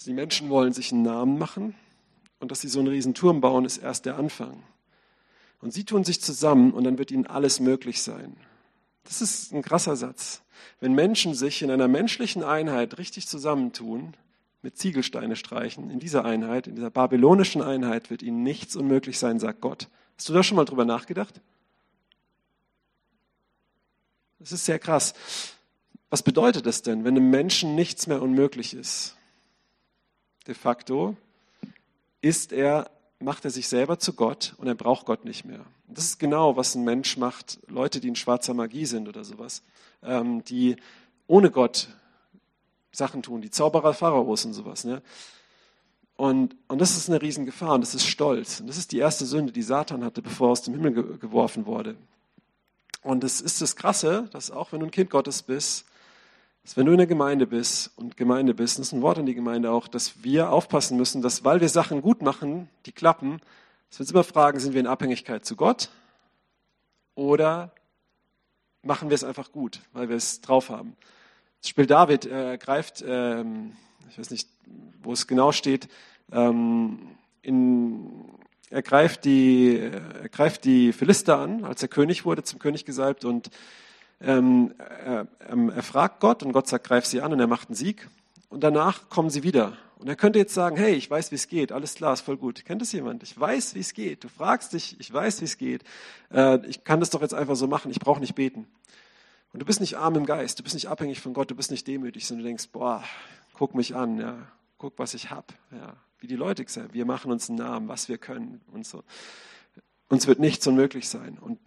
Die 0.05 0.13
Menschen 0.13 0.49
wollen 0.49 0.73
sich 0.73 0.91
einen 0.91 1.03
Namen 1.03 1.37
machen, 1.37 1.75
und 2.43 2.51
dass 2.51 2.59
sie 2.59 2.67
so 2.67 2.79
einen 2.79 2.89
riesen 2.89 3.13
Turm 3.13 3.39
bauen, 3.39 3.63
ist 3.63 3.77
erst 3.77 4.05
der 4.05 4.17
Anfang. 4.17 4.61
Und 5.61 5.71
sie 5.71 5.85
tun 5.85 6.03
sich 6.03 6.19
zusammen 6.19 6.71
und 6.73 6.83
dann 6.83 6.97
wird 6.97 7.09
ihnen 7.09 7.25
alles 7.25 7.61
möglich 7.61 8.01
sein. 8.01 8.35
Das 9.05 9.21
ist 9.21 9.53
ein 9.53 9.61
krasser 9.61 9.95
Satz. 9.95 10.41
Wenn 10.81 10.93
Menschen 10.93 11.35
sich 11.35 11.61
in 11.61 11.71
einer 11.71 11.87
menschlichen 11.87 12.43
Einheit 12.43 12.97
richtig 12.97 13.29
zusammentun, 13.29 14.13
mit 14.61 14.77
Ziegelsteine 14.77 15.37
streichen, 15.37 15.89
in 15.89 15.99
dieser 15.99 16.25
Einheit, 16.25 16.67
in 16.67 16.75
dieser 16.75 16.89
babylonischen 16.89 17.61
Einheit 17.61 18.09
wird 18.09 18.21
ihnen 18.21 18.43
nichts 18.43 18.75
unmöglich 18.75 19.19
sein, 19.19 19.39
sagt 19.39 19.61
Gott. 19.61 19.87
Hast 20.17 20.27
du 20.27 20.33
da 20.33 20.43
schon 20.43 20.57
mal 20.57 20.65
drüber 20.65 20.83
nachgedacht? 20.83 21.39
Das 24.39 24.51
ist 24.51 24.65
sehr 24.65 24.79
krass. 24.79 25.13
Was 26.09 26.23
bedeutet 26.23 26.65
das 26.65 26.81
denn, 26.81 27.05
wenn 27.05 27.15
einem 27.15 27.29
Menschen 27.29 27.73
nichts 27.75 28.05
mehr 28.07 28.21
unmöglich 28.21 28.73
ist? 28.73 29.15
De 30.45 30.53
facto 30.53 31.15
ist 32.23 32.53
er, 32.53 32.89
macht 33.19 33.43
er 33.43 33.51
sich 33.51 33.67
selber 33.67 33.99
zu 33.99 34.13
Gott 34.13 34.55
und 34.57 34.67
er 34.67 34.75
braucht 34.75 35.05
Gott 35.05 35.25
nicht 35.25 35.43
mehr. 35.45 35.59
Das 35.87 36.05
ist 36.05 36.19
genau, 36.19 36.55
was 36.55 36.73
ein 36.73 36.85
Mensch 36.85 37.17
macht, 37.17 37.59
Leute, 37.67 37.99
die 37.99 38.07
in 38.07 38.15
schwarzer 38.15 38.53
Magie 38.53 38.85
sind 38.85 39.09
oder 39.09 39.25
sowas, 39.25 39.61
ähm, 40.01 40.43
die 40.45 40.77
ohne 41.27 41.51
Gott 41.51 41.89
Sachen 42.93 43.23
tun, 43.23 43.41
die 43.41 43.51
Zauberer 43.51 43.93
Pharaos 43.93 44.45
und 44.45 44.53
sowas. 44.53 44.85
Ne? 44.85 45.01
Und, 46.15 46.55
und 46.69 46.79
das 46.79 46.95
ist 46.95 47.09
eine 47.09 47.21
Riesengefahr 47.21 47.73
und 47.73 47.81
das 47.81 47.93
ist 47.93 48.05
Stolz. 48.07 48.61
Und 48.61 48.67
das 48.67 48.77
ist 48.77 48.93
die 48.93 48.99
erste 48.99 49.25
Sünde, 49.25 49.51
die 49.51 49.61
Satan 49.61 50.05
hatte, 50.05 50.21
bevor 50.21 50.47
er 50.47 50.51
aus 50.51 50.61
dem 50.61 50.75
Himmel 50.75 50.93
ge 50.93 51.17
geworfen 51.17 51.65
wurde. 51.65 51.97
Und 53.01 53.25
es 53.25 53.41
ist 53.41 53.61
das 53.61 53.75
Krasse, 53.75 54.29
dass 54.31 54.49
auch 54.49 54.71
wenn 54.71 54.79
du 54.79 54.85
ein 54.85 54.91
Kind 54.91 55.09
Gottes 55.09 55.43
bist, 55.43 55.85
dass 56.63 56.77
wenn 56.77 56.85
du 56.85 56.93
in 56.93 56.97
der 56.97 57.07
Gemeinde 57.07 57.45
bist 57.45 57.91
und 57.97 58.15
Gemeinde 58.15 58.53
bist, 58.53 58.79
das 58.79 58.87
ist 58.87 58.93
ein 58.93 59.01
Wort 59.01 59.17
an 59.17 59.25
die 59.25 59.35
Gemeinde 59.35 59.71
auch, 59.71 59.87
dass 59.87 60.23
wir 60.23 60.49
aufpassen 60.49 60.97
müssen, 60.97 61.21
dass 61.21 61.43
weil 61.43 61.59
wir 61.59 61.69
Sachen 61.69 62.01
gut 62.01 62.21
machen, 62.21 62.69
die 62.85 62.93
klappen, 62.93 63.41
dass 63.89 63.99
wir 63.99 64.03
uns 64.03 64.11
immer 64.11 64.23
fragen, 64.23 64.59
sind 64.59 64.73
wir 64.73 64.79
in 64.79 64.87
Abhängigkeit 64.87 65.45
zu 65.45 65.57
Gott 65.57 65.89
oder 67.15 67.73
machen 68.81 69.09
wir 69.09 69.15
es 69.15 69.25
einfach 69.25 69.51
gut, 69.51 69.81
weil 69.91 70.09
wir 70.09 70.15
es 70.15 70.41
drauf 70.41 70.69
haben. 70.69 70.95
Das 71.61 71.69
Spiel 71.69 71.85
David 71.85 72.25
äh, 72.25 72.57
greift, 72.57 73.03
ähm, 73.05 73.73
ich 74.09 74.17
weiß 74.17 74.31
nicht, 74.31 74.49
wo 75.01 75.11
es 75.11 75.27
genau 75.27 75.51
steht, 75.51 75.89
ähm, 76.31 77.17
in, 77.41 78.09
er, 78.69 78.81
greift 78.81 79.25
die, 79.25 79.77
er 79.79 80.29
greift 80.29 80.63
die 80.63 80.93
Philister 80.93 81.39
an, 81.39 81.65
als 81.65 81.81
er 81.81 81.89
König 81.89 82.23
wurde, 82.23 82.43
zum 82.43 82.59
König 82.59 82.85
gesalbt 82.85 83.25
und 83.25 83.49
ähm, 84.23 84.73
er, 84.77 85.27
ähm, 85.49 85.69
er, 85.69 85.83
fragt 85.83 86.19
Gott 86.19 86.43
und 86.43 86.53
Gott 86.53 86.67
sagt, 86.67 86.87
greif 86.87 87.05
sie 87.05 87.21
an 87.21 87.33
und 87.33 87.39
er 87.39 87.47
macht 87.47 87.69
einen 87.69 87.75
Sieg. 87.75 88.09
Und 88.49 88.63
danach 88.63 89.09
kommen 89.09 89.29
sie 89.29 89.43
wieder. 89.43 89.77
Und 89.97 90.07
er 90.07 90.15
könnte 90.15 90.37
jetzt 90.39 90.53
sagen, 90.53 90.75
hey, 90.75 90.93
ich 90.93 91.09
weiß, 91.09 91.31
wie 91.31 91.35
es 91.35 91.47
geht, 91.47 91.71
alles 91.71 91.95
klar, 91.95 92.13
ist 92.13 92.21
voll 92.21 92.37
gut. 92.37 92.65
Kennt 92.65 92.81
das 92.81 92.91
jemand? 92.91 93.23
Ich 93.23 93.39
weiß, 93.39 93.75
wie 93.75 93.79
es 93.79 93.93
geht. 93.93 94.23
Du 94.23 94.27
fragst 94.27 94.73
dich, 94.73 94.99
ich 94.99 95.13
weiß, 95.13 95.41
wie 95.41 95.45
es 95.45 95.57
geht. 95.57 95.83
Äh, 96.31 96.65
ich 96.67 96.83
kann 96.83 96.99
das 96.99 97.09
doch 97.09 97.21
jetzt 97.21 97.33
einfach 97.33 97.55
so 97.55 97.67
machen, 97.67 97.89
ich 97.89 97.99
brauche 97.99 98.19
nicht 98.19 98.35
beten. 98.35 98.67
Und 99.53 99.61
du 99.61 99.65
bist 99.65 99.81
nicht 99.81 99.97
arm 99.97 100.15
im 100.15 100.25
Geist, 100.25 100.59
du 100.59 100.63
bist 100.63 100.73
nicht 100.73 100.87
abhängig 100.87 101.21
von 101.21 101.33
Gott, 101.33 101.51
du 101.51 101.55
bist 101.55 101.71
nicht 101.71 101.87
demütig, 101.87 102.25
sondern 102.25 102.43
du 102.43 102.49
denkst, 102.49 102.69
boah, 102.71 103.03
guck 103.53 103.75
mich 103.75 103.95
an, 103.95 104.19
ja, 104.19 104.35
guck, 104.77 104.97
was 104.97 105.13
ich 105.13 105.29
habe, 105.29 105.47
ja, 105.71 105.95
wie 106.19 106.27
die 106.27 106.35
Leute 106.35 106.65
gesagt, 106.65 106.93
wir 106.93 107.05
machen 107.05 107.31
uns 107.31 107.49
einen 107.49 107.59
Namen, 107.59 107.87
was 107.87 108.09
wir 108.09 108.17
können 108.17 108.61
und 108.71 108.85
so. 108.85 109.03
Uns 110.09 110.27
wird 110.27 110.39
nichts 110.39 110.65
unmöglich 110.67 111.07
sein. 111.07 111.37
Und 111.39 111.59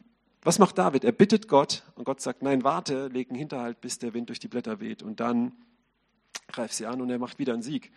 was 0.47 0.61
macht 0.61 0.79
David? 0.79 1.03
Er 1.03 1.13
bittet 1.13 1.49
Gott 1.49 1.83
und 1.97 2.05
Gott 2.05 2.21
sagt, 2.21 2.43
nein, 2.43 2.63
warte, 2.63 3.09
leg 3.09 3.31
einen 3.31 3.39
Hinterhalt, 3.39 3.81
bis 3.81 3.99
der 3.99 4.15
Wind 4.15 4.29
durch 4.29 4.39
die 4.39 4.47
Blätter 4.47 4.81
weht 4.81 5.03
und 5.03 5.19
dann 5.19 5.53
greif 6.47 6.73
sie 6.73 6.87
an 6.87 7.01
und 7.01 7.11
er 7.11 7.19
macht 7.19 7.41
wieder 7.41 7.53
einen 7.53 7.63
Sieg. 7.63 7.91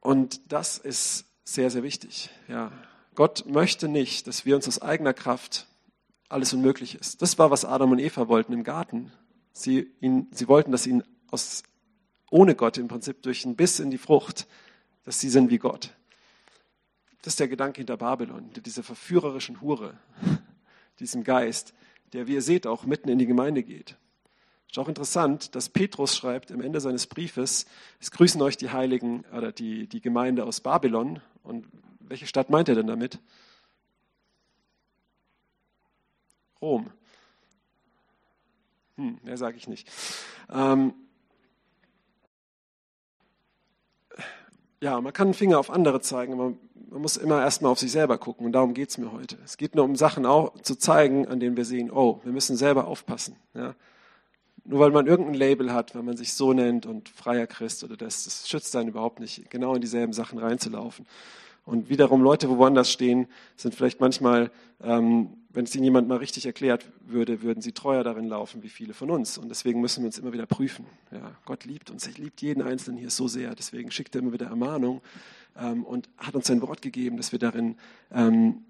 Und 0.00 0.52
das 0.52 0.76
ist 0.76 1.26
sehr, 1.44 1.70
sehr 1.70 1.84
wichtig. 1.84 2.30
Ja. 2.48 2.72
Gott 3.14 3.44
möchte 3.46 3.88
nicht, 3.88 4.26
dass 4.26 4.44
wir 4.44 4.56
uns 4.56 4.66
aus 4.66 4.82
eigener 4.82 5.14
Kraft 5.14 5.68
alles 6.28 6.52
unmöglich 6.52 6.96
ist. 6.96 7.22
Das 7.22 7.38
war, 7.38 7.50
was 7.50 7.64
Adam 7.64 7.92
und 7.92 8.00
Eva 8.00 8.26
wollten 8.26 8.52
im 8.52 8.64
Garten. 8.64 9.12
Sie, 9.52 9.92
ihn, 10.00 10.28
sie 10.32 10.48
wollten, 10.48 10.72
dass 10.72 10.86
ihnen 10.86 11.04
ohne 12.30 12.56
Gott 12.56 12.76
im 12.76 12.88
Prinzip 12.88 13.22
durch 13.22 13.44
einen 13.44 13.56
Biss 13.56 13.78
in 13.78 13.90
die 13.90 13.98
Frucht, 13.98 14.48
dass 15.04 15.20
sie 15.20 15.28
sind 15.28 15.50
wie 15.50 15.58
Gott. 15.58 15.94
Das 17.22 17.34
ist 17.34 17.40
der 17.40 17.48
Gedanke 17.48 17.78
hinter 17.78 17.96
Babylon, 17.96 18.50
dieser 18.54 18.82
verführerischen 18.82 19.60
Hure, 19.60 19.98
diesem 21.00 21.22
Geist, 21.22 21.74
der, 22.12 22.26
wie 22.26 22.34
ihr 22.34 22.42
seht, 22.42 22.66
auch 22.66 22.84
mitten 22.84 23.08
in 23.08 23.18
die 23.18 23.26
Gemeinde 23.26 23.62
geht. 23.62 23.96
Ist 24.70 24.78
auch 24.78 24.88
interessant, 24.88 25.54
dass 25.54 25.68
Petrus 25.68 26.16
schreibt 26.16 26.52
am 26.52 26.60
Ende 26.60 26.80
seines 26.80 27.08
Briefes, 27.08 27.66
es 27.98 28.10
grüßen 28.12 28.40
euch 28.40 28.56
die 28.56 28.70
Heiligen 28.70 29.24
oder 29.36 29.50
die, 29.50 29.88
die 29.88 30.00
Gemeinde 30.00 30.44
aus 30.44 30.60
Babylon. 30.60 31.20
Und 31.42 31.66
welche 31.98 32.26
Stadt 32.26 32.50
meint 32.50 32.68
er 32.68 32.76
denn 32.76 32.86
damit? 32.86 33.18
Rom. 36.62 36.92
Hm, 38.96 39.18
mehr 39.24 39.36
sage 39.36 39.56
ich 39.56 39.66
nicht. 39.66 39.90
Ähm, 40.50 40.94
ja, 44.82 45.00
man 45.00 45.12
kann 45.12 45.28
einen 45.28 45.34
Finger 45.34 45.58
auf 45.58 45.70
andere 45.70 46.00
zeigen, 46.00 46.32
aber 46.32 46.54
man 46.90 47.02
muss 47.02 47.16
immer 47.16 47.40
erstmal 47.40 47.70
auf 47.70 47.78
sich 47.78 47.92
selber 47.92 48.18
gucken 48.18 48.46
und 48.46 48.52
darum 48.52 48.74
geht 48.74 48.90
es 48.90 48.98
mir 48.98 49.12
heute. 49.12 49.36
Es 49.44 49.56
geht 49.56 49.74
nur 49.74 49.84
um 49.84 49.94
Sachen 49.94 50.26
auch 50.26 50.54
zu 50.62 50.76
zeigen, 50.76 51.28
an 51.28 51.38
denen 51.38 51.56
wir 51.56 51.64
sehen, 51.64 51.90
oh, 51.90 52.20
wir 52.24 52.32
müssen 52.32 52.56
selber 52.56 52.88
aufpassen. 52.88 53.36
Ja? 53.54 53.74
Nur 54.64 54.80
weil 54.80 54.90
man 54.90 55.06
irgendein 55.06 55.34
Label 55.34 55.72
hat, 55.72 55.94
wenn 55.94 56.04
man 56.04 56.16
sich 56.16 56.34
so 56.34 56.52
nennt 56.52 56.86
und 56.86 57.08
freier 57.08 57.46
Christ 57.46 57.84
oder 57.84 57.96
das, 57.96 58.24
das 58.24 58.48
schützt 58.48 58.74
einen 58.76 58.88
überhaupt 58.88 59.20
nicht, 59.20 59.50
genau 59.50 59.74
in 59.74 59.80
dieselben 59.80 60.12
Sachen 60.12 60.38
reinzulaufen. 60.38 61.06
Und 61.64 61.88
wiederum 61.88 62.22
Leute, 62.22 62.48
wo 62.48 62.58
woanders 62.58 62.90
stehen, 62.90 63.26
sind 63.56 63.74
vielleicht 63.74 64.00
manchmal, 64.00 64.50
ähm, 64.82 65.30
wenn 65.50 65.64
es 65.64 65.74
ihnen 65.74 65.84
jemand 65.84 66.08
mal 66.08 66.18
richtig 66.18 66.46
erklärt 66.46 66.84
würde, 67.06 67.42
würden 67.42 67.60
sie 67.60 67.72
treuer 67.72 68.02
darin 68.02 68.26
laufen 68.26 68.62
wie 68.62 68.68
viele 68.68 68.94
von 68.94 69.10
uns. 69.10 69.38
Und 69.38 69.48
deswegen 69.48 69.80
müssen 69.80 70.02
wir 70.02 70.06
uns 70.06 70.18
immer 70.18 70.32
wieder 70.32 70.46
prüfen. 70.46 70.86
Ja, 71.10 71.32
Gott 71.44 71.64
liebt 71.64 71.90
uns, 71.90 72.06
er 72.06 72.14
liebt 72.14 72.40
jeden 72.42 72.62
Einzelnen 72.62 72.98
hier 72.98 73.10
so 73.10 73.28
sehr. 73.28 73.54
Deswegen 73.54 73.90
schickt 73.90 74.14
er 74.14 74.22
immer 74.22 74.32
wieder 74.32 74.46
Ermahnung 74.46 75.00
ähm, 75.58 75.84
und 75.84 76.08
hat 76.16 76.34
uns 76.34 76.46
sein 76.46 76.62
Wort 76.62 76.82
gegeben, 76.82 77.16
dass 77.16 77.32
wir 77.32 77.38
darin 77.38 77.76
ähm, 78.12 78.64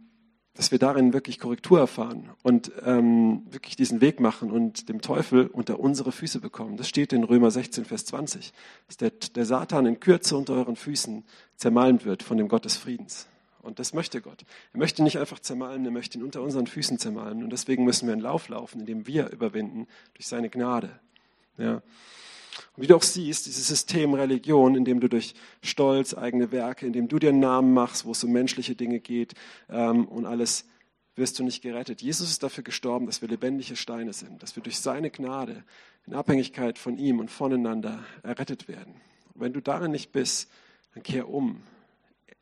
dass 0.55 0.73
wir 0.73 0.79
darin 0.79 1.13
wirklich 1.13 1.39
Korrektur 1.39 1.79
erfahren 1.79 2.31
und 2.43 2.73
ähm, 2.85 3.47
wirklich 3.51 3.77
diesen 3.77 4.01
Weg 4.01 4.21
machen 4.21 4.51
und 4.51 4.89
dem 4.89 5.01
Teufel 5.01 5.47
unter 5.47 5.79
unsere 5.79 6.13
Füße 6.13 6.41
bekommen. 6.41 6.77
Das 6.77 6.89
steht 6.89 7.13
in 7.13 7.25
Römer 7.25 7.51
16, 7.51 7.85
Vers 7.85 8.05
20, 8.07 8.53
dass 8.87 8.97
der, 8.97 9.11
der 9.11 9.47
Satan 9.47 9.87
in 9.87 10.01
Kürze 10.01 10.37
unter 10.37 10.55
euren 10.55 10.77
Füßen 10.77 11.25
zermalmt 11.57 12.05
wird 12.05 12.23
von 12.23 12.37
dem 12.37 12.49
Gott 12.49 12.65
des 12.65 12.77
Friedens. 12.77 13.29
Und 13.63 13.79
das 13.79 13.93
möchte 13.93 14.21
Gott. 14.23 14.45
Er 14.73 14.79
möchte 14.79 15.03
nicht 15.03 15.19
einfach 15.19 15.39
zermalen, 15.39 15.85
er 15.85 15.91
möchte 15.91 16.19
ihn 16.19 16.25
unter 16.25 16.43
unseren 16.43 16.67
Füßen 16.67 16.99
zermalen. 16.99 17.45
Und 17.45 17.51
deswegen 17.51 17.85
müssen 17.85 18.07
wir 18.07 18.13
einen 18.13 18.23
Lauf 18.23 18.49
laufen, 18.49 18.81
indem 18.81 19.07
wir 19.07 19.29
überwinden 19.31 19.87
durch 20.15 20.27
seine 20.27 20.49
Gnade. 20.49 20.99
Ja. 21.59 21.83
Und 22.77 22.83
wie 22.83 22.87
du 22.87 22.97
auch 22.97 23.03
siehst, 23.03 23.47
dieses 23.47 23.67
System 23.67 24.15
Religion, 24.15 24.75
in 24.75 24.85
dem 24.85 25.01
du 25.01 25.09
durch 25.09 25.35
Stolz, 25.63 26.15
eigene 26.15 26.53
Werke, 26.53 26.87
in 26.87 26.93
dem 26.93 27.09
du 27.09 27.19
dir 27.19 27.31
einen 27.31 27.41
Namen 27.41 27.75
machst, 27.75 28.05
wo 28.05 28.13
es 28.13 28.25
um 28.25 28.33
menschliche 28.33 28.75
Dinge 28.75 29.01
geht 29.01 29.35
ähm, 29.69 30.07
und 30.07 30.27
alles, 30.27 30.67
wirst 31.17 31.39
du 31.39 31.45
nicht 31.45 31.63
gerettet. 31.63 32.03
Jesus 32.03 32.31
ist 32.31 32.43
dafür 32.43 32.65
gestorben, 32.65 33.07
dass 33.07 33.21
wir 33.21 33.29
lebendige 33.29 33.77
Steine 33.77 34.13
sind, 34.13 34.43
dass 34.43 34.57
wir 34.57 34.63
durch 34.63 34.79
seine 34.79 35.11
Gnade 35.11 35.65
in 36.07 36.15
Abhängigkeit 36.15 36.79
von 36.79 36.97
ihm 36.97 37.19
und 37.19 37.31
voneinander 37.31 38.05
errettet 38.23 38.69
werden. 38.69 38.95
Und 39.35 39.43
wenn 39.43 39.53
du 39.53 39.61
darin 39.61 39.91
nicht 39.91 40.13
bist, 40.13 40.51
dann 40.95 41.03
kehr 41.03 41.29
um. 41.29 41.63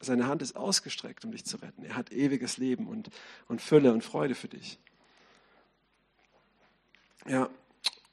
Seine 0.00 0.28
Hand 0.28 0.42
ist 0.42 0.56
ausgestreckt, 0.56 1.24
um 1.24 1.32
dich 1.32 1.44
zu 1.44 1.56
retten. 1.56 1.84
Er 1.84 1.96
hat 1.96 2.12
ewiges 2.12 2.56
Leben 2.56 2.86
und, 2.86 3.10
und 3.48 3.60
Fülle 3.60 3.92
und 3.92 4.04
Freude 4.04 4.36
für 4.36 4.48
dich. 4.48 4.78
Ja, 7.26 7.50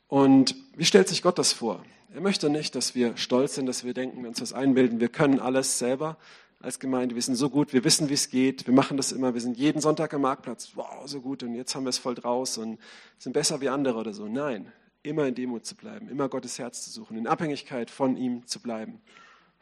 und 0.08 0.56
wie 0.76 0.86
stellt 0.86 1.08
sich 1.08 1.22
Gott 1.22 1.38
das 1.40 1.54
vor? 1.54 1.84
Er 2.14 2.22
möchte 2.22 2.50
nicht, 2.50 2.76
dass 2.76 2.96
wir 2.96 3.18
stolz 3.18 3.56
sind, 3.56 3.66
dass 3.66 3.84
wir 3.84 3.94
denken, 3.94 4.22
wir 4.22 4.30
uns 4.30 4.40
das 4.40 4.54
einbilden, 4.54 5.00
wir 5.00 5.10
können 5.10 5.40
alles 5.40 5.80
selber 5.80 6.18
als 6.62 6.80
Gemeinde, 6.80 7.16
wir 7.16 7.22
sind 7.22 7.36
so 7.36 7.50
gut, 7.50 7.74
wir 7.74 7.84
wissen, 7.84 8.10
wie 8.10 8.14
es 8.14 8.30
geht, 8.30 8.66
wir 8.68 8.74
machen 8.74 8.98
das 8.98 9.12
immer, 9.12 9.34
wir 9.34 9.42
sind 9.42 9.58
jeden 9.58 9.82
Sonntag 9.82 10.14
am 10.14 10.22
Marktplatz, 10.22 10.72
wow, 10.76 11.04
so 11.06 11.22
gut 11.22 11.44
und 11.44 11.54
jetzt 11.56 11.76
haben 11.76 11.84
wir 11.84 11.90
es 11.90 11.98
voll 11.98 12.16
draus 12.16 12.58
und 12.58 12.80
sind 13.18 13.34
besser 13.34 13.62
wie 13.62 13.70
andere 13.70 14.00
oder 14.00 14.14
so. 14.14 14.28
Nein, 14.28 14.72
immer 15.04 15.28
in 15.28 15.36
Demut 15.36 15.66
zu 15.66 15.76
bleiben, 15.76 16.08
immer 16.08 16.30
Gottes 16.30 16.58
Herz 16.58 16.84
zu 16.84 16.90
suchen, 16.90 17.18
in 17.18 17.28
Abhängigkeit 17.28 17.92
von 17.92 18.16
ihm 18.16 18.48
zu 18.48 18.62
bleiben. 18.62 19.02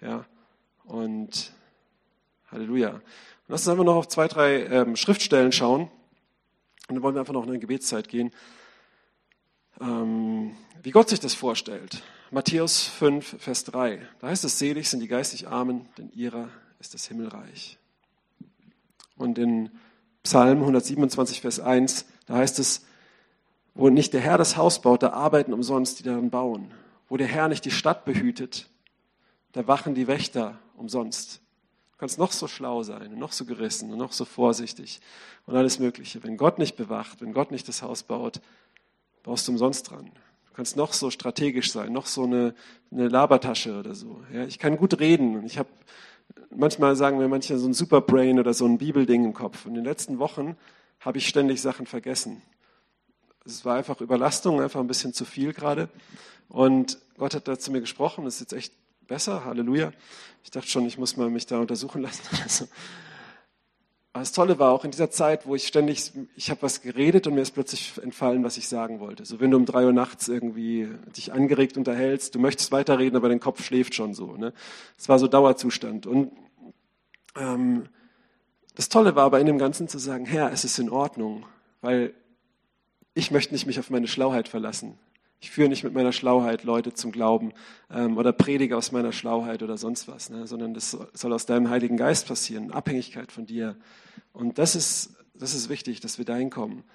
Ja, 0.02 0.26
und 0.86 1.54
Halleluja. 2.52 2.92
Und 2.92 3.02
lass 3.48 3.62
uns 3.62 3.70
einfach 3.70 3.86
noch 3.86 3.96
auf 3.96 4.08
zwei, 4.08 4.28
drei 4.28 4.66
ähm, 4.66 4.96
Schriftstellen 4.96 5.52
schauen 5.52 5.90
und 6.88 6.96
dann 6.96 7.02
wollen 7.02 7.16
wir 7.16 7.22
einfach 7.22 7.34
noch 7.34 7.44
in 7.44 7.50
eine 7.50 7.60
Gebetszeit 7.60 8.08
gehen 8.08 8.32
ähm, 9.82 10.03
wie 10.84 10.92
Gott 10.92 11.10
sich 11.10 11.22
das 11.22 11.34
vorstellt. 11.34 12.04
Matthäus 12.30 12.84
5, 12.84 13.38
Vers 13.40 13.64
3. 13.64 14.06
Da 14.20 14.28
heißt 14.28 14.44
es, 14.44 14.60
selig 14.60 14.90
sind 14.90 15.00
die 15.00 15.08
geistig 15.08 15.48
Armen, 15.48 15.88
denn 15.98 16.12
ihrer 16.12 16.50
ist 16.80 16.94
das 16.94 17.06
Himmelreich. 17.06 17.78
Und 19.16 19.38
in 19.38 19.72
Psalm 20.24 20.60
127, 20.60 21.40
Vers 21.40 21.62
1, 21.62 22.06
da 22.26 22.36
heißt 22.36 22.60
es, 22.60 22.86
wo 23.76 23.90
nicht 23.90 24.14
der 24.14 24.22
Herr 24.22 24.38
das 24.38 24.58
Haus 24.58 24.82
baut, 24.82 25.04
da 25.04 25.12
arbeiten 25.12 25.54
umsonst 25.54 26.00
die 26.00 26.04
darin 26.04 26.30
bauen. 26.30 26.74
Wo 27.08 27.16
der 27.16 27.28
Herr 27.28 27.48
nicht 27.48 27.64
die 27.64 27.72
Stadt 27.72 28.04
behütet, 28.04 28.68
da 29.54 29.68
wachen 29.68 29.96
die 29.96 30.08
Wächter 30.08 30.60
umsonst. 30.76 31.40
Du 31.94 31.98
kannst 31.98 32.20
noch 32.20 32.34
so 32.34 32.48
schlau 32.48 32.84
sein 32.84 33.14
und 33.14 33.20
noch 33.20 33.32
so 33.32 33.46
gerissen 33.46 33.92
und 33.92 34.00
noch 34.00 34.12
so 34.12 34.26
vorsichtig 34.26 35.00
und 35.46 35.56
alles 35.56 35.80
Mögliche. 35.80 36.24
Wenn 36.24 36.36
Gott 36.36 36.60
nicht 36.60 36.76
bewacht, 36.76 37.22
wenn 37.22 37.34
Gott 37.34 37.52
nicht 37.52 37.68
das 37.70 37.82
Haus 37.82 38.04
baut, 38.04 38.42
baust 39.24 39.48
du 39.48 39.54
umsonst 39.54 39.90
dran. 39.90 40.12
Du 40.54 40.58
kannst 40.58 40.78
noch 40.78 40.94
so 40.94 41.10
strategisch 41.10 41.72
sein, 41.72 41.92
noch 41.92 42.06
so 42.06 42.26
eine, 42.26 42.54
eine 42.92 43.08
Labertasche 43.08 43.80
oder 43.80 43.96
so. 43.96 44.22
Ja, 44.32 44.46
ich 44.46 44.60
kann 44.60 44.78
gut 44.78 45.00
reden 45.00 45.36
und 45.36 45.48
ich 45.48 45.58
habe, 45.58 45.68
manchmal 46.56 46.96
sagen 46.96 47.20
wir 47.20 47.28
manche 47.28 47.58
so 47.58 47.68
ein 47.68 47.74
Superbrain 47.74 48.40
oder 48.40 48.54
so 48.54 48.68
ein 48.68 48.78
Bibelding 48.78 49.26
im 49.26 49.34
Kopf. 49.34 49.66
Und 49.66 49.72
in 49.72 49.78
den 49.78 49.86
letzten 49.86 50.20
Wochen 50.20 50.56
habe 51.00 51.18
ich 51.18 51.28
ständig 51.28 51.60
Sachen 51.60 51.88
vergessen. 51.88 52.44
Es 53.44 53.66
war 53.66 53.78
einfach 53.78 54.00
Überlastung, 54.00 54.62
einfach 54.62 54.80
ein 54.80 54.86
bisschen 54.86 55.12
zu 55.12 55.26
viel 55.26 55.54
gerade. 55.54 55.90
Und 56.50 57.00
Gott 57.18 57.34
hat 57.34 57.48
da 57.48 57.58
zu 57.58 57.72
mir 57.72 57.82
gesprochen, 57.82 58.24
das 58.24 58.36
ist 58.36 58.42
jetzt 58.42 58.54
echt 58.54 58.74
besser, 59.08 59.46
Halleluja. 59.46 59.92
Ich 60.44 60.52
dachte 60.52 60.68
schon, 60.68 60.86
ich 60.86 61.00
muss 61.00 61.18
mal 61.18 61.32
mich 61.32 61.48
da 61.48 61.58
untersuchen 61.58 62.04
lassen. 62.04 62.70
Aber 64.14 64.22
das 64.22 64.32
Tolle 64.32 64.60
war 64.60 64.72
auch 64.72 64.86
in 64.86 64.92
dieser 64.92 65.10
Zeit, 65.10 65.48
wo 65.48 65.56
ich 65.56 65.66
ständig, 65.66 66.12
ich 66.36 66.52
habe 66.52 66.62
was 66.62 66.82
geredet 66.82 67.26
und 67.26 67.34
mir 67.34 67.42
ist 67.42 67.52
plötzlich 67.52 67.94
entfallen, 68.00 68.44
was 68.44 68.58
ich 68.58 68.68
sagen 68.68 69.00
wollte. 69.00 69.26
So 69.26 69.40
wenn 69.40 69.50
du 69.50 69.58
um 69.58 69.66
drei 69.66 69.86
Uhr 69.86 69.92
nachts 69.92 70.28
irgendwie 70.28 70.88
dich 71.18 71.34
angeregt 71.34 71.78
unterhältst, 71.78 72.36
du 72.36 72.40
möchtest 72.40 72.72
weiterreden, 72.72 73.18
aber 73.18 73.30
dein 73.30 73.40
Kopf 73.40 73.64
schläft 73.64 73.96
schon 73.96 74.14
so. 74.14 74.38
Ne? 74.38 74.54
Es 75.00 75.10
war 75.10 75.18
so 75.18 75.28
Dauerzustand. 75.28 76.06
Und 76.06 76.32
ähm, 77.36 77.90
das 78.76 78.88
Tolle 78.88 79.16
war 79.16 79.24
aber 79.24 79.40
in 79.40 79.48
dem 79.48 79.58
Ganzen 79.58 79.88
zu 79.88 79.98
sagen, 79.98 80.26
Herr, 80.26 80.52
es 80.52 80.64
ist 80.64 80.78
in 80.78 80.92
Ordnung, 80.92 81.48
weil 81.82 82.14
ich 83.16 83.32
möchte 83.32 83.54
nicht 83.56 83.66
mich 83.66 83.80
auf 83.80 83.90
meine 83.90 84.08
Schlauheit 84.08 84.48
verlassen. 84.48 85.00
Ich 85.44 85.52
führe 85.52 85.68
nicht 85.68 85.84
mit 85.84 85.94
meiner 85.94 86.14
Schlauheit 86.14 86.64
Leute 86.64 86.94
zum 86.94 87.12
Glauben 87.12 87.52
ähm, 87.92 88.18
oder 88.18 88.32
predige 88.32 88.78
aus 88.78 88.94
meiner 88.94 89.12
Schlauheit 89.12 89.62
oder 89.62 89.78
sonst 89.78 90.08
was, 90.08 90.30
ne? 90.30 90.48
sondern 90.48 90.74
das 90.74 90.98
soll 91.12 91.34
aus 91.34 91.46
deinem 91.46 91.70
Heiligen 91.70 91.98
Geist 91.98 92.30
passieren, 92.30 92.72
Abhängigkeit 92.72 93.30
von 93.30 93.46
dir. 93.46 93.76
Und 94.32 94.58
das 94.58 94.74
ist, 94.74 95.18
das 95.34 95.54
ist 95.54 95.68
wichtig, 95.68 96.00
dass 96.00 96.18
wir 96.18 96.24
dahin 96.24 96.50
kommen. 96.50 96.86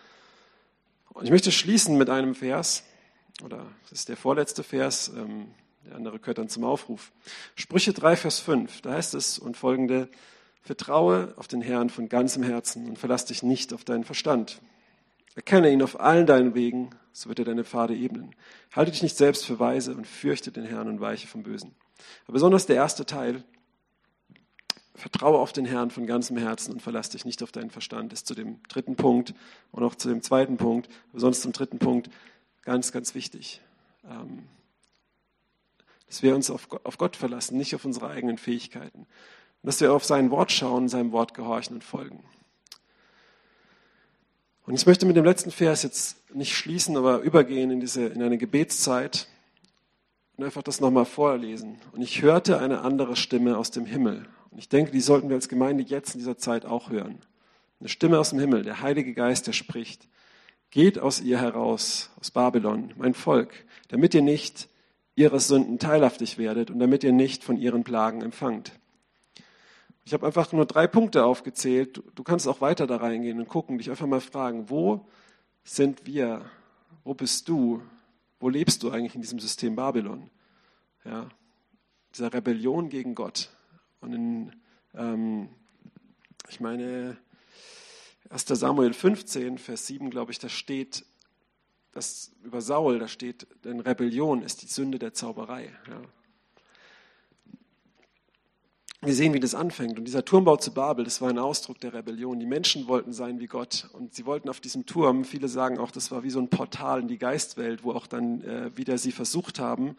Und 1.10 1.26
ich 1.26 1.30
möchte 1.30 1.52
schließen 1.52 1.98
mit 1.98 2.08
einem 2.08 2.34
Vers, 2.34 2.84
oder 3.44 3.66
das 3.82 3.92
ist 3.92 4.08
der 4.08 4.16
vorletzte 4.16 4.62
Vers, 4.62 5.12
ähm, 5.14 5.48
der 5.84 5.96
andere 5.96 6.18
gehört 6.18 6.38
dann 6.38 6.48
zum 6.48 6.64
Aufruf. 6.64 7.12
Sprüche 7.54 7.92
3, 7.92 8.16
Vers 8.16 8.38
5, 8.38 8.80
da 8.80 8.94
heißt 8.94 9.14
es 9.14 9.38
und 9.38 9.58
folgende, 9.58 10.08
vertraue 10.62 11.34
auf 11.36 11.48
den 11.48 11.60
Herrn 11.60 11.90
von 11.90 12.08
ganzem 12.08 12.42
Herzen 12.42 12.88
und 12.88 12.98
verlass 12.98 13.26
dich 13.26 13.42
nicht 13.42 13.74
auf 13.74 13.84
deinen 13.84 14.04
Verstand. 14.04 14.62
Erkenne 15.38 15.70
ihn 15.70 15.82
auf 15.82 16.00
allen 16.00 16.26
deinen 16.26 16.56
Wegen, 16.56 16.90
so 17.12 17.28
wird 17.28 17.38
er 17.38 17.44
deine 17.44 17.62
Pfade 17.62 17.94
ebnen. 17.94 18.34
Halte 18.74 18.90
dich 18.90 19.04
nicht 19.04 19.16
selbst 19.16 19.46
für 19.46 19.60
weise 19.60 19.94
und 19.94 20.04
fürchte 20.04 20.50
den 20.50 20.64
Herrn 20.64 20.88
und 20.88 21.00
weiche 21.00 21.28
vom 21.28 21.44
Bösen. 21.44 21.76
Aber 22.24 22.32
besonders 22.32 22.66
der 22.66 22.74
erste 22.74 23.06
Teil, 23.06 23.44
vertraue 24.96 25.38
auf 25.38 25.52
den 25.52 25.64
Herrn 25.64 25.92
von 25.92 26.08
ganzem 26.08 26.36
Herzen 26.38 26.72
und 26.72 26.82
verlass 26.82 27.10
dich 27.10 27.24
nicht 27.24 27.40
auf 27.44 27.52
deinen 27.52 27.70
Verstand, 27.70 28.12
ist 28.12 28.26
zu 28.26 28.34
dem 28.34 28.60
dritten 28.64 28.96
Punkt 28.96 29.32
und 29.70 29.84
auch 29.84 29.94
zu 29.94 30.08
dem 30.08 30.22
zweiten 30.22 30.56
Punkt, 30.56 30.88
besonders 31.12 31.40
zum 31.40 31.52
dritten 31.52 31.78
Punkt, 31.78 32.10
ganz, 32.62 32.90
ganz 32.90 33.14
wichtig. 33.14 33.60
Ähm, 34.10 34.42
dass 36.08 36.20
wir 36.24 36.34
uns 36.34 36.50
auf 36.50 36.98
Gott 36.98 37.14
verlassen, 37.14 37.56
nicht 37.56 37.76
auf 37.76 37.84
unsere 37.84 38.08
eigenen 38.08 38.38
Fähigkeiten. 38.38 39.02
Und 39.02 39.06
dass 39.62 39.80
wir 39.80 39.92
auf 39.92 40.04
sein 40.04 40.32
Wort 40.32 40.50
schauen, 40.50 40.88
seinem 40.88 41.12
Wort 41.12 41.32
gehorchen 41.32 41.76
und 41.76 41.84
folgen. 41.84 42.24
Und 44.68 44.74
ich 44.74 44.84
möchte 44.84 45.06
mit 45.06 45.16
dem 45.16 45.24
letzten 45.24 45.50
Vers 45.50 45.82
jetzt 45.82 46.30
nicht 46.34 46.54
schließen, 46.54 46.98
aber 46.98 47.20
übergehen 47.20 47.70
in, 47.70 47.80
diese, 47.80 48.04
in 48.04 48.22
eine 48.22 48.36
Gebetszeit 48.36 49.26
und 50.36 50.44
einfach 50.44 50.62
das 50.62 50.78
nochmal 50.78 51.06
vorlesen. 51.06 51.80
Und 51.92 52.02
ich 52.02 52.20
hörte 52.20 52.58
eine 52.58 52.82
andere 52.82 53.16
Stimme 53.16 53.56
aus 53.56 53.70
dem 53.70 53.86
Himmel. 53.86 54.26
Und 54.50 54.58
ich 54.58 54.68
denke, 54.68 54.90
die 54.90 55.00
sollten 55.00 55.30
wir 55.30 55.36
als 55.36 55.48
Gemeinde 55.48 55.84
jetzt 55.84 56.14
in 56.14 56.18
dieser 56.18 56.36
Zeit 56.36 56.66
auch 56.66 56.90
hören. 56.90 57.22
Eine 57.80 57.88
Stimme 57.88 58.18
aus 58.18 58.28
dem 58.28 58.40
Himmel, 58.40 58.62
der 58.62 58.82
Heilige 58.82 59.14
Geist, 59.14 59.46
der 59.46 59.54
spricht. 59.54 60.06
Geht 60.70 60.98
aus 60.98 61.22
ihr 61.22 61.40
heraus, 61.40 62.10
aus 62.20 62.30
Babylon, 62.30 62.92
mein 62.98 63.14
Volk, 63.14 63.64
damit 63.88 64.12
ihr 64.12 64.20
nicht 64.20 64.68
ihres 65.14 65.48
Sünden 65.48 65.78
teilhaftig 65.78 66.36
werdet 66.36 66.70
und 66.70 66.78
damit 66.78 67.04
ihr 67.04 67.12
nicht 67.12 67.42
von 67.42 67.56
ihren 67.56 67.84
Plagen 67.84 68.20
empfangt. 68.20 68.72
Ich 70.08 70.14
habe 70.14 70.26
einfach 70.26 70.50
nur 70.52 70.64
drei 70.64 70.86
Punkte 70.86 71.26
aufgezählt. 71.26 72.02
Du 72.14 72.22
kannst 72.22 72.48
auch 72.48 72.62
weiter 72.62 72.86
da 72.86 72.96
reingehen 72.96 73.38
und 73.38 73.46
gucken, 73.46 73.76
dich 73.76 73.90
einfach 73.90 74.06
mal 74.06 74.22
fragen, 74.22 74.70
wo 74.70 75.06
sind 75.64 76.06
wir? 76.06 76.50
Wo 77.04 77.12
bist 77.12 77.46
du? 77.46 77.82
Wo 78.40 78.48
lebst 78.48 78.82
du 78.82 78.90
eigentlich 78.90 79.14
in 79.14 79.20
diesem 79.20 79.38
System 79.38 79.76
Babylon? 79.76 80.30
Ja, 81.04 81.28
dieser 82.14 82.32
Rebellion 82.32 82.88
gegen 82.88 83.14
Gott. 83.14 83.50
Und 84.00 84.14
in, 84.14 84.52
ähm, 84.94 85.50
ich 86.48 86.58
meine, 86.58 87.18
1. 88.30 88.46
Samuel 88.46 88.94
15, 88.94 89.58
Vers 89.58 89.88
7, 89.88 90.08
glaube 90.08 90.32
ich, 90.32 90.38
da 90.38 90.48
steht, 90.48 91.04
das 91.92 92.32
über 92.44 92.62
Saul, 92.62 92.98
da 92.98 93.08
steht, 93.08 93.46
denn 93.62 93.80
Rebellion 93.80 94.40
ist 94.40 94.62
die 94.62 94.68
Sünde 94.68 94.98
der 94.98 95.12
Zauberei. 95.12 95.70
Ja 95.86 96.00
wir 99.00 99.14
sehen, 99.14 99.32
wie 99.32 99.40
das 99.40 99.54
anfängt. 99.54 99.98
Und 99.98 100.04
dieser 100.06 100.24
Turmbau 100.24 100.56
zu 100.56 100.72
Babel, 100.72 101.04
das 101.04 101.20
war 101.20 101.28
ein 101.28 101.38
Ausdruck 101.38 101.80
der 101.80 101.94
Rebellion. 101.94 102.40
Die 102.40 102.46
Menschen 102.46 102.88
wollten 102.88 103.12
sein 103.12 103.38
wie 103.38 103.46
Gott. 103.46 103.88
Und 103.92 104.14
sie 104.14 104.26
wollten 104.26 104.48
auf 104.48 104.60
diesem 104.60 104.86
Turm, 104.86 105.24
viele 105.24 105.48
sagen 105.48 105.78
auch, 105.78 105.92
das 105.92 106.10
war 106.10 106.24
wie 106.24 106.30
so 106.30 106.40
ein 106.40 106.48
Portal 106.48 107.00
in 107.00 107.08
die 107.08 107.18
Geistwelt, 107.18 107.84
wo 107.84 107.92
auch 107.92 108.08
dann 108.08 108.42
äh, 108.42 108.76
wieder 108.76 108.98
sie 108.98 109.12
versucht 109.12 109.60
haben, 109.60 109.96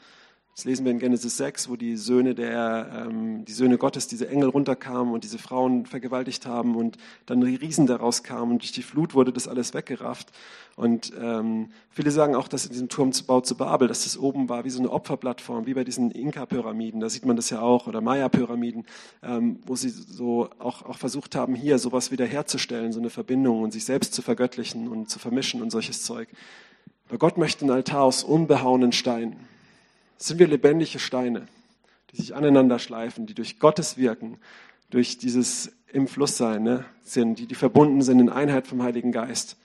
das 0.60 0.66
lesen 0.66 0.84
wir 0.84 0.91
in 0.91 0.99
Genesis 0.99 1.38
6, 1.38 1.70
wo 1.70 1.78
die 1.78 1.95
Söhne, 1.95 2.36
der, 2.36 3.05
ähm, 3.07 3.45
die 3.45 3.53
Söhne 3.53 3.78
Gottes, 3.78 4.07
diese 4.07 4.28
Engel 4.28 4.49
runterkamen 4.49 5.14
und 5.14 5.24
diese 5.24 5.38
Frauen 5.38 5.86
vergewaltigt 5.86 6.45
haben 6.45 6.76
und 6.76 6.97
dann 7.26 7.39
die 7.39 7.55
Riesen 7.55 7.88
daraus 7.88 8.24
kamen 8.24 8.51
und 8.51 8.62
durch 8.62 8.74
die 8.74 8.84
Flut 8.84 9.14
wurde 9.14 9.32
das 9.32 9.47
alles 9.47 9.74
weggerafft. 9.74 10.34
Und 10.76 11.14
ähm, 11.18 11.70
viele 11.91 12.12
sagen 12.12 12.36
auch, 12.36 12.49
dass 12.49 12.66
in 12.66 12.74
diesem 12.74 12.89
Turmbau 12.89 13.39
zu 13.39 13.55
Babel, 13.55 13.88
dass 13.88 14.03
das 14.03 14.18
oben 14.18 14.49
war 14.49 14.66
wie 14.66 14.70
so 14.70 14.80
eine 14.80 14.91
Opferplattform, 14.91 15.66
wie 15.66 15.76
bei 15.76 15.86
diesen 15.86 16.12
Inka-Pyramiden, 16.12 16.99
da 16.99 17.07
sieht 17.07 17.26
man 17.26 17.38
das 17.38 17.49
ja 17.49 17.62
auch, 17.62 17.88
oder 17.88 18.01
Maya-Pyramiden, 18.01 18.86
ähm, 19.24 19.60
wo 19.66 19.78
sie 19.78 19.88
so 19.88 20.49
auch, 20.60 20.84
auch 20.84 20.97
versucht 20.97 21.38
haben, 21.38 21.55
hier 21.55 21.80
sowas 21.80 22.12
wiederherzustellen, 22.12 22.91
so 22.91 22.99
eine 22.99 23.10
Verbindung 23.10 23.62
und 23.62 23.72
sich 23.72 23.86
selbst 23.86 24.14
zu 24.14 24.22
vergöttlichen 24.22 24.89
und 24.89 25.10
zu 25.10 25.20
vermischen 25.20 25.62
und 25.62 25.70
solches 25.70 26.03
Zeug. 26.03 26.28
Aber 27.07 27.18
Gott 27.18 27.38
möchte 27.38 27.64
ein 27.64 27.72
Altar 27.72 28.01
aus 28.01 28.26
unbehauenen 28.26 28.91
Steinen 28.91 29.47
sind 30.22 30.39
wir 30.39 30.47
lebendige 30.47 30.99
Steine, 30.99 31.47
die 32.11 32.17
sich 32.17 32.36
aneinander 32.36 32.80
schleifen, 32.80 33.26
die 33.26 33.34
durch 33.34 33.59
Gottes 33.59 33.97
Wirken, 33.97 34.38
durch 34.89 35.17
dieses 35.17 35.72
im 35.91 36.07
Fluss 36.07 36.38
sein 36.38 36.63
ne, 36.63 36.86
sind, 37.03 37.39
die, 37.39 37.47
die 37.47 37.55
verbunden 37.55 38.01
sind 38.01 38.20
in 38.20 38.30
Einheit 38.30 38.67
vom 38.67 38.84
Heiligen 38.84 39.11
Geist. 39.11 39.57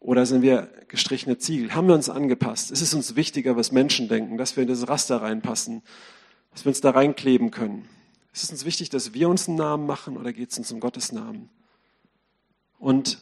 Oder 0.00 0.26
sind 0.26 0.42
wir 0.42 0.68
gestrichene 0.88 1.38
Ziegel? 1.38 1.74
Haben 1.74 1.88
wir 1.88 1.94
uns 1.94 2.08
angepasst? 2.08 2.70
Ist 2.70 2.80
es 2.80 2.94
uns 2.94 3.14
wichtiger, 3.16 3.56
was 3.56 3.70
Menschen 3.70 4.08
denken, 4.08 4.36
dass 4.36 4.56
wir 4.56 4.62
in 4.62 4.68
das 4.68 4.88
Raster 4.88 5.22
reinpassen, 5.22 5.82
dass 6.52 6.64
wir 6.64 6.70
uns 6.70 6.80
da 6.80 6.90
reinkleben 6.90 7.50
können? 7.50 7.88
Ist 8.32 8.44
es 8.44 8.50
uns 8.50 8.64
wichtig, 8.64 8.88
dass 8.88 9.14
wir 9.14 9.28
uns 9.28 9.48
einen 9.48 9.58
Namen 9.58 9.86
machen 9.86 10.16
oder 10.16 10.32
geht 10.32 10.50
es 10.50 10.58
uns 10.58 10.72
um 10.72 10.80
Gottes 10.80 11.12
Namen? 11.12 11.50
Und 12.78 13.18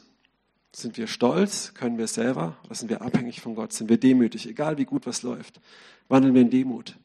sind 0.73 0.97
wir 0.97 1.07
stolz? 1.07 1.75
Können 1.75 1.99
wir 1.99 2.05
es 2.05 2.14
selber? 2.14 2.57
Oder 2.64 2.75
sind 2.75 2.89
wir 2.89 3.03
abhängig 3.03 3.41
von 3.41 3.55
Gott? 3.55 3.73
Sind 3.73 3.89
wir 3.89 3.99
demütig? 3.99 4.49
Egal 4.49 4.79
wie 4.79 4.85
gut 4.85 5.07
was 5.07 5.23
läuft, 5.23 5.61
wandeln 6.09 6.35
wir 6.35 6.43
in 6.43 6.51
Demut. 6.51 6.97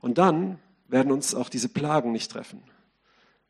Und 0.00 0.18
dann 0.18 0.58
werden 0.88 1.12
uns 1.12 1.34
auch 1.34 1.48
diese 1.48 1.68
Plagen 1.68 2.12
nicht 2.12 2.30
treffen. 2.30 2.62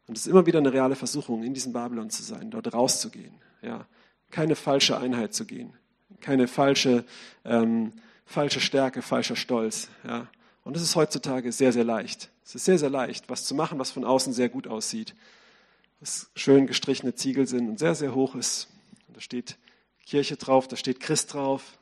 Und 0.06 0.16
es 0.16 0.26
ist 0.26 0.32
immer 0.32 0.46
wieder 0.46 0.58
eine 0.58 0.72
reale 0.72 0.96
Versuchung, 0.96 1.44
in 1.44 1.54
diesem 1.54 1.72
Babylon 1.72 2.10
zu 2.10 2.22
sein, 2.22 2.50
dort 2.50 2.72
rauszugehen. 2.74 3.34
Ja, 3.62 3.86
keine 4.30 4.56
falsche 4.56 4.98
Einheit 4.98 5.34
zu 5.34 5.44
gehen, 5.44 5.72
keine 6.20 6.48
falsche, 6.48 7.04
ähm, 7.44 7.92
falsche 8.24 8.60
Stärke, 8.60 9.02
falscher 9.02 9.36
Stolz. 9.36 9.88
Ja. 10.06 10.26
Und 10.64 10.76
es 10.76 10.82
ist 10.82 10.96
heutzutage 10.96 11.52
sehr, 11.52 11.72
sehr 11.72 11.84
leicht. 11.84 12.30
Es 12.44 12.56
ist 12.56 12.64
sehr, 12.64 12.78
sehr 12.78 12.90
leicht, 12.90 13.28
was 13.28 13.44
zu 13.44 13.54
machen, 13.54 13.78
was 13.78 13.92
von 13.92 14.04
außen 14.04 14.32
sehr 14.32 14.48
gut 14.48 14.66
aussieht, 14.66 15.14
was 16.00 16.30
schön 16.34 16.66
gestrichene 16.66 17.14
Ziegel 17.14 17.46
sind 17.46 17.68
und 17.68 17.78
sehr, 17.78 17.94
sehr 17.94 18.14
hoch 18.14 18.34
ist 18.34 18.68
da 19.20 19.24
steht 19.24 19.58
Kirche 20.06 20.38
drauf, 20.38 20.66
da 20.66 20.76
steht 20.76 20.98
Christ 20.98 21.34
drauf, 21.34 21.76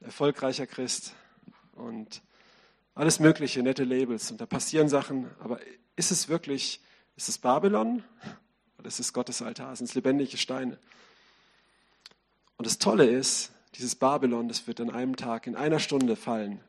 erfolgreicher 0.00 0.66
Christ 0.66 1.14
und 1.72 2.20
alles 2.94 3.20
mögliche, 3.20 3.62
nette 3.62 3.84
Labels. 3.84 4.30
Und 4.30 4.42
da 4.42 4.44
passieren 4.44 4.90
Sachen, 4.90 5.30
aber 5.40 5.60
ist 5.96 6.10
es 6.10 6.28
wirklich, 6.28 6.82
ist 7.16 7.30
es 7.30 7.38
Babylon 7.38 8.04
oder 8.76 8.86
ist 8.86 9.00
es 9.00 9.14
Gottes 9.14 9.40
Altar? 9.40 9.76
Sind 9.76 9.88
es 9.88 9.94
lebendige 9.94 10.36
Steine? 10.36 10.78
Und 12.58 12.66
das 12.66 12.76
Tolle 12.76 13.06
ist, 13.06 13.50
dieses 13.76 13.94
Babylon, 13.94 14.48
das 14.48 14.66
wird 14.66 14.82
an 14.82 14.90
einem 14.90 15.16
Tag, 15.16 15.46
in 15.46 15.56
einer 15.56 15.78
Stunde 15.78 16.16
fallen. 16.16 16.60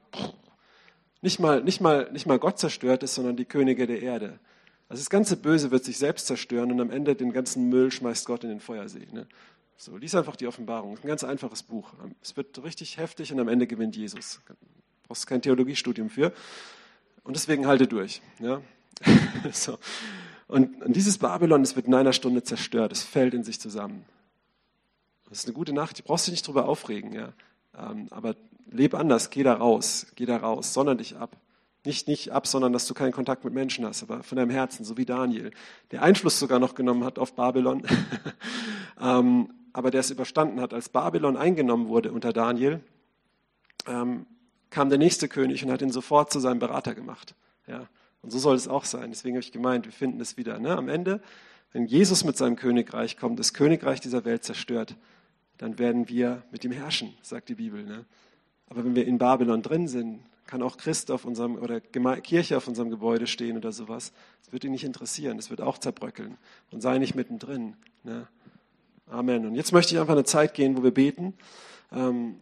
Nicht 1.22 1.42
mal, 1.42 1.62
nicht 1.62 1.82
mal, 1.82 2.10
nicht 2.14 2.26
mal 2.26 2.40
Gott 2.40 2.58
zerstört 2.58 3.04
ist, 3.04 3.16
sondern 3.16 3.36
die 3.36 3.44
Könige 3.44 3.86
der 3.86 4.02
Erde. 4.02 4.40
Also 4.88 5.02
das 5.02 5.10
ganze 5.10 5.36
Böse 5.36 5.72
wird 5.72 5.84
sich 5.84 5.98
selbst 5.98 6.26
zerstören 6.26 6.72
und 6.72 6.80
am 6.80 6.90
Ende 6.90 7.16
den 7.16 7.34
ganzen 7.34 7.68
Müll 7.68 7.92
schmeißt 7.92 8.26
Gott 8.26 8.46
in 8.46 8.50
den 8.50 8.62
Feuersee. 8.62 9.06
Ne? 9.12 9.28
So, 9.82 9.96
lies 9.96 10.14
einfach 10.14 10.36
die 10.36 10.46
Offenbarung. 10.46 10.96
Es 10.96 11.06
ein 11.06 11.08
ganz 11.08 11.24
einfaches 11.24 11.64
Buch. 11.64 11.94
Es 12.22 12.36
wird 12.36 12.62
richtig 12.62 12.98
heftig 12.98 13.32
und 13.32 13.40
am 13.40 13.48
Ende 13.48 13.66
gewinnt 13.66 13.96
Jesus. 13.96 14.42
Du 14.46 14.54
brauchst 15.08 15.26
kein 15.26 15.42
Theologiestudium 15.42 16.10
für. 16.10 16.34
Und 17.24 17.38
deswegen 17.38 17.66
halte 17.66 17.88
durch. 17.88 18.22
Ja? 18.40 18.62
so. 19.54 19.80
und, 20.50 20.84
und 20.84 20.94
dieses 20.98 21.18
Babylon, 21.18 21.64
das 21.64 21.78
wird 21.78 21.88
in 21.88 21.94
einer 21.94 22.12
Stunde 22.12 22.44
zerstört. 22.44 22.92
Es 22.92 23.04
fällt 23.04 23.34
in 23.34 23.46
sich 23.46 23.62
zusammen. 23.62 24.04
Das 25.30 25.40
ist 25.40 25.46
eine 25.46 25.54
gute 25.54 25.72
Nacht. 25.72 25.98
Du 25.98 26.04
brauchst 26.04 26.28
dich 26.28 26.34
nicht 26.34 26.46
drüber 26.46 26.68
aufregen. 26.68 27.14
Ja? 27.14 27.32
Ähm, 27.78 28.08
aber 28.10 28.36
leb 28.70 28.94
anders. 28.94 29.30
Geh 29.30 29.44
da 29.44 29.54
raus. 29.54 30.08
Geh 30.16 30.26
da 30.26 30.36
raus. 30.36 30.74
Sonder 30.74 30.96
dich 30.96 31.16
ab. 31.16 31.38
Nicht, 31.86 32.10
nicht 32.10 32.34
ab, 32.34 32.48
sondern 32.48 32.74
dass 32.74 32.86
du 32.86 32.94
keinen 32.94 33.14
Kontakt 33.14 33.46
mit 33.46 33.54
Menschen 33.54 33.86
hast, 33.86 34.04
aber 34.04 34.24
von 34.24 34.36
deinem 34.36 34.52
Herzen, 34.52 34.84
so 34.84 34.98
wie 34.98 35.06
Daniel, 35.06 35.52
der 35.92 36.02
Einfluss 36.02 36.38
sogar 36.38 36.60
noch 36.60 36.76
genommen 36.76 37.06
hat 37.06 37.18
auf 37.18 37.36
Babylon. 37.36 37.84
ähm, 39.02 39.54
aber 39.74 39.92
der 39.92 40.02
es 40.02 40.12
überstanden 40.12 40.60
hat, 40.62 40.74
als 40.74 40.90
Babylon 40.90 41.38
eingenommen 41.38 41.88
wurde 41.88 42.12
unter 42.12 42.34
Daniel, 42.34 42.82
ähm, 43.88 44.26
kam 44.70 44.90
der 44.90 44.98
nächste 44.98 45.28
König 45.28 45.64
und 45.64 45.72
hat 45.72 45.82
ihn 45.82 45.92
sofort 45.92 46.32
zu 46.32 46.40
seinem 46.40 46.60
Berater 46.60 46.94
gemacht. 46.96 47.36
Ja, 47.68 47.88
und 48.22 48.32
so 48.32 48.40
soll 48.40 48.56
es 48.56 48.68
auch 48.68 48.86
sein. 48.86 49.10
Deswegen 49.10 49.36
habe 49.36 49.44
ich 49.44 49.52
gemeint, 49.52 49.86
wir 49.86 49.92
finden 49.92 50.20
es 50.22 50.38
wieder. 50.38 50.60
Ne? 50.60 50.76
Am 50.76 50.90
Ende, 50.90 51.22
wenn 51.72 51.86
Jesus 51.86 52.24
mit 52.24 52.38
seinem 52.38 52.56
Königreich 52.56 53.18
kommt, 53.18 53.40
das 53.40 53.54
Königreich 53.54 54.00
dieser 54.02 54.26
Welt 54.26 54.44
zerstört, 54.44 54.96
dann 55.58 55.78
werden 55.80 56.10
wir 56.10 56.44
mit 56.52 56.64
ihm 56.64 56.72
herrschen, 56.72 57.14
sagt 57.22 57.50
die 57.50 57.56
Bibel. 57.56 57.84
Ne? 57.84 58.06
Aber 58.68 58.84
wenn 58.86 58.96
wir 58.96 59.06
in 59.06 59.18
Babylon 59.18 59.62
drin 59.62 59.88
sind, 59.88 60.22
kann 60.46 60.64
auch 60.64 60.78
Christ 60.78 61.12
auf 61.12 61.26
unserem 61.26 61.58
oder 61.58 61.80
Kirche 61.80 62.58
auf 62.58 62.68
unserem 62.68 62.90
Gebäude 62.90 63.28
stehen 63.28 63.56
oder 63.56 63.72
sowas. 63.72 64.14
Das 64.44 64.52
wird 64.52 64.64
ihn 64.64 64.72
nicht 64.72 64.84
interessieren. 64.84 65.38
Das 65.38 65.52
wird 65.52 65.62
auch 65.62 65.78
zerbröckeln. 65.78 66.38
Und 66.72 66.82
sei 66.82 66.98
nicht 66.98 67.14
mittendrin. 67.14 67.76
Ne? 68.04 68.28
Amen. 69.10 69.48
Und 69.48 69.56
jetzt 69.56 69.72
möchte 69.72 69.96
ich 69.96 70.00
einfach 70.00 70.14
eine 70.14 70.24
Zeit 70.24 70.54
gehen, 70.54 70.78
wo 70.78 70.84
wir 70.84 70.94
beten. 70.94 71.34
Ähm, 71.92 72.40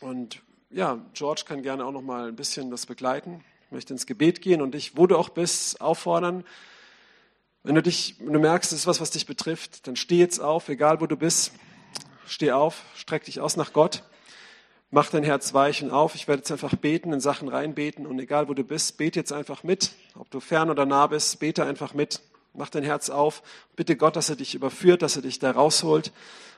und 0.00 0.42
ja, 0.70 1.04
George 1.12 1.42
kann 1.44 1.62
gerne 1.62 1.84
auch 1.84 1.90
noch 1.90 2.02
mal 2.02 2.28
ein 2.28 2.36
bisschen 2.36 2.70
das 2.70 2.86
begleiten. 2.86 3.44
Ich 3.66 3.72
möchte 3.72 3.92
ins 3.92 4.06
Gebet 4.06 4.40
gehen 4.40 4.62
und 4.62 4.74
dich, 4.74 4.96
wo 4.96 5.08
du 5.08 5.16
auch 5.16 5.30
bist, 5.30 5.80
auffordern. 5.80 6.44
Wenn 7.64 7.74
du 7.74 7.82
dich, 7.82 8.14
wenn 8.20 8.32
du 8.32 8.38
merkst, 8.38 8.72
es 8.72 8.80
ist 8.80 8.86
was, 8.86 9.00
was 9.00 9.10
dich 9.10 9.26
betrifft, 9.26 9.88
dann 9.88 9.96
steh 9.96 10.18
jetzt 10.18 10.38
auf, 10.38 10.68
egal 10.68 11.00
wo 11.00 11.06
du 11.06 11.16
bist. 11.16 11.52
Steh 12.28 12.52
auf, 12.52 12.84
streck 12.94 13.24
dich 13.24 13.40
aus 13.40 13.56
nach 13.56 13.72
Gott. 13.72 14.04
Mach 14.92 15.10
dein 15.10 15.24
Herz 15.24 15.52
weich 15.52 15.82
und 15.82 15.90
auf. 15.90 16.14
Ich 16.14 16.28
werde 16.28 16.42
jetzt 16.42 16.52
einfach 16.52 16.76
beten, 16.76 17.12
in 17.12 17.20
Sachen 17.20 17.48
reinbeten 17.48 18.06
und 18.06 18.20
egal 18.20 18.48
wo 18.48 18.54
du 18.54 18.62
bist, 18.62 18.98
bete 18.98 19.18
jetzt 19.18 19.32
einfach 19.32 19.64
mit. 19.64 19.90
Ob 20.14 20.30
du 20.30 20.38
fern 20.38 20.70
oder 20.70 20.86
nah 20.86 21.08
bist, 21.08 21.40
bete 21.40 21.64
einfach 21.64 21.92
mit. 21.92 22.20
Mach 22.54 22.70
dein 22.70 22.82
Herz 22.82 23.10
auf. 23.10 23.42
Bitte 23.76 23.96
Gott, 23.96 24.16
dass 24.16 24.30
er 24.30 24.36
dich 24.36 24.54
überführt, 24.54 25.02
dass 25.02 25.16
er 25.16 25.22
dich 25.22 25.38
da 25.38 25.50
rausholt. 25.50 26.12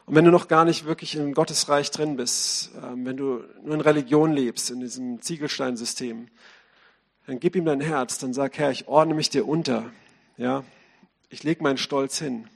Und 0.07 0.14
wenn 0.14 0.24
du 0.24 0.30
noch 0.30 0.49
gar 0.49 0.64
nicht 0.64 0.86
wirklich 0.86 1.14
im 1.14 1.34
Gottesreich 1.34 1.91
drin 1.91 2.16
bist, 2.16 2.70
ähm, 2.82 3.05
wenn 3.05 3.16
du 3.16 3.45
nur 3.62 3.74
in 3.74 3.80
Religion 3.80 4.32
lebst, 4.32 4.70
in 4.70 4.80
diesem 4.80 5.20
Ziegelsteinsystem, 5.20 6.28
dann 7.26 7.38
gib 7.38 7.55
ihm 7.55 7.64
dein 7.64 7.80
Herz, 7.80 8.18
dann 8.18 8.32
sag, 8.32 8.59
Herr, 8.59 8.70
ich 8.70 8.88
ordne 8.88 9.14
mich 9.14 9.30
dir 9.30 9.47
unter. 9.47 9.93
Ja, 10.36 10.64
ich 11.28 11.43
lege 11.45 11.62
meinen 11.62 11.78
Stolz 11.78 12.18
hin. 12.18 12.49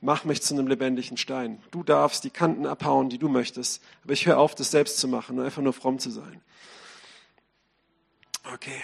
Mach 0.00 0.24
mich 0.24 0.42
zu 0.42 0.54
einem 0.54 0.66
lebendigen 0.66 1.16
Stein. 1.16 1.62
Du 1.70 1.82
darfst 1.82 2.24
die 2.24 2.30
Kanten 2.30 2.66
abhauen, 2.66 3.08
die 3.08 3.18
du 3.18 3.28
möchtest. 3.28 3.82
Aber 4.04 4.12
ich 4.12 4.26
höre 4.26 4.38
auf, 4.38 4.54
das 4.54 4.70
selbst 4.70 4.98
zu 4.98 5.08
machen 5.08 5.38
und 5.38 5.44
einfach 5.44 5.62
nur 5.62 5.72
fromm 5.72 5.98
zu 5.98 6.10
sein. 6.10 6.40
Okay. 8.52 8.82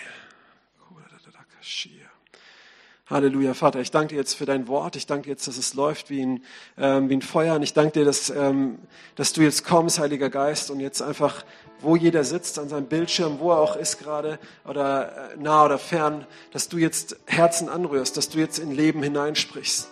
Halleluja, 3.12 3.52
Vater. 3.52 3.78
Ich 3.80 3.90
danke 3.90 4.14
dir 4.14 4.16
jetzt 4.16 4.32
für 4.32 4.46
dein 4.46 4.68
Wort. 4.68 4.96
Ich 4.96 5.06
danke 5.06 5.24
dir 5.24 5.32
jetzt, 5.32 5.46
dass 5.46 5.58
es 5.58 5.74
läuft 5.74 6.08
wie 6.08 6.22
ein, 6.22 6.42
ähm, 6.78 7.10
wie 7.10 7.16
ein 7.16 7.20
Feuer. 7.20 7.56
Und 7.56 7.62
ich 7.62 7.74
danke 7.74 7.98
dir, 7.98 8.04
dass, 8.06 8.30
ähm, 8.30 8.78
dass 9.16 9.34
du 9.34 9.42
jetzt 9.42 9.66
kommst, 9.66 9.98
Heiliger 9.98 10.30
Geist, 10.30 10.70
und 10.70 10.80
jetzt 10.80 11.02
einfach, 11.02 11.44
wo 11.80 11.94
jeder 11.94 12.24
sitzt, 12.24 12.58
an 12.58 12.70
seinem 12.70 12.86
Bildschirm, 12.86 13.38
wo 13.38 13.50
er 13.50 13.58
auch 13.58 13.76
ist 13.76 13.98
gerade, 13.98 14.38
oder 14.64 15.32
äh, 15.34 15.36
nah 15.36 15.66
oder 15.66 15.76
fern, 15.76 16.26
dass 16.52 16.70
du 16.70 16.78
jetzt 16.78 17.16
Herzen 17.26 17.68
anrührst, 17.68 18.16
dass 18.16 18.30
du 18.30 18.38
jetzt 18.38 18.58
in 18.58 18.72
Leben 18.72 19.02
hineinsprichst 19.02 19.90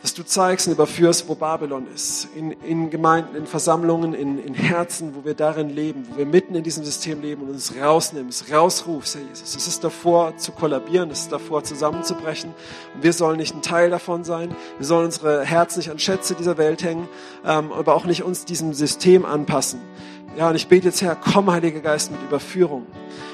dass 0.00 0.14
du 0.14 0.22
zeigst 0.24 0.68
und 0.68 0.74
überführst, 0.74 1.28
wo 1.28 1.34
Babylon 1.34 1.86
ist. 1.92 2.28
In, 2.36 2.52
in 2.52 2.90
Gemeinden, 2.90 3.34
in 3.34 3.46
Versammlungen, 3.46 4.14
in, 4.14 4.38
in 4.38 4.54
Herzen, 4.54 5.14
wo 5.16 5.24
wir 5.24 5.34
darin 5.34 5.70
leben, 5.70 6.06
wo 6.08 6.18
wir 6.18 6.26
mitten 6.26 6.54
in 6.54 6.62
diesem 6.62 6.84
System 6.84 7.20
leben 7.20 7.42
und 7.42 7.50
uns 7.50 7.74
rausnimmst, 7.76 8.52
rausrufst, 8.52 9.16
Herr 9.16 9.22
Jesus. 9.22 9.56
Es 9.56 9.66
ist 9.66 9.82
davor 9.82 10.36
zu 10.36 10.52
kollabieren, 10.52 11.10
es 11.10 11.22
ist 11.22 11.32
davor 11.32 11.64
zusammenzubrechen. 11.64 12.54
Und 12.94 13.02
wir 13.02 13.12
sollen 13.12 13.38
nicht 13.38 13.56
ein 13.56 13.62
Teil 13.62 13.90
davon 13.90 14.22
sein. 14.22 14.54
Wir 14.78 14.86
sollen 14.86 15.06
unsere 15.06 15.44
Herzen 15.44 15.80
nicht 15.80 15.90
an 15.90 15.98
Schätze 15.98 16.36
dieser 16.36 16.58
Welt 16.58 16.84
hängen, 16.84 17.08
ähm, 17.44 17.72
aber 17.72 17.96
auch 17.96 18.04
nicht 18.04 18.22
uns 18.22 18.44
diesem 18.44 18.74
System 18.74 19.24
anpassen. 19.24 19.80
Ja, 20.36 20.50
und 20.50 20.54
ich 20.54 20.68
bete 20.68 20.86
jetzt, 20.86 21.02
Herr, 21.02 21.16
komm, 21.16 21.50
Heiliger 21.50 21.80
Geist, 21.80 22.12
mit 22.12 22.22
Überführung. 22.22 22.86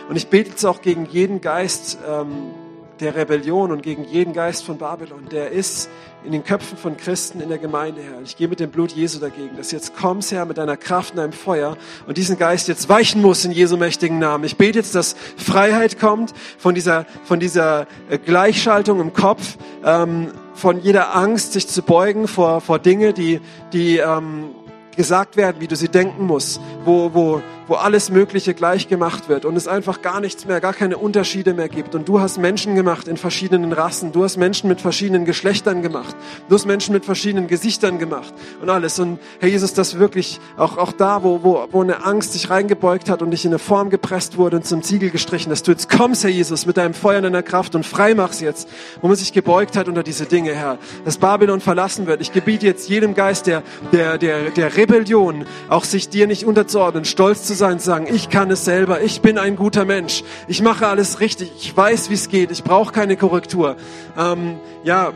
Und 0.09 0.17
ich 0.17 0.29
bete 0.29 0.51
jetzt 0.51 0.65
auch 0.65 0.81
gegen 0.81 1.05
jeden 1.05 1.43
Geist, 1.43 1.99
ähm, 2.09 2.53
der 3.01 3.17
Rebellion 3.17 3.73
und 3.73 3.83
gegen 3.83 4.05
jeden 4.05 4.33
Geist 4.33 4.65
von 4.65 4.79
Babylon, 4.79 5.29
der 5.31 5.51
ist 5.51 5.89
in 6.25 6.33
den 6.33 6.45
Köpfen 6.45 6.79
von 6.79 6.97
Christen 6.97 7.41
in 7.41 7.49
der 7.49 7.59
Gemeinde, 7.59 8.01
Herr. 8.03 8.23
Ich 8.23 8.37
gehe 8.37 8.49
mit 8.49 8.61
dem 8.61 8.71
Blut 8.71 8.93
Jesu 8.93 9.19
dagegen, 9.19 9.57
dass 9.57 9.73
jetzt 9.73 9.95
kommst, 9.95 10.33
Herr, 10.33 10.47
mit 10.47 10.57
deiner 10.57 10.77
Kraft 10.77 11.11
und 11.11 11.19
deinem 11.19 11.33
Feuer 11.33 11.77
und 12.07 12.17
diesen 12.17 12.39
Geist 12.39 12.69
jetzt 12.69 12.89
weichen 12.89 13.21
muss 13.21 13.45
in 13.45 13.53
Jesu 13.53 13.77
mächtigen 13.77 14.19
Namen. 14.19 14.45
Ich 14.45 14.57
bete 14.57 14.79
jetzt, 14.79 14.95
dass 14.95 15.17
Freiheit 15.37 15.99
kommt 15.99 16.33
von 16.57 16.75
dieser, 16.75 17.05
von 17.25 17.41
dieser 17.41 17.87
äh, 18.09 18.19
Gleichschaltung 18.19 19.01
im 19.01 19.13
Kopf, 19.13 19.59
ähm, 19.85 20.33
von 20.55 20.81
jeder 20.81 21.15
Angst, 21.15 21.53
sich 21.53 21.69
zu 21.69 21.83
beugen 21.83 22.29
vor, 22.29 22.61
vor 22.61 22.79
Dinge, 22.79 23.13
die, 23.13 23.41
die, 23.73 23.99
ähm, 23.99 24.51
gesagt 24.97 25.37
werden, 25.37 25.57
wie 25.61 25.69
du 25.69 25.77
sie 25.77 25.89
denken 25.89 26.27
musst, 26.27 26.61
wo, 26.85 27.15
wo, 27.15 27.43
wo 27.67 27.75
alles 27.75 28.11
Mögliche 28.11 28.55
gleich 28.55 28.89
gemacht 28.89 29.29
wird 29.29 29.45
und 29.45 29.57
es 29.57 29.69
einfach 29.69 30.03
gar 30.03 30.21
nichts 30.21 30.45
mehr, 30.47 30.61
gar 30.61 30.73
keine 30.73 30.99
Unterschiede 30.99 31.55
mehr 31.55 31.69
gibt. 31.69 31.95
Und 31.95 32.09
du 32.09 32.21
hast 32.21 32.39
Menschen 32.39 32.75
gemacht 32.75 33.09
in 33.09 33.17
verschiedenen 33.17 33.73
Rassen, 33.73 34.13
du 34.13 34.25
hast 34.25 34.37
Menschen 34.37 34.69
mit 34.69 34.81
verschiedenen 34.81 35.25
Geschlechtern 35.25 35.83
gemacht, 35.83 36.15
du 36.49 36.55
hast 36.55 36.67
Menschen 36.67 36.93
mit 36.93 37.05
verschiedenen 37.05 37.47
Gesichtern 37.47 37.99
gemacht 37.99 38.35
und 38.61 38.71
alles. 38.71 38.99
Und 38.99 39.19
Herr 39.41 39.49
Jesus, 39.49 39.75
das 39.75 39.99
wirklich 39.99 40.41
auch, 40.57 40.77
auch 40.77 40.93
da, 40.93 41.23
wo, 41.23 41.43
wo, 41.43 41.67
wo 41.71 41.83
eine 41.83 42.05
Angst 42.05 42.33
sich 42.33 42.51
reingebeugt 42.51 43.09
hat 43.09 43.23
und 43.23 43.31
dich 43.31 43.45
in 43.45 43.53
eine 43.53 43.59
Form 43.59 43.91
gepresst 43.91 44.37
wurde 44.37 44.57
und 44.57 44.67
zum 44.67 44.83
Ziegel 44.83 45.11
gestrichen, 45.11 45.51
dass 45.51 45.63
du 45.63 45.71
jetzt 45.71 45.89
kommst, 45.89 46.25
Herr 46.25 46.31
Jesus, 46.31 46.67
mit 46.67 46.77
deinem 46.77 46.95
Feuer 46.95 47.19
und 47.19 47.25
deiner 47.25 47.43
Kraft 47.43 47.75
und 47.75 47.87
frei 47.87 48.15
machst 48.15 48.41
jetzt, 48.41 48.69
wo 49.01 49.09
man 49.09 49.17
sich 49.17 49.33
gebeugt 49.33 49.77
hat 49.77 49.89
unter 49.89 50.03
diese 50.03 50.27
Dinge, 50.27 50.55
Herr. 50.55 50.79
Dass 51.05 51.19
Babylon 51.19 51.61
verlassen 51.61 52.07
wird. 52.07 52.21
Ich 52.21 52.33
gebiete 52.33 52.67
jetzt 52.67 52.89
jedem 52.89 53.15
Geist 53.15 53.47
der, 53.47 53.63
der, 53.93 54.19
der, 54.19 54.51
der 54.51 54.77
Rebellion, 54.85 55.47
auch 55.71 55.85
sich 55.85 56.11
dir 56.11 56.27
nicht 56.27 56.45
unterzuordnen, 56.45 57.07
stolz 57.07 57.45
zu 57.45 57.55
sein, 57.55 57.79
zu 57.79 57.87
sagen, 57.87 58.07
ich 58.13 58.29
kann 58.29 58.51
es 58.51 58.67
selber, 58.67 59.01
ich 59.01 59.23
bin 59.23 59.39
ein 59.39 59.57
guter 59.57 59.87
Mensch, 59.87 60.23
ich 60.47 60.61
mache 60.61 60.87
alles 60.87 61.21
richtig, 61.21 61.51
ich 61.59 61.75
weiß, 61.75 62.11
wie 62.11 62.15
es 62.15 62.29
geht, 62.29 62.51
ich 62.51 62.63
brauche 62.63 62.93
keine 62.93 63.17
Korrektur. 63.17 63.77
Ähm, 64.19 64.59
ja, 64.83 65.15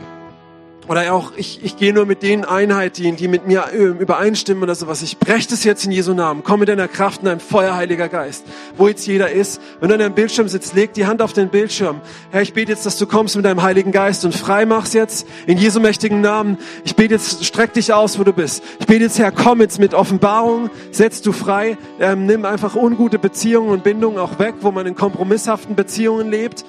oder 0.89 1.13
auch, 1.13 1.33
ich, 1.35 1.63
ich 1.63 1.77
gehe 1.77 1.93
nur 1.93 2.07
mit 2.07 2.23
den 2.23 2.43
Einheiten, 2.43 3.15
die 3.15 3.27
mit 3.27 3.45
mir 3.45 3.67
übereinstimmen 3.71 4.63
oder 4.63 4.73
sowas. 4.73 5.03
Ich 5.03 5.19
breche 5.19 5.47
das 5.47 5.63
jetzt 5.63 5.85
in 5.85 5.91
Jesu 5.91 6.15
Namen. 6.15 6.41
Komm 6.43 6.61
mit 6.61 6.69
deiner 6.69 6.87
Kraft 6.87 7.19
in 7.19 7.25
deinem 7.25 7.39
Feuer, 7.39 7.75
Heiliger 7.75 8.09
Geist. 8.09 8.43
Wo 8.75 8.87
jetzt 8.87 9.05
jeder 9.05 9.29
ist. 9.29 9.61
Wenn 9.79 9.89
du 9.89 9.93
an 9.93 9.99
deinem 9.99 10.15
Bildschirm 10.15 10.47
sitzt, 10.47 10.73
leg 10.73 10.93
die 10.93 11.05
Hand 11.05 11.21
auf 11.21 11.31
den 11.31 11.49
Bildschirm. 11.49 12.01
Herr, 12.31 12.41
ich 12.41 12.53
bete 12.53 12.71
jetzt, 12.71 12.87
dass 12.87 12.97
du 12.97 13.05
kommst 13.05 13.35
mit 13.35 13.45
deinem 13.45 13.61
Heiligen 13.61 13.91
Geist 13.91 14.25
und 14.25 14.33
frei 14.33 14.65
machst 14.65 14.95
jetzt 14.95 15.27
in 15.45 15.59
Jesu 15.59 15.79
mächtigen 15.79 16.21
Namen. 16.21 16.57
Ich 16.83 16.95
bete 16.95 17.13
jetzt, 17.13 17.45
streck 17.45 17.71
dich 17.73 17.93
aus, 17.93 18.17
wo 18.17 18.23
du 18.23 18.33
bist. 18.33 18.63
Ich 18.79 18.87
bete 18.87 19.03
jetzt, 19.03 19.19
Herr, 19.19 19.31
komm 19.31 19.61
jetzt 19.61 19.77
mit 19.77 19.93
Offenbarung. 19.93 20.71
Setz 20.89 21.21
du 21.21 21.33
frei. 21.33 21.77
Ähm, 21.99 22.25
nimm 22.25 22.45
einfach 22.45 22.73
ungute 22.73 23.19
Beziehungen 23.19 23.69
und 23.69 23.83
Bindungen 23.83 24.17
auch 24.17 24.39
weg, 24.39 24.55
wo 24.61 24.71
man 24.71 24.87
in 24.87 24.95
kompromisshaften 24.95 25.75
Beziehungen 25.75 26.31
lebt 26.31 26.65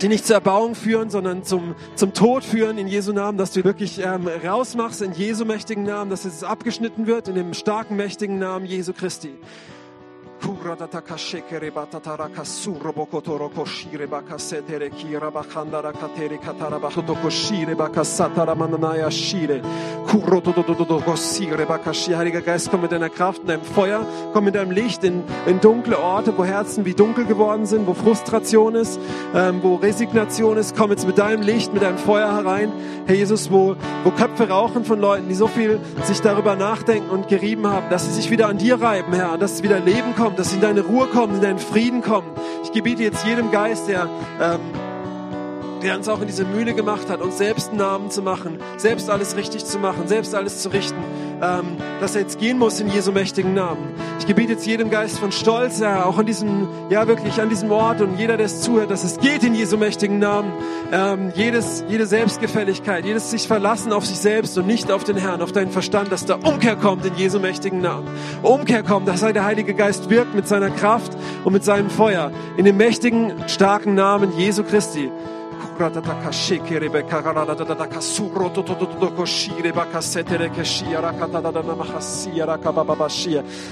die 0.00 0.08
nicht 0.08 0.26
zur 0.26 0.36
Erbauung 0.36 0.74
führen, 0.74 1.10
sondern 1.10 1.44
zum, 1.44 1.74
zum 1.94 2.14
Tod 2.14 2.44
führen 2.44 2.78
in 2.78 2.86
Jesu 2.86 3.12
Namen, 3.12 3.38
dass 3.38 3.52
du 3.52 3.64
wirklich 3.64 3.98
ähm, 3.98 4.28
rausmachst 4.28 5.02
in 5.02 5.12
Jesu 5.12 5.44
mächtigen 5.44 5.84
Namen, 5.84 6.10
dass 6.10 6.24
es 6.24 6.44
abgeschnitten 6.44 7.06
wird 7.06 7.28
in 7.28 7.34
dem 7.34 7.54
starken, 7.54 7.96
mächtigen 7.96 8.38
Namen 8.38 8.66
Jesu 8.66 8.92
Christi. 8.92 9.34
Kuradata 10.40 11.02
shekere 11.16 11.70
batatara 11.72 12.28
kasuro 12.28 12.92
bokotoro 12.92 13.50
koshire 13.50 14.06
bakasetere 14.06 14.88
kira 14.90 15.32
bakandara 15.32 15.92
katere 15.92 16.38
katara 16.38 16.78
bahoto 16.78 17.16
koshire 17.16 17.74
bakasatara 17.74 18.54
mananaya 18.54 19.10
shire 19.10 19.60
kuroto 20.06 20.54
do 20.54 20.62
do 20.62 20.74
do 20.74 20.84
do 20.84 21.00
kosire 21.00 21.66
bakashi 21.66 22.14
Heiliger 22.16 22.40
Geist 22.40 22.70
komm 22.70 22.82
mit 22.82 22.92
deiner 22.92 23.08
Kraft 23.08 23.40
in 23.42 23.48
deinem 23.48 23.62
Feuer 23.62 24.06
komm 24.32 24.44
mit 24.44 24.54
deinem 24.54 24.70
Licht 24.70 25.02
in, 25.02 25.24
in 25.46 25.60
dunkle 25.60 25.98
Orte 25.98 26.32
wo 26.38 26.44
Herzen 26.44 26.84
wie 26.84 26.94
dunkel 26.94 27.24
geworden 27.24 27.66
sind 27.66 27.88
wo 27.88 27.94
Frustration 27.94 28.76
ist 28.76 29.00
ähm, 29.34 29.58
wo 29.62 29.74
Resignation 29.74 30.56
ist. 30.56 30.76
Komm 30.76 30.90
jetzt 30.90 31.06
mit 31.06 31.18
deinem 31.18 31.42
Licht 31.42 31.74
mit 31.74 31.82
deinem 31.82 31.98
Feuer 31.98 32.32
herein. 32.32 32.72
Herr 33.06 33.16
Jesus 33.16 33.50
wo 33.50 33.74
wo 34.04 34.10
Köpfe 34.12 34.48
rauchen 34.48 34.84
von 34.84 35.00
Leuten 35.00 35.28
die 35.28 35.34
so 35.34 35.48
viel 35.48 35.80
sich 36.04 36.20
darüber 36.20 36.54
nachdenken 36.54 37.10
und 37.10 37.26
gerieben 37.26 37.66
haben 37.66 37.90
dass 37.90 38.04
sie 38.04 38.12
sich 38.12 38.30
wieder 38.30 38.46
an 38.48 38.58
dir 38.58 38.80
reiben 38.80 39.12
Herr 39.12 39.36
dass 39.36 39.64
wieder 39.64 39.80
Leben 39.80 40.14
kommt 40.14 40.27
kommt, 40.28 40.38
dass 40.38 40.50
sie 40.50 40.56
in 40.56 40.60
deine 40.60 40.82
Ruhe 40.82 41.06
kommen, 41.06 41.36
in 41.36 41.40
deinen 41.40 41.58
Frieden 41.58 42.02
kommen. 42.02 42.28
Ich 42.62 42.70
gebiete 42.70 43.02
jetzt 43.02 43.24
jedem 43.24 43.50
Geist, 43.50 43.88
der, 43.88 44.10
ähm, 44.42 44.60
der 45.82 45.96
uns 45.96 46.08
auch 46.08 46.20
in 46.20 46.26
diese 46.26 46.44
Mühle 46.44 46.74
gemacht 46.74 47.08
hat, 47.08 47.20
uns 47.20 47.38
selbst 47.38 47.70
einen 47.70 47.78
Namen 47.78 48.10
zu 48.10 48.22
machen, 48.22 48.58
selbst 48.76 49.10
alles 49.10 49.36
richtig 49.36 49.64
zu 49.64 49.78
machen, 49.78 50.08
selbst 50.08 50.34
alles 50.34 50.62
zu 50.62 50.70
richten, 50.70 51.02
ähm, 51.42 51.76
dass 52.00 52.14
er 52.14 52.22
jetzt 52.22 52.38
gehen 52.38 52.58
muss 52.58 52.80
in 52.80 52.88
Jesu 52.88 53.12
mächtigen 53.12 53.54
Namen. 53.54 53.94
Ich 54.18 54.26
gebiete 54.26 54.52
jetzt 54.52 54.66
jedem 54.66 54.90
Geist 54.90 55.18
von 55.18 55.32
Stolz, 55.32 55.78
ja, 55.80 56.04
auch 56.04 56.18
an 56.18 56.26
diesem, 56.26 56.68
ja 56.90 57.06
wirklich 57.06 57.40
an 57.40 57.48
diesem 57.48 57.70
Ort 57.70 58.00
und 58.00 58.18
jeder, 58.18 58.36
der 58.36 58.46
es 58.46 58.60
zuhört, 58.60 58.90
dass 58.90 59.04
es 59.04 59.18
geht 59.18 59.44
in 59.44 59.54
Jesu 59.54 59.76
mächtigen 59.76 60.18
Namen. 60.18 60.52
Ähm, 60.90 61.32
jedes, 61.34 61.84
jede 61.88 62.06
Selbstgefälligkeit, 62.06 63.04
jedes 63.04 63.30
sich 63.30 63.46
verlassen 63.46 63.92
auf 63.92 64.06
sich 64.06 64.18
selbst 64.18 64.56
und 64.58 64.66
nicht 64.66 64.90
auf 64.90 65.04
den 65.04 65.16
Herrn, 65.16 65.42
auf 65.42 65.52
deinen 65.52 65.70
Verstand, 65.70 66.10
dass 66.10 66.24
da 66.24 66.36
Umkehr 66.36 66.76
kommt 66.76 67.04
in 67.04 67.14
Jesu 67.16 67.38
mächtigen 67.38 67.80
Namen. 67.80 68.08
Umkehr 68.42 68.82
kommt, 68.82 69.06
dass 69.06 69.20
der 69.20 69.44
Heilige 69.44 69.74
Geist 69.74 70.10
wirkt 70.10 70.34
mit 70.34 70.48
seiner 70.48 70.70
Kraft 70.70 71.12
und 71.44 71.52
mit 71.52 71.64
seinem 71.64 71.90
Feuer 71.90 72.32
in 72.56 72.64
dem 72.64 72.76
mächtigen, 72.76 73.32
starken 73.48 73.94
Namen 73.94 74.32
Jesu 74.38 74.62
Christi. 74.62 75.10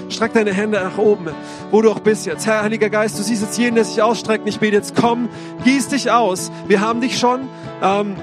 Streck 0.08 0.32
deine 0.32 0.52
Hände 0.52 0.80
nach 0.80 0.98
oben, 0.98 1.28
wo 1.70 1.82
du 1.82 1.90
auch 1.90 2.00
bist 2.00 2.26
jetzt. 2.26 2.46
Herr, 2.46 2.62
Heiliger 2.62 2.90
Geist, 2.90 3.18
du 3.18 3.22
siehst 3.22 3.42
jetzt 3.42 3.58
jeden, 3.58 3.74
der 3.74 3.84
sich 3.84 4.02
ausstreckt. 4.02 4.48
Ich 4.48 4.60
bete 4.60 4.76
jetzt, 4.76 4.94
komm, 4.94 5.28
gieß 5.64 5.88
dich 5.88 6.10
aus. 6.10 6.50
Wir 6.66 6.80
haben 6.80 7.00
dich 7.00 7.18
schon. 7.18 7.48
Ähm, 7.82 8.16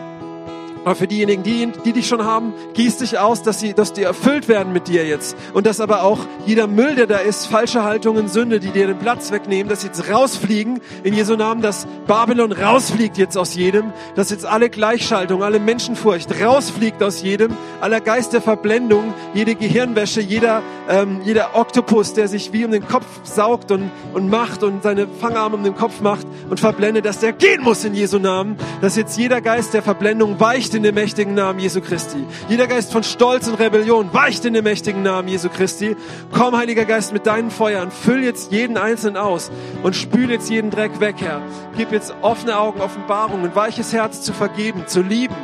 Aber 0.86 0.96
für 0.96 1.08
diejenigen, 1.08 1.44
die, 1.44 1.72
die 1.86 1.94
dich 1.94 2.08
schon 2.08 2.24
haben, 2.24 2.54
gieß 2.74 2.98
dich 2.98 3.18
aus, 3.18 3.42
dass 3.42 3.60
sie, 3.60 3.74
dass 3.74 3.94
die 3.94 4.04
erfüllt 4.04 4.48
werden 4.48 4.74
mit 4.74 4.88
dir 4.88 5.06
jetzt. 5.06 5.36
Und 5.54 5.66
dass 5.66 5.80
aber 5.80 6.04
auch 6.04 6.20
jeder 6.46 6.68
Müll, 6.68 6.96
der 6.96 7.08
da 7.08 7.18
ist, 7.18 7.48
falsche 7.48 7.84
Haltungen, 7.84 8.28
Sünde, 8.28 8.60
die 8.60 8.70
dir 8.70 8.88
den 8.88 9.00
Platz 9.00 9.32
wegnehmen, 9.32 9.70
dass 9.70 9.84
jetzt 9.84 10.10
rausfliegen, 10.10 10.82
in 11.04 11.14
Jesu 11.14 11.36
Namen, 11.36 11.62
dass 11.62 11.88
Babylon 12.08 12.52
rausfliegt 12.52 13.18
jetzt 13.18 13.38
aus 13.38 13.56
jedem, 13.56 13.94
dass 14.16 14.30
jetzt 14.30 14.46
alle 14.46 14.70
Gleichschaltung, 14.70 15.44
alle 15.44 15.60
Menschenfurcht 15.60 16.42
rausfliegt 16.42 17.02
aus 17.02 17.22
jedem, 17.22 17.56
aller 17.80 18.02
Geist 18.02 18.34
der 18.34 18.42
Verblendung, 18.42 19.14
jede 19.34 19.56
Gehirnwäsche, 19.56 20.22
jeder, 20.22 20.62
ähm, 20.90 21.22
jeder 21.24 21.56
Oktopus, 21.56 22.14
der 22.14 22.28
sich 22.28 22.52
wie 22.52 22.66
um 22.66 22.72
den 22.72 22.88
Kopf 22.88 23.06
saugt 23.24 23.72
und, 23.72 23.90
und 24.14 24.30
macht 24.30 24.64
und 24.64 24.84
seine 24.84 25.08
Fangarme 25.08 25.56
um 25.56 25.64
den 25.64 25.76
Kopf 25.76 26.02
macht 26.02 26.28
und 26.50 26.60
verblendet, 26.60 27.06
dass 27.06 27.20
der 27.20 27.32
gehen 27.32 27.64
muss 27.64 27.86
in 27.86 27.94
Jesu 27.94 28.20
Namen, 28.20 28.58
dass 28.82 28.96
jetzt 28.96 29.18
jeder 29.18 29.42
Geist 29.42 29.74
der 29.74 29.82
Verblendung 29.82 30.40
weicht 30.40 30.72
weicht 30.74 30.76
in 30.76 30.84
dem 30.84 30.95
mächtigen 30.95 31.34
Namen 31.36 31.59
Jesu 31.59 31.82
Christi. 31.82 32.26
Jeder 32.49 32.65
Geist 32.65 32.91
von 32.91 33.03
Stolz 33.03 33.47
und 33.47 33.55
Rebellion 33.55 34.11
weicht 34.11 34.43
in 34.45 34.53
dem 34.53 34.63
mächtigen 34.63 35.03
Namen 35.03 35.28
Jesu 35.28 35.49
Christi. 35.49 35.95
Komm, 36.32 36.57
Heiliger 36.57 36.86
Geist, 36.86 37.13
mit 37.13 37.28
deinen 37.28 37.51
Feuern. 37.51 37.91
Füll 37.91 38.24
jetzt 38.24 38.51
jeden 38.51 38.78
Einzelnen 38.78 39.17
aus 39.17 39.51
und 39.84 39.95
spül 39.95 40.32
jetzt 40.32 40.49
jeden 40.49 40.71
Dreck 40.71 40.99
weg, 40.99 41.17
Herr. 41.19 41.41
Gib 41.78 41.91
jetzt 41.91 42.15
offene 42.21 42.57
Augen, 42.57 42.82
Offenbarungen, 42.82 43.45
ein 43.45 43.55
weiches 43.55 43.93
Herz 43.93 44.21
zu 44.24 44.34
vergeben, 44.34 44.88
zu 44.88 45.01
lieben. 45.01 45.36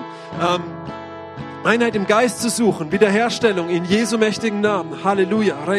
Ähm, 0.42 0.62
Einheit 1.64 1.94
im 1.96 2.08
Geist 2.08 2.42
zu 2.42 2.50
suchen, 2.50 2.92
Wiederherstellung 2.94 3.70
in 3.70 3.84
Jesu 3.84 4.18
mächtigen 4.18 4.62
Namen. 4.62 5.04
Halleluja. 5.04 5.56
Und 5.66 5.74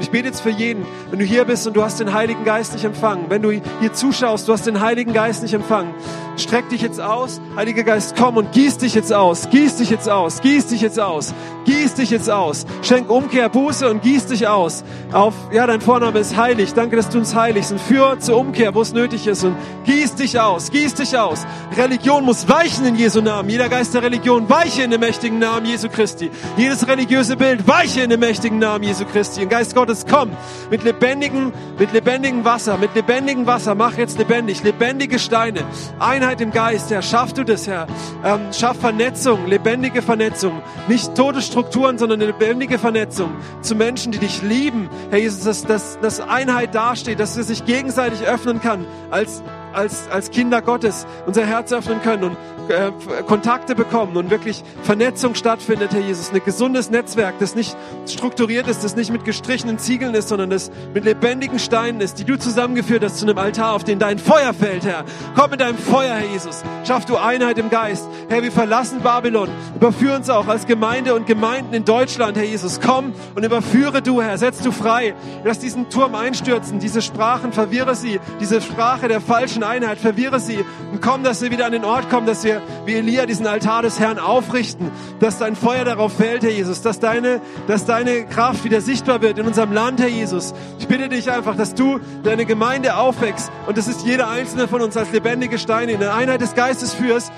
ich 0.00 0.10
bete 0.10 0.26
jetzt 0.26 0.40
für 0.40 0.50
jeden, 0.50 0.86
wenn 1.10 1.18
du 1.18 1.24
hier 1.24 1.44
bist 1.46 1.66
und 1.66 1.74
du 1.74 1.82
hast 1.82 2.00
den 2.00 2.12
Heiligen 2.12 2.44
Geist 2.44 2.74
nicht 2.74 2.84
empfangen, 2.84 3.26
wenn 3.30 3.40
du 3.40 3.50
hier 3.50 3.92
zuschaust, 3.94 4.46
du 4.46 4.52
hast 4.52 4.66
den 4.66 4.80
Heiligen 4.80 5.14
Geist 5.14 5.42
nicht 5.42 5.54
empfangen, 5.54 5.94
streck 6.38 6.68
dich 6.68 6.82
jetzt 6.82 7.00
aus. 7.00 7.40
Heiliger 7.56 7.82
Geist, 7.82 8.14
komm 8.16 8.36
und 8.36 8.52
gieß 8.52 8.78
dich 8.78 8.94
jetzt 8.94 9.12
aus, 9.12 9.48
gieß 9.50 9.76
dich 9.76 9.90
jetzt 9.90 10.08
aus, 10.08 10.40
gieß 10.40 10.66
dich 10.68 10.80
jetzt 10.80 11.00
aus, 11.00 11.34
gieß 11.64 11.94
dich 11.94 12.10
jetzt 12.10 12.30
aus. 12.30 12.66
Schenk 12.82 13.10
Umkehr, 13.10 13.48
Buße 13.48 13.88
und 13.90 14.02
gieß 14.02 14.26
dich 14.26 14.48
aus. 14.48 14.84
Auf, 15.12 15.34
ja, 15.52 15.66
dein 15.66 15.80
Vorname 15.80 16.18
ist 16.18 16.36
heilig. 16.36 16.74
Danke, 16.74 16.96
dass 16.96 17.08
du 17.08 17.18
uns 17.18 17.34
heiligst 17.34 17.72
und 17.72 17.80
führ 17.80 18.18
zur 18.20 18.38
Umkehr, 18.38 18.74
wo 18.74 18.82
es 18.82 18.92
nötig 18.92 19.26
ist 19.26 19.44
und 19.44 19.56
gieß 19.84 20.16
dich 20.16 20.38
aus, 20.38 20.70
gieß 20.70 20.94
dich 20.94 21.16
aus. 21.18 21.46
Religion 21.76 22.24
muss 22.24 22.48
weichen 22.48 22.86
in 22.86 22.96
Jesu 22.96 23.20
Namen. 23.20 23.48
Jeder 23.48 23.68
Geist 23.68 23.94
der 23.94 24.02
Religion 24.02 24.48
weiche 24.48 24.82
in 24.82 24.90
dem 24.90 25.00
mächtigen 25.00 25.38
Namen 25.38 25.66
Jesu 25.66 25.88
Christi. 25.88 26.30
Jedes 26.56 26.86
religiöse 26.86 27.36
Bild 27.36 27.66
weiche 27.66 28.02
in 28.02 28.10
dem 28.10 28.20
mächtigen 28.20 28.58
Namen 28.58 28.84
Jesu 28.84 29.04
Christi. 29.04 29.42
Und 29.42 29.48
Geist 29.48 29.74
Gottes, 29.74 30.06
komm 30.08 30.30
mit 30.70 30.84
lebendigem, 30.84 31.52
mit 31.78 31.92
lebendigem 31.92 32.44
Wasser, 32.44 32.78
mit 32.78 32.94
lebendigem 32.94 33.46
Wasser. 33.46 33.74
Mach 33.74 33.96
jetzt 33.96 34.18
lebendig, 34.18 34.62
lebendige 34.62 35.18
Steine. 35.18 35.64
Einheit 35.98 36.27
im 36.36 36.50
Geist, 36.52 36.90
Herr. 36.90 37.02
Schaff 37.02 37.32
du 37.32 37.44
das, 37.44 37.66
Herr. 37.66 37.86
Ähm, 38.24 38.52
schaff 38.52 38.78
Vernetzung, 38.78 39.46
lebendige 39.46 40.02
Vernetzung. 40.02 40.62
Nicht 40.86 41.14
tote 41.14 41.40
Strukturen, 41.40 41.98
sondern 41.98 42.20
eine 42.20 42.32
lebendige 42.32 42.78
Vernetzung 42.78 43.30
zu 43.62 43.74
Menschen, 43.74 44.12
die 44.12 44.18
dich 44.18 44.42
lieben. 44.42 44.90
Herr 45.10 45.18
Jesus, 45.18 45.44
dass, 45.44 45.64
dass, 45.64 45.98
dass 46.00 46.20
Einheit 46.20 46.74
dasteht, 46.74 47.18
dass 47.18 47.36
es 47.36 47.48
sich 47.48 47.64
gegenseitig 47.64 48.22
öffnen 48.22 48.60
kann 48.60 48.86
als 49.10 49.42
als, 49.72 50.08
als 50.10 50.30
Kinder 50.30 50.62
Gottes 50.62 51.06
unser 51.26 51.44
Herz 51.44 51.72
öffnen 51.72 52.02
können 52.02 52.24
und 52.24 52.36
äh, 52.70 52.92
Kontakte 53.26 53.74
bekommen 53.74 54.16
und 54.16 54.30
wirklich 54.30 54.62
Vernetzung 54.82 55.34
stattfindet, 55.34 55.92
Herr 55.92 56.00
Jesus. 56.00 56.32
Ein 56.32 56.42
gesundes 56.44 56.90
Netzwerk, 56.90 57.38
das 57.38 57.54
nicht 57.54 57.76
strukturiert 58.06 58.68
ist, 58.68 58.84
das 58.84 58.96
nicht 58.96 59.10
mit 59.10 59.24
gestrichenen 59.24 59.78
Ziegeln 59.78 60.14
ist, 60.14 60.28
sondern 60.28 60.50
das 60.50 60.70
mit 60.92 61.04
lebendigen 61.04 61.58
Steinen 61.58 62.00
ist, 62.00 62.18
die 62.18 62.24
du 62.24 62.38
zusammengeführt 62.38 63.02
hast 63.02 63.18
zu 63.18 63.26
einem 63.26 63.38
Altar, 63.38 63.72
auf 63.72 63.84
den 63.84 63.98
dein 63.98 64.18
Feuer 64.18 64.52
fällt, 64.52 64.84
Herr. 64.84 65.04
Komm 65.34 65.50
mit 65.50 65.60
deinem 65.60 65.78
Feuer, 65.78 66.14
Herr 66.14 66.30
Jesus. 66.30 66.62
Schaff 66.86 67.06
du 67.06 67.16
Einheit 67.16 67.58
im 67.58 67.70
Geist. 67.70 68.06
Herr, 68.28 68.42
wir 68.42 68.52
verlassen 68.52 69.00
Babylon. 69.02 69.48
Überführ 69.74 70.14
uns 70.16 70.28
auch 70.28 70.46
als 70.46 70.66
Gemeinde 70.66 71.14
und 71.14 71.26
Gemeinden 71.26 71.74
in 71.74 71.84
Deutschland, 71.84 72.36
Herr 72.36 72.44
Jesus. 72.44 72.80
Komm 72.80 73.14
und 73.34 73.44
überführe 73.44 74.02
du, 74.02 74.20
Herr. 74.20 74.36
Setz 74.38 74.60
du 74.60 74.72
frei. 74.72 75.14
Lass 75.44 75.58
diesen 75.58 75.88
Turm 75.88 76.14
einstürzen. 76.14 76.78
Diese 76.78 77.02
Sprachen 77.02 77.52
verwirre 77.52 77.94
sie. 77.94 78.20
Diese 78.40 78.60
Sprache 78.60 79.08
der 79.08 79.20
falschen 79.20 79.57
Einheit 79.62 79.98
verwirre 79.98 80.40
sie. 80.40 80.64
Und 80.92 81.02
komm, 81.02 81.22
dass 81.22 81.42
wir 81.42 81.50
wieder 81.50 81.66
an 81.66 81.72
den 81.72 81.84
Ort 81.84 82.10
kommen, 82.10 82.26
dass 82.26 82.44
wir 82.44 82.62
wie 82.84 82.94
Elia 82.94 83.26
diesen 83.26 83.46
Altar 83.46 83.82
des 83.82 83.98
Herrn 83.98 84.18
aufrichten, 84.18 84.90
dass 85.20 85.38
dein 85.38 85.56
Feuer 85.56 85.84
darauf 85.84 86.12
fällt, 86.14 86.42
Herr 86.42 86.50
Jesus, 86.50 86.82
dass 86.82 87.00
deine, 87.00 87.40
dass 87.66 87.84
deine 87.84 88.26
Kraft 88.26 88.64
wieder 88.64 88.80
sichtbar 88.80 89.22
wird 89.22 89.38
in 89.38 89.46
unserem 89.46 89.72
Land, 89.72 90.00
Herr 90.00 90.08
Jesus. 90.08 90.54
Ich 90.78 90.88
bitte 90.88 91.08
dich 91.08 91.30
einfach, 91.30 91.56
dass 91.56 91.74
du 91.74 92.00
deine 92.22 92.44
Gemeinde 92.44 92.96
aufwächst 92.96 93.50
und 93.66 93.76
das 93.76 93.88
ist 93.88 94.04
jeder 94.04 94.28
einzelne 94.28 94.68
von 94.68 94.80
uns 94.80 94.96
als 94.96 95.12
lebendige 95.12 95.58
Steine 95.58 95.92
in 95.92 96.00
der 96.00 96.14
Einheit 96.14 96.40
des 96.40 96.54
Geistes 96.54 96.94
führst 96.94 97.32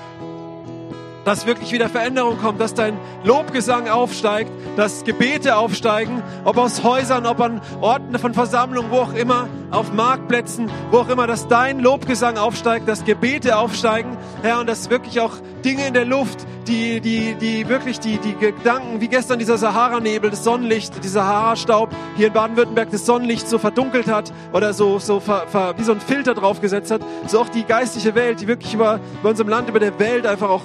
dass 1.25 1.45
wirklich 1.45 1.71
wieder 1.71 1.89
Veränderung 1.89 2.37
kommt, 2.39 2.59
dass 2.59 2.73
dein 2.73 2.97
Lobgesang 3.23 3.87
aufsteigt, 3.89 4.51
dass 4.75 5.03
Gebete 5.03 5.57
aufsteigen, 5.57 6.23
ob 6.45 6.57
aus 6.57 6.83
Häusern, 6.83 7.25
ob 7.25 7.39
an 7.41 7.61
Orten 7.81 8.17
von 8.17 8.33
Versammlungen, 8.33 8.91
wo 8.91 8.97
auch 8.97 9.13
immer, 9.13 9.47
auf 9.69 9.91
Marktplätzen, 9.93 10.69
wo 10.91 10.99
auch 10.99 11.09
immer, 11.09 11.27
dass 11.27 11.47
dein 11.47 11.79
Lobgesang 11.79 12.37
aufsteigt, 12.37 12.87
dass 12.87 13.05
Gebete 13.05 13.57
aufsteigen, 13.57 14.17
Herr, 14.41 14.59
und 14.59 14.67
dass 14.67 14.89
wirklich 14.89 15.19
auch 15.19 15.33
Dinge 15.63 15.87
in 15.87 15.93
der 15.93 16.05
Luft, 16.05 16.45
die, 16.67 17.01
die, 17.01 17.35
die 17.35 17.67
wirklich 17.67 17.99
die, 17.99 18.17
die 18.17 18.35
Gedanken, 18.35 19.01
wie 19.01 19.07
gestern 19.07 19.39
dieser 19.39 19.57
Sahara-Nebel, 19.57 20.29
das 20.29 20.43
Sonnenlicht, 20.43 21.03
dieser 21.03 21.21
Sahara-Staub 21.21 21.89
hier 22.17 22.27
in 22.27 22.33
Baden-Württemberg 22.33 22.89
das 22.91 23.05
Sonnenlicht 23.05 23.47
so 23.47 23.57
verdunkelt 23.57 24.07
hat 24.07 24.31
oder 24.53 24.73
so, 24.73 24.99
so 24.99 25.19
ver, 25.19 25.45
ver, 25.47 25.75
wie 25.77 25.83
so 25.83 25.91
ein 25.91 26.01
Filter 26.01 26.33
draufgesetzt 26.33 26.91
hat, 26.91 27.01
so 27.27 27.39
auch 27.39 27.49
die 27.49 27.63
geistliche 27.63 28.15
Welt, 28.15 28.41
die 28.41 28.47
wirklich 28.47 28.73
über, 28.73 28.99
über 29.19 29.29
unserem 29.29 29.49
Land, 29.49 29.69
über 29.69 29.79
der 29.79 29.99
Welt 29.99 30.25
einfach 30.25 30.49
auch 30.49 30.63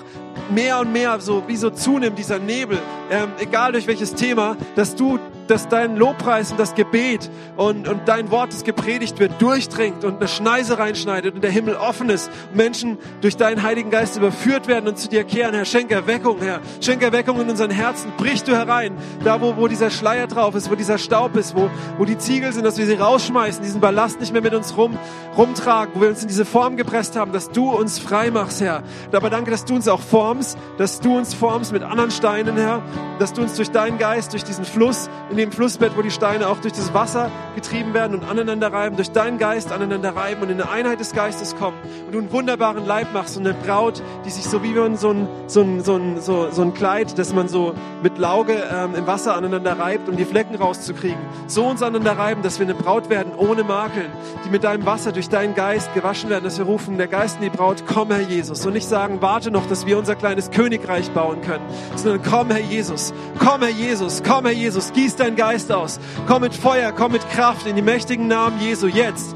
mehr 0.50 0.80
und 0.80 0.92
mehr 0.92 1.18
so 1.20 1.42
wie 1.46 1.56
so 1.56 1.70
zunimmt, 1.70 2.18
dieser 2.18 2.38
Nebel, 2.38 2.78
ähm, 3.10 3.30
egal 3.38 3.72
durch 3.72 3.86
welches 3.86 4.14
Thema, 4.14 4.56
dass 4.74 4.94
du 4.94 5.18
dass 5.48 5.68
dein 5.68 5.96
Lobpreis 5.96 6.50
und 6.50 6.60
das 6.60 6.74
Gebet 6.74 7.30
und, 7.56 7.88
und 7.88 8.06
dein 8.06 8.30
Wort, 8.30 8.52
das 8.52 8.64
gepredigt 8.64 9.18
wird, 9.18 9.40
durchdringt 9.40 10.04
und 10.04 10.16
eine 10.16 10.28
Schneise 10.28 10.78
reinschneidet 10.78 11.34
und 11.34 11.42
der 11.42 11.50
Himmel 11.50 11.76
offen 11.76 12.08
ist. 12.08 12.30
Menschen 12.54 12.98
durch 13.20 13.36
deinen 13.36 13.62
Heiligen 13.62 13.90
Geist 13.90 14.16
überführt 14.16 14.68
werden 14.68 14.88
und 14.88 14.98
zu 14.98 15.08
dir 15.08 15.24
kehren. 15.24 15.54
Herr, 15.54 15.64
schenk 15.64 15.90
Erweckung, 15.90 16.38
Herr. 16.40 16.60
Schenk 16.80 17.02
Erweckung 17.02 17.40
in 17.40 17.48
unseren 17.48 17.70
Herzen. 17.70 18.12
Brich 18.16 18.42
du 18.44 18.52
herein, 18.52 18.96
da 19.24 19.40
wo, 19.40 19.56
wo 19.56 19.68
dieser 19.68 19.90
Schleier 19.90 20.26
drauf 20.26 20.54
ist, 20.54 20.70
wo 20.70 20.74
dieser 20.74 20.98
Staub 20.98 21.36
ist, 21.36 21.56
wo, 21.56 21.70
wo 21.98 22.04
die 22.04 22.18
Ziegel 22.18 22.52
sind, 22.52 22.64
dass 22.64 22.78
wir 22.78 22.86
sie 22.86 22.94
rausschmeißen, 22.94 23.62
diesen 23.62 23.80
Ballast 23.80 24.20
nicht 24.20 24.32
mehr 24.32 24.42
mit 24.42 24.54
uns 24.54 24.76
rum, 24.76 24.98
rumtragen, 25.36 25.94
wo 25.94 26.00
wir 26.02 26.08
uns 26.08 26.22
in 26.22 26.28
diese 26.28 26.44
Form 26.44 26.76
gepresst 26.76 27.16
haben, 27.16 27.32
dass 27.32 27.50
du 27.50 27.70
uns 27.70 27.98
frei 27.98 28.30
machst, 28.30 28.60
Herr. 28.60 28.82
Aber 29.12 29.30
danke, 29.30 29.50
dass 29.50 29.64
du 29.64 29.74
uns 29.74 29.88
auch 29.88 30.00
formst, 30.00 30.58
dass 30.78 31.00
du 31.00 31.16
uns 31.16 31.34
formst 31.34 31.72
mit 31.72 31.82
anderen 31.82 32.10
Steinen, 32.10 32.56
Herr, 32.56 32.82
dass 33.18 33.32
du 33.32 33.42
uns 33.42 33.54
durch 33.54 33.70
deinen 33.70 33.98
Geist, 33.98 34.32
durch 34.32 34.44
diesen 34.44 34.64
Fluss, 34.64 35.08
in 35.30 35.35
dem 35.36 35.52
Flussbett, 35.52 35.96
wo 35.96 36.02
die 36.02 36.10
Steine 36.10 36.48
auch 36.48 36.58
durch 36.58 36.72
das 36.72 36.94
Wasser 36.94 37.30
getrieben 37.54 37.94
werden 37.94 38.18
und 38.18 38.28
aneinander 38.28 38.72
reiben, 38.72 38.96
durch 38.96 39.10
deinen 39.10 39.38
Geist 39.38 39.72
aneinander 39.72 40.14
reiben 40.14 40.42
und 40.42 40.50
in 40.50 40.60
eine 40.60 40.70
Einheit 40.70 41.00
des 41.00 41.12
Geistes 41.12 41.56
kommen 41.56 41.76
und 42.06 42.12
du 42.12 42.18
einen 42.18 42.32
wunderbaren 42.32 42.86
Leib 42.86 43.12
machst 43.12 43.36
und 43.36 43.46
eine 43.46 43.56
Braut, 43.56 44.02
die 44.24 44.30
sich 44.30 44.44
so 44.44 44.62
wie 44.62 44.72
man 44.72 44.96
so 44.96 45.10
ein, 45.10 45.28
so 45.46 45.62
ein, 45.62 45.82
so 45.82 45.96
ein, 45.96 46.20
so, 46.20 46.50
so 46.50 46.62
ein 46.62 46.74
Kleid, 46.74 47.18
das 47.18 47.32
man 47.32 47.48
so 47.48 47.74
mit 48.02 48.18
Lauge 48.18 48.54
ähm, 48.70 48.94
im 48.94 49.06
Wasser 49.06 49.34
aneinander 49.36 49.78
reibt, 49.78 50.08
um 50.08 50.16
die 50.16 50.24
Flecken 50.24 50.54
rauszukriegen, 50.54 51.18
so 51.46 51.66
uns 51.66 51.82
aneinander 51.82 52.18
reiben, 52.18 52.42
dass 52.42 52.58
wir 52.58 52.66
eine 52.66 52.74
Braut 52.74 53.10
werden 53.10 53.32
ohne 53.36 53.64
Makeln, 53.64 54.10
die 54.44 54.50
mit 54.50 54.64
deinem 54.64 54.86
Wasser 54.86 55.12
durch 55.12 55.28
deinen 55.28 55.54
Geist 55.54 55.92
gewaschen 55.94 56.30
werden, 56.30 56.44
dass 56.44 56.58
wir 56.58 56.66
rufen, 56.66 56.98
der 56.98 57.08
Geist 57.08 57.36
in 57.36 57.42
die 57.42 57.56
Braut, 57.56 57.84
komm 57.86 58.10
Herr 58.10 58.20
Jesus. 58.20 58.64
Und 58.66 58.74
nicht 58.74 58.88
sagen, 58.88 59.18
warte 59.20 59.50
noch, 59.50 59.66
dass 59.66 59.86
wir 59.86 59.98
unser 59.98 60.14
kleines 60.14 60.50
Königreich 60.50 61.10
bauen 61.10 61.40
können, 61.40 61.64
sondern 61.96 62.22
komm 62.22 62.50
Herr 62.50 62.60
Jesus, 62.60 63.12
komm 63.38 63.62
Herr 63.62 63.70
Jesus, 63.70 64.22
komm 64.26 64.44
Herr 64.44 64.54
Jesus, 64.54 64.92
gieß 64.92 65.16
dein 65.16 65.25
Geist 65.34 65.72
aus. 65.72 65.98
Komm 66.28 66.42
mit 66.42 66.54
Feuer, 66.54 66.92
komm 66.92 67.12
mit 67.12 67.28
Kraft 67.30 67.66
in 67.66 67.74
die 67.74 67.82
mächtigen 67.82 68.28
Namen 68.28 68.60
Jesu 68.60 68.86
jetzt. 68.86 69.34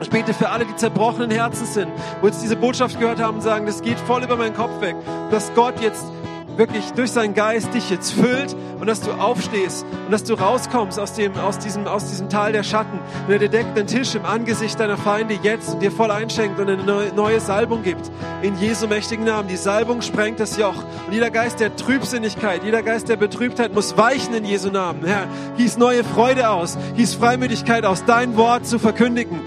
Ich 0.00 0.10
bete 0.10 0.32
für 0.32 0.48
alle, 0.48 0.64
die 0.64 0.76
zerbrochenen 0.76 1.30
Herzen 1.30 1.66
sind, 1.66 1.88
wo 2.20 2.28
jetzt 2.28 2.42
diese 2.42 2.56
Botschaft 2.56 2.98
gehört 2.98 3.20
haben 3.20 3.36
und 3.36 3.42
sagen, 3.42 3.66
das 3.66 3.82
geht 3.82 3.98
voll 4.00 4.22
über 4.22 4.36
meinen 4.36 4.54
Kopf 4.54 4.80
weg, 4.80 4.96
dass 5.30 5.52
Gott 5.54 5.80
jetzt 5.80 6.04
wirklich 6.58 6.92
durch 6.92 7.12
seinen 7.12 7.34
Geist 7.34 7.72
dich 7.72 7.88
jetzt 7.88 8.12
füllt 8.12 8.54
und 8.80 8.88
dass 8.88 9.00
du 9.00 9.12
aufstehst 9.12 9.86
und 10.04 10.12
dass 10.12 10.24
du 10.24 10.34
rauskommst 10.34 10.98
aus, 10.98 11.14
dem, 11.14 11.34
aus, 11.36 11.58
diesem, 11.58 11.86
aus 11.86 12.10
diesem 12.10 12.28
Tal 12.28 12.52
der 12.52 12.64
Schatten 12.64 12.98
und 13.26 13.32
er 13.32 13.38
dir 13.38 13.48
deckt 13.48 13.76
den 13.76 13.86
Tisch 13.86 14.14
im 14.14 14.24
Angesicht 14.24 14.78
deiner 14.78 14.96
Feinde 14.96 15.38
jetzt 15.42 15.74
und 15.74 15.80
dir 15.80 15.92
voll 15.92 16.10
einschenkt 16.10 16.58
und 16.58 16.68
eine 16.68 17.12
neue, 17.14 17.38
Salbung 17.38 17.84
gibt. 17.84 18.10
In 18.42 18.58
Jesu 18.58 18.88
mächtigen 18.88 19.24
Namen. 19.24 19.48
Die 19.48 19.56
Salbung 19.56 20.02
sprengt 20.02 20.40
das 20.40 20.58
Joch. 20.58 20.74
Und 21.06 21.12
jeder 21.12 21.30
Geist 21.30 21.60
der 21.60 21.76
Trübsinnigkeit, 21.76 22.64
jeder 22.64 22.82
Geist 22.82 23.08
der 23.08 23.16
Betrübtheit 23.16 23.72
muss 23.72 23.96
weichen 23.96 24.34
in 24.34 24.44
Jesu 24.44 24.70
Namen. 24.70 25.04
Herr, 25.04 25.28
gieß 25.56 25.78
neue 25.78 26.02
Freude 26.02 26.50
aus, 26.50 26.76
gieß 26.96 27.14
Freimütigkeit 27.14 27.84
aus, 27.84 28.04
dein 28.04 28.36
Wort 28.36 28.66
zu 28.66 28.80
verkündigen. 28.80 29.40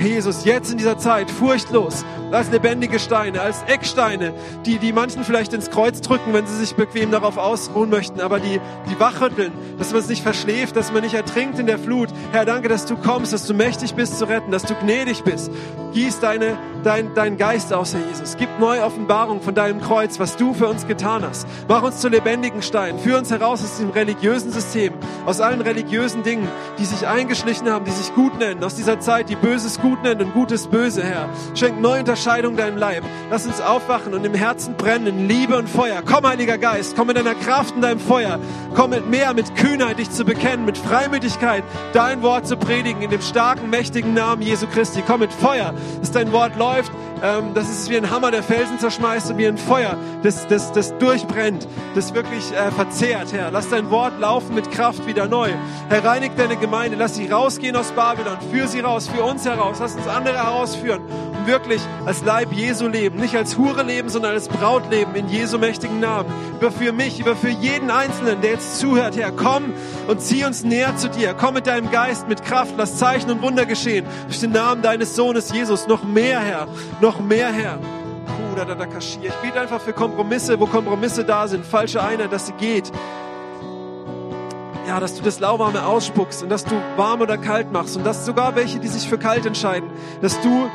Jesus, 0.00 0.44
jetzt 0.44 0.70
in 0.70 0.78
dieser 0.78 0.98
Zeit, 0.98 1.30
furchtlos 1.30 2.04
als 2.30 2.50
lebendige 2.50 2.98
Steine, 2.98 3.40
als 3.40 3.62
Ecksteine, 3.66 4.34
die, 4.66 4.78
die 4.78 4.92
manchen 4.92 5.24
vielleicht 5.24 5.52
ins 5.52 5.70
Kreuz 5.70 6.00
drücken, 6.00 6.32
wenn 6.32 6.46
sie 6.46 6.56
sich 6.56 6.74
bequem 6.74 7.10
darauf 7.10 7.38
ausruhen 7.38 7.90
möchten, 7.90 8.20
aber 8.20 8.38
die, 8.38 8.60
die 8.90 9.00
wachrütteln, 9.00 9.52
dass 9.78 9.92
man 9.92 10.00
es 10.00 10.08
nicht 10.08 10.22
verschläft, 10.22 10.76
dass 10.76 10.92
man 10.92 11.02
nicht 11.02 11.14
ertrinkt 11.14 11.58
in 11.58 11.66
der 11.66 11.78
Flut. 11.78 12.10
Herr, 12.32 12.44
danke, 12.44 12.68
dass 12.68 12.86
du 12.86 12.96
kommst, 12.96 13.32
dass 13.32 13.46
du 13.46 13.54
mächtig 13.54 13.94
bist 13.94 14.18
zu 14.18 14.26
retten, 14.26 14.50
dass 14.50 14.64
du 14.64 14.74
gnädig 14.74 15.22
bist. 15.24 15.50
Gieß 15.94 16.20
deine, 16.20 16.58
dein, 16.84 17.14
deinen 17.14 17.38
Geist 17.38 17.72
aus, 17.72 17.94
Herr 17.94 18.06
Jesus. 18.06 18.36
Gib 18.36 18.48
neue 18.60 18.84
Offenbarung 18.84 19.40
von 19.40 19.54
deinem 19.54 19.80
Kreuz, 19.80 20.20
was 20.20 20.36
du 20.36 20.52
für 20.52 20.68
uns 20.68 20.86
getan 20.86 21.22
hast. 21.22 21.46
Mach 21.66 21.82
uns 21.82 22.00
zu 22.00 22.08
lebendigen 22.08 22.60
Steinen. 22.60 22.98
Führ 22.98 23.16
uns 23.16 23.30
heraus 23.30 23.62
aus 23.64 23.78
dem 23.78 23.90
religiösen 23.90 24.52
System, 24.52 24.92
aus 25.24 25.40
allen 25.40 25.62
religiösen 25.62 26.22
Dingen, 26.22 26.46
die 26.78 26.84
sich 26.84 27.06
eingeschlichen 27.06 27.70
haben, 27.70 27.86
die 27.86 27.90
sich 27.90 28.14
gut 28.14 28.38
nennen, 28.38 28.62
aus 28.62 28.74
dieser 28.74 29.00
Zeit, 29.00 29.30
die 29.30 29.36
Böses 29.36 29.80
gut 29.80 29.87
nennt 29.96 30.22
und 30.22 30.32
Gutes 30.34 30.66
böse, 30.66 31.02
Herr. 31.02 31.28
Schenk 31.54 31.80
neue 31.80 32.00
Unterscheidung 32.00 32.56
deinem 32.56 32.76
Leib. 32.76 33.04
Lass 33.30 33.46
uns 33.46 33.60
aufwachen 33.60 34.14
und 34.14 34.24
im 34.24 34.34
Herzen 34.34 34.74
brennen 34.74 35.06
in 35.06 35.28
Liebe 35.28 35.56
und 35.56 35.68
Feuer. 35.68 36.02
Komm, 36.04 36.26
Heiliger 36.26 36.58
Geist, 36.58 36.96
komm 36.96 37.08
mit 37.08 37.16
deiner 37.16 37.34
Kraft 37.34 37.74
und 37.74 37.82
deinem 37.82 38.00
Feuer. 38.00 38.38
Komm 38.74 38.90
mit 38.90 39.08
mehr, 39.08 39.34
mit 39.34 39.54
Kühnheit, 39.56 39.98
dich 39.98 40.10
zu 40.10 40.24
bekennen, 40.24 40.64
mit 40.64 40.78
Freimütigkeit, 40.78 41.64
dein 41.92 42.22
Wort 42.22 42.46
zu 42.46 42.56
predigen, 42.56 43.02
in 43.02 43.10
dem 43.10 43.22
starken, 43.22 43.70
mächtigen 43.70 44.14
Namen 44.14 44.42
Jesu 44.42 44.66
Christi. 44.66 45.02
Komm 45.06 45.20
mit 45.20 45.32
Feuer, 45.32 45.74
dass 46.00 46.12
dein 46.12 46.32
Wort 46.32 46.56
läuft, 46.56 46.92
ähm, 47.22 47.54
dass 47.54 47.68
es 47.68 47.88
wie 47.90 47.96
ein 47.96 48.10
Hammer, 48.10 48.30
der 48.30 48.42
Felsen 48.42 48.78
zerschmeißt 48.78 49.30
und 49.30 49.38
wie 49.38 49.46
ein 49.46 49.58
Feuer, 49.58 49.96
das, 50.22 50.46
das, 50.48 50.72
das 50.72 50.96
durchbrennt, 50.98 51.66
das 51.94 52.14
wirklich 52.14 52.52
äh, 52.52 52.70
verzehrt, 52.70 53.32
Herr. 53.32 53.50
Lass 53.50 53.68
dein 53.68 53.90
Wort 53.90 54.18
laufen 54.20 54.54
mit 54.54 54.70
Kraft 54.70 55.06
wieder 55.06 55.26
neu. 55.26 55.50
Herr, 55.88 56.04
reinig 56.04 56.32
deine 56.36 56.56
Gemeinde, 56.56 56.96
lass 56.96 57.16
sie 57.16 57.26
rausgehen 57.26 57.76
aus 57.76 57.92
Babylon, 57.92 58.38
führ 58.50 58.68
sie 58.68 58.80
raus, 58.80 59.08
führ 59.08 59.24
uns 59.24 59.44
heraus, 59.44 59.78
lass 59.80 59.94
uns 59.96 60.06
andere 60.06 60.36
herausführen 60.36 61.00
und 61.38 61.46
wirklich 61.46 61.80
als 62.06 62.22
Leib 62.24 62.52
Jesu 62.52 62.88
leben, 62.88 63.18
nicht 63.18 63.36
als 63.36 63.56
Hure 63.56 63.82
leben, 63.82 64.08
sondern 64.08 64.32
als 64.32 64.48
Braut 64.48 64.90
leben, 64.90 65.14
in 65.14 65.28
Jesu 65.28 65.58
mächtigen 65.58 66.00
Namen. 66.00 66.30
Überführ 66.58 66.92
mich, 66.92 67.20
überführ 67.20 67.50
jeden 67.50 67.90
Einzelnen, 67.90 68.40
der 68.40 68.52
jetzt 68.52 68.78
zuhört, 68.78 69.16
Herr, 69.16 69.32
komm 69.32 69.72
und 70.06 70.20
zieh 70.20 70.44
uns 70.44 70.64
näher 70.64 70.96
zu 70.96 71.08
dir. 71.08 71.34
Komm 71.34 71.54
mit 71.54 71.66
deinem 71.66 71.90
Geist, 71.90 72.28
mit 72.28 72.44
Kraft, 72.44 72.74
lass 72.76 72.96
Zeichen 72.96 73.30
und 73.30 73.42
Wunder 73.42 73.66
geschehen. 73.66 74.06
Durch 74.26 74.40
den 74.40 74.52
Namen 74.52 74.82
deines 74.82 75.16
Sohnes 75.16 75.52
Jesus, 75.52 75.86
noch 75.86 76.02
mehr, 76.02 76.40
Herr, 76.40 76.66
noch 77.00 77.07
mehr, 77.20 77.52
Herr. 77.52 77.78
Ich 79.00 79.34
bete 79.42 79.60
einfach 79.60 79.80
für 79.80 79.92
Kompromisse, 79.92 80.58
wo 80.58 80.66
Kompromisse 80.66 81.24
da 81.24 81.46
sind, 81.46 81.64
falsche 81.64 82.02
Einheit, 82.02 82.32
dass 82.32 82.46
sie 82.46 82.52
geht. 82.54 82.90
Ja, 84.86 85.00
dass 85.00 85.14
du 85.14 85.22
das 85.22 85.38
Lauwarme 85.38 85.86
ausspuckst 85.86 86.42
und 86.42 86.48
dass 86.48 86.64
du 86.64 86.74
warm 86.96 87.20
oder 87.20 87.38
kalt 87.38 87.72
machst 87.72 87.96
und 87.96 88.04
dass 88.04 88.26
sogar 88.26 88.56
welche, 88.56 88.80
die 88.80 88.88
sich 88.88 89.08
für 89.08 89.18
kalt 89.18 89.46
entscheiden, 89.46 89.90
dass 90.22 90.40
du, 90.40 90.68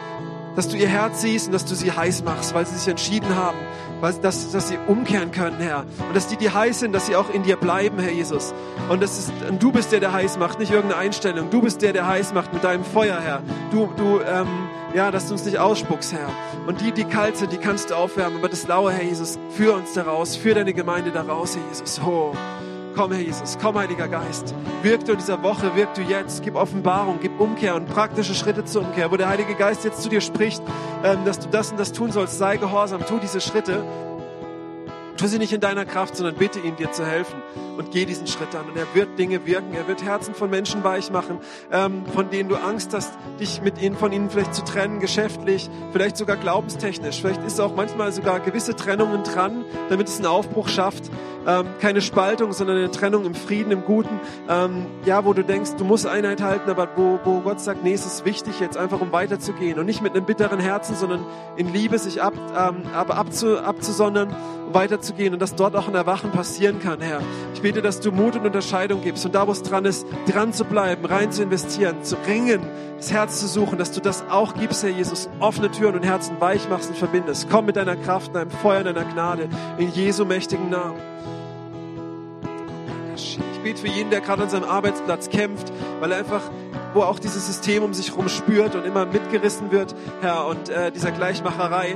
dass 0.55 0.69
du 0.69 0.77
ihr 0.77 0.87
Herz 0.87 1.21
siehst 1.21 1.47
und 1.47 1.53
dass 1.53 1.65
du 1.65 1.75
sie 1.75 1.91
heiß 1.91 2.23
machst, 2.23 2.53
weil 2.53 2.65
sie 2.65 2.75
sich 2.75 2.87
entschieden 2.87 3.35
haben, 3.35 3.57
dass, 4.03 4.51
dass 4.51 4.67
sie 4.67 4.77
umkehren 4.87 5.31
können, 5.31 5.59
Herr. 5.59 5.85
Und 6.07 6.15
dass 6.15 6.27
die, 6.27 6.37
die 6.37 6.49
heiß 6.49 6.81
sind, 6.81 6.93
dass 6.93 7.05
sie 7.05 7.15
auch 7.15 7.29
in 7.29 7.43
dir 7.43 7.55
bleiben, 7.55 7.99
Herr 7.99 8.11
Jesus. 8.11 8.53
Und, 8.89 9.01
das 9.01 9.17
ist, 9.17 9.31
und 9.49 9.63
du 9.63 9.71
bist 9.71 9.91
der, 9.91 9.99
der 9.99 10.11
heiß 10.11 10.37
macht, 10.37 10.59
nicht 10.59 10.71
irgendeine 10.71 11.01
Einstellung. 11.01 11.49
Du 11.49 11.61
bist 11.61 11.81
der, 11.81 11.93
der 11.93 12.07
heiß 12.07 12.33
macht 12.33 12.53
mit 12.53 12.63
deinem 12.63 12.83
Feuer, 12.83 13.19
Herr. 13.19 13.41
Du, 13.71 13.89
du, 13.95 14.19
ähm, 14.19 14.47
ja, 14.93 15.09
dass 15.09 15.27
du 15.27 15.33
uns 15.33 15.45
nicht 15.45 15.57
ausspuckst, 15.57 16.13
Herr. 16.13 16.29
Und 16.67 16.81
die, 16.81 16.91
die 16.91 17.05
kalt 17.05 17.37
sind, 17.37 17.51
die 17.51 17.57
kannst 17.57 17.89
du 17.89 17.95
aufwärmen. 17.95 18.39
Aber 18.39 18.49
das 18.49 18.67
Laue, 18.67 18.91
Herr 18.91 19.03
Jesus, 19.03 19.39
führ 19.55 19.75
uns 19.75 19.93
daraus, 19.93 20.35
führ 20.35 20.55
deine 20.55 20.73
Gemeinde 20.73 21.11
daraus, 21.11 21.55
Herr 21.55 21.63
Jesus. 21.69 21.99
Oh. 22.05 22.33
Komm, 22.95 23.11
Herr 23.11 23.21
Jesus, 23.21 23.57
komm, 23.59 23.75
Heiliger 23.75 24.07
Geist. 24.07 24.53
Wirk 24.83 25.03
du 25.05 25.13
in 25.13 25.17
dieser 25.17 25.41
Woche, 25.41 25.75
wirk 25.75 25.95
du 25.95 26.01
jetzt. 26.01 26.43
Gib 26.43 26.55
Offenbarung, 26.55 27.17
gib 27.19 27.39
Umkehr 27.39 27.75
und 27.75 27.87
praktische 27.87 28.35
Schritte 28.35 28.65
zur 28.65 28.83
Umkehr. 28.83 29.11
Wo 29.11 29.17
der 29.17 29.29
Heilige 29.29 29.55
Geist 29.55 29.83
jetzt 29.83 30.03
zu 30.03 30.09
dir 30.09 30.21
spricht, 30.21 30.61
ähm, 31.03 31.25
dass 31.25 31.39
du 31.39 31.49
das 31.49 31.71
und 31.71 31.79
das 31.79 31.91
tun 31.91 32.11
sollst, 32.11 32.37
sei 32.37 32.57
gehorsam, 32.57 33.03
tu 33.03 33.17
diese 33.17 33.41
Schritte 33.41 33.83
Tu 35.23 35.29
sie 35.29 35.39
nicht 35.39 35.53
in 35.53 35.61
deiner 35.61 35.85
Kraft, 35.85 36.17
sondern 36.17 36.35
bitte 36.35 36.59
ihn, 36.59 36.75
dir 36.75 36.91
zu 36.91 37.05
helfen 37.05 37.41
und 37.77 37.91
geh 37.91 38.03
diesen 38.03 38.27
Schritt 38.27 38.53
an. 38.55 38.65
Und 38.67 38.75
er 38.75 38.93
wird 38.93 39.17
Dinge 39.17 39.45
wirken, 39.45 39.73
er 39.73 39.87
wird 39.87 40.03
Herzen 40.03 40.35
von 40.35 40.49
Menschen 40.49 40.83
weich 40.83 41.11
machen, 41.11 41.39
ähm, 41.71 42.05
von 42.13 42.29
denen 42.29 42.49
du 42.49 42.55
Angst 42.57 42.93
hast, 42.93 43.13
dich 43.39 43.61
mit 43.61 43.81
ihnen, 43.81 43.95
von 43.95 44.11
ihnen 44.11 44.29
vielleicht 44.29 44.53
zu 44.53 44.65
trennen, 44.65 44.99
geschäftlich, 44.99 45.69
vielleicht 45.93 46.17
sogar 46.17 46.35
glaubenstechnisch. 46.35 47.21
Vielleicht 47.21 47.41
ist 47.43 47.61
auch 47.61 47.73
manchmal 47.73 48.11
sogar 48.11 48.41
gewisse 48.41 48.75
Trennungen 48.75 49.23
dran, 49.23 49.63
damit 49.87 50.09
es 50.09 50.17
einen 50.17 50.25
Aufbruch 50.25 50.67
schafft. 50.67 51.09
Ähm, 51.45 51.67
keine 51.81 52.01
Spaltung, 52.01 52.53
sondern 52.53 52.77
eine 52.77 52.91
Trennung 52.91 53.25
im 53.25 53.35
Frieden, 53.35 53.71
im 53.71 53.83
Guten. 53.83 54.19
Ähm, 54.49 54.85
ja, 55.05 55.25
wo 55.25 55.33
du 55.33 55.43
denkst, 55.43 55.71
du 55.77 55.83
musst 55.83 56.07
Einheit 56.07 56.41
halten, 56.41 56.69
aber 56.69 56.89
wo, 56.95 57.19
wo 57.23 57.41
Gott 57.41 57.59
sagt, 57.59 57.83
nee, 57.83 57.93
es 57.93 58.05
ist 58.05 58.25
wichtig 58.25 58.59
jetzt 58.61 58.77
einfach, 58.77 59.01
um 59.01 59.11
weiterzugehen 59.11 59.77
und 59.79 59.85
nicht 59.85 60.01
mit 60.01 60.15
einem 60.15 60.25
bitteren 60.25 60.59
Herzen, 60.59 60.95
sondern 60.95 61.25
in 61.57 61.73
Liebe 61.73 61.97
sich 61.99 62.21
ab, 62.21 62.33
ähm, 62.57 62.83
aber 62.93 63.15
abzu, 63.17 63.57
abzusondern, 63.57 64.33
um 64.67 64.73
weiterzugehen 64.73 65.12
und 65.19 65.39
dass 65.39 65.55
dort 65.55 65.75
auch 65.75 65.87
ein 65.87 65.95
Erwachen 65.95 66.31
passieren 66.31 66.79
kann, 66.79 66.99
Herr. 66.99 67.21
Ich 67.53 67.61
bete, 67.61 67.81
dass 67.81 67.99
du 67.99 68.11
Mut 68.11 68.35
und 68.35 68.45
Unterscheidung 68.45 69.01
gibst 69.01 69.25
und 69.25 69.35
da, 69.35 69.47
wo 69.47 69.51
es 69.51 69.61
dran 69.61 69.85
ist, 69.85 70.07
dran 70.27 70.53
zu 70.53 70.65
bleiben, 70.65 71.05
rein 71.05 71.31
zu 71.31 71.43
investieren, 71.43 72.03
zu 72.03 72.15
ringen, 72.27 72.61
das 72.97 73.11
Herz 73.11 73.39
zu 73.39 73.47
suchen, 73.47 73.77
dass 73.77 73.91
du 73.91 74.01
das 74.01 74.23
auch 74.29 74.55
gibst, 74.55 74.83
Herr 74.83 74.89
Jesus, 74.89 75.29
offene 75.39 75.69
Türen 75.69 75.95
und 75.95 76.03
Herzen 76.03 76.39
weich 76.39 76.67
machst 76.67 76.89
und 76.89 76.97
verbindest. 76.97 77.47
Komm 77.49 77.65
mit 77.65 77.75
deiner 77.75 77.95
Kraft, 77.95 78.35
deinem 78.35 78.49
Feuer, 78.49 78.83
deiner 78.83 79.05
Gnade, 79.05 79.49
in 79.77 79.91
Jesu 79.91 80.25
mächtigen 80.25 80.69
Namen. 80.69 80.99
Ich 83.15 83.39
bete 83.63 83.81
für 83.81 83.87
jeden, 83.87 84.09
der 84.09 84.21
gerade 84.21 84.43
an 84.43 84.49
seinem 84.49 84.65
Arbeitsplatz 84.65 85.29
kämpft, 85.29 85.71
weil 85.99 86.11
er 86.11 86.17
einfach, 86.17 86.41
wo 86.93 87.01
auch 87.01 87.19
dieses 87.19 87.45
System 87.45 87.83
um 87.83 87.93
sich 87.93 88.09
herum 88.09 88.27
spürt 88.29 88.75
und 88.75 88.85
immer 88.85 89.05
mitgerissen 89.05 89.71
wird, 89.71 89.95
Herr, 90.21 90.47
und 90.47 90.69
äh, 90.69 90.91
dieser 90.91 91.11
Gleichmacherei, 91.11 91.95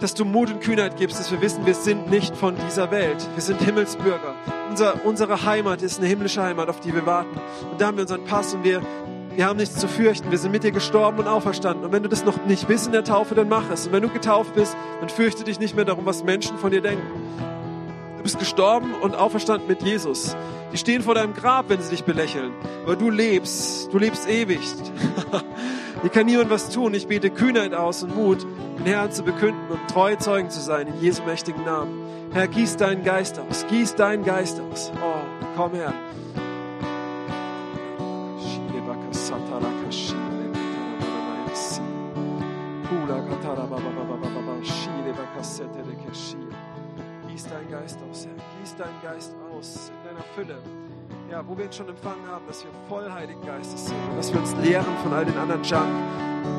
dass 0.00 0.14
du 0.14 0.24
Mut 0.24 0.50
und 0.50 0.60
Kühnheit 0.60 0.96
gibst, 0.96 1.18
dass 1.18 1.30
wir 1.30 1.40
wissen, 1.40 1.66
wir 1.66 1.74
sind 1.74 2.10
nicht 2.10 2.36
von 2.36 2.56
dieser 2.66 2.90
Welt. 2.90 3.26
Wir 3.34 3.42
sind 3.42 3.60
Himmelsbürger. 3.60 4.34
Unser, 4.70 5.04
unsere 5.04 5.44
Heimat 5.44 5.82
ist 5.82 5.98
eine 5.98 6.08
himmlische 6.08 6.42
Heimat, 6.42 6.68
auf 6.68 6.80
die 6.80 6.94
wir 6.94 7.06
warten. 7.06 7.38
Und 7.70 7.80
da 7.80 7.86
haben 7.86 7.96
wir 7.96 8.02
unseren 8.02 8.24
Pass 8.24 8.54
und 8.54 8.64
wir, 8.64 8.82
wir 9.34 9.46
haben 9.46 9.58
nichts 9.58 9.76
zu 9.76 9.88
fürchten. 9.88 10.30
Wir 10.30 10.38
sind 10.38 10.52
mit 10.52 10.64
dir 10.64 10.72
gestorben 10.72 11.18
und 11.18 11.28
auferstanden. 11.28 11.84
Und 11.84 11.92
wenn 11.92 12.02
du 12.02 12.08
das 12.08 12.24
noch 12.24 12.44
nicht 12.46 12.66
bist 12.66 12.86
in 12.86 12.92
der 12.92 13.04
Taufe, 13.04 13.34
dann 13.34 13.48
mach 13.48 13.70
es. 13.70 13.86
Und 13.86 13.92
wenn 13.92 14.02
du 14.02 14.08
getauft 14.08 14.54
bist, 14.54 14.76
dann 15.00 15.08
fürchte 15.10 15.44
dich 15.44 15.60
nicht 15.60 15.76
mehr 15.76 15.84
darum, 15.84 16.06
was 16.06 16.24
Menschen 16.24 16.56
von 16.58 16.70
dir 16.70 16.80
denken. 16.80 17.06
Du 18.16 18.22
bist 18.22 18.38
gestorben 18.38 18.94
und 18.94 19.14
auferstanden 19.14 19.68
mit 19.68 19.82
Jesus. 19.82 20.36
Die 20.72 20.78
stehen 20.78 21.02
vor 21.02 21.14
deinem 21.14 21.34
Grab, 21.34 21.68
wenn 21.68 21.80
sie 21.80 21.90
dich 21.90 22.04
belächeln. 22.04 22.52
Aber 22.84 22.96
du 22.96 23.10
lebst, 23.10 23.92
du 23.92 23.98
lebst 23.98 24.28
ewig. 24.28 24.60
Hier 26.02 26.10
kann 26.10 26.26
niemand 26.26 26.50
was 26.50 26.70
tun. 26.70 26.94
Ich 26.94 27.06
bete 27.06 27.30
Kühnheit 27.30 27.74
aus 27.74 28.02
und 28.02 28.14
Mut, 28.14 28.46
den 28.80 28.86
Herrn 28.86 29.12
zu 29.12 29.22
bekünden 29.22 29.70
und 29.70 29.90
treue 29.90 30.16
Zeugen 30.16 30.48
zu 30.48 30.60
sein 30.60 30.86
in 30.86 30.98
Jesu 31.00 31.22
mächtigen 31.24 31.64
Namen. 31.64 32.30
Herr, 32.32 32.48
gieß 32.48 32.76
deinen 32.76 33.04
Geist 33.04 33.38
aus, 33.38 33.66
gieß 33.68 33.94
deinen 33.96 34.24
Geist 34.24 34.60
aus. 34.60 34.90
Oh, 34.96 35.20
komm 35.56 35.74
her. 35.74 35.92
Gieß 47.28 47.44
deinen 47.44 47.70
Geist 47.70 47.98
aus, 48.10 48.26
Herr. 48.26 48.60
Gieß 48.60 48.76
deinen 48.76 49.02
Geist 49.02 49.34
aus 49.52 49.90
in 49.90 50.08
deiner 50.08 50.24
Fülle. 50.34 50.58
Ja, 51.30 51.44
wo 51.46 51.56
wir 51.56 51.66
ihn 51.66 51.72
schon 51.72 51.88
empfangen 51.88 52.26
haben, 52.28 52.44
dass 52.48 52.64
wir 52.64 52.72
voll 52.88 53.08
Heiligen 53.08 53.40
Geistes 53.46 53.86
sind 53.86 53.96
und 54.10 54.16
dass 54.16 54.32
wir 54.32 54.40
uns 54.40 54.52
lehren 54.64 54.96
von 55.00 55.12
all 55.12 55.24
den 55.24 55.36
anderen 55.38 55.62
Junk. 55.62 55.86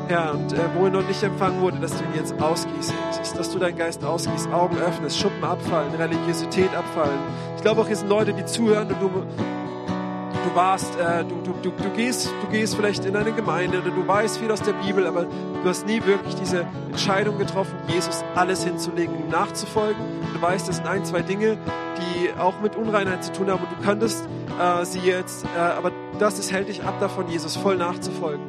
Herr, 0.08 0.32
und 0.32 0.50
äh, 0.54 0.60
wo 0.74 0.86
er 0.86 0.90
noch 0.90 1.06
nicht 1.06 1.22
empfangen 1.22 1.60
wurde, 1.60 1.78
dass 1.78 1.92
du 1.92 2.02
ihn 2.04 2.14
jetzt 2.14 2.40
ausgießt, 2.40 2.94
Jesus, 3.10 3.34
dass 3.34 3.50
du 3.50 3.58
deinen 3.58 3.76
Geist 3.76 4.02
ausgießt, 4.02 4.50
Augen 4.50 4.78
öffnest, 4.78 5.18
Schuppen 5.18 5.44
abfallen, 5.44 5.94
Religiosität 5.94 6.74
abfallen. 6.74 7.18
Ich 7.56 7.60
glaube 7.62 7.82
auch, 7.82 7.86
hier 7.86 7.96
sind 7.96 8.08
Leute, 8.08 8.32
die 8.32 8.46
zuhören 8.46 8.88
und 8.88 9.02
du, 9.02 9.08
du 9.08 10.54
warst, 10.54 10.98
äh, 10.98 11.22
du, 11.24 11.34
du, 11.44 11.52
du, 11.60 11.70
du, 11.70 11.90
gehst, 11.90 12.32
du 12.40 12.48
gehst 12.48 12.74
vielleicht 12.74 13.04
in 13.04 13.14
eine 13.14 13.32
Gemeinde 13.32 13.82
oder 13.82 13.90
du 13.90 14.08
weißt 14.08 14.38
viel 14.38 14.50
aus 14.50 14.62
der 14.62 14.72
Bibel, 14.72 15.06
aber 15.06 15.24
du 15.24 15.68
hast 15.68 15.86
nie 15.86 16.02
wirklich 16.06 16.34
diese 16.36 16.66
Entscheidung 16.90 17.36
getroffen, 17.36 17.74
Jesus 17.88 18.24
alles 18.34 18.64
hinzulegen, 18.64 19.18
ihm 19.18 19.28
nachzufolgen. 19.28 20.02
Du 20.32 20.40
weißt, 20.40 20.66
das 20.66 20.76
sind 20.76 20.86
ein, 20.86 21.04
zwei 21.04 21.20
Dinge, 21.20 21.58
die 22.02 22.32
auch 22.38 22.60
mit 22.60 22.76
Unreinheit 22.76 23.24
zu 23.24 23.32
tun 23.32 23.50
haben 23.50 23.62
und 23.62 23.72
du 23.72 23.84
könntest 23.84 24.28
äh, 24.60 24.84
sie 24.84 25.00
jetzt, 25.00 25.44
äh, 25.44 25.58
aber 25.58 25.92
das 26.18 26.38
ist, 26.38 26.52
hält 26.52 26.68
dich 26.68 26.84
ab 26.84 27.00
davon, 27.00 27.28
Jesus 27.28 27.56
voll 27.56 27.76
nachzufolgen. 27.76 28.44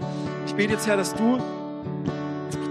Ich 0.45 0.55
bete 0.55 0.73
jetzt, 0.73 0.87
Herr, 0.87 0.97
dass 0.97 1.13
du 1.13 1.39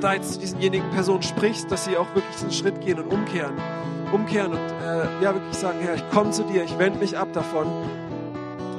da 0.02 0.14
jetzt 0.14 0.34
zu 0.34 0.40
diesenjenigen 0.40 0.90
Personen 0.90 1.22
sprichst, 1.22 1.70
dass 1.70 1.84
sie 1.84 1.96
auch 1.96 2.08
wirklich 2.14 2.34
diesen 2.34 2.50
Schritt 2.50 2.80
gehen 2.80 2.98
und 2.98 3.12
umkehren. 3.12 3.54
Umkehren 4.12 4.52
und 4.52 4.58
äh, 4.58 5.22
ja, 5.22 5.34
wirklich 5.34 5.56
sagen, 5.56 5.78
Herr, 5.80 5.94
ich 5.94 6.10
komme 6.10 6.30
zu 6.30 6.42
dir, 6.44 6.64
ich 6.64 6.78
wende 6.78 6.98
mich 6.98 7.16
ab 7.16 7.28
davon 7.32 7.66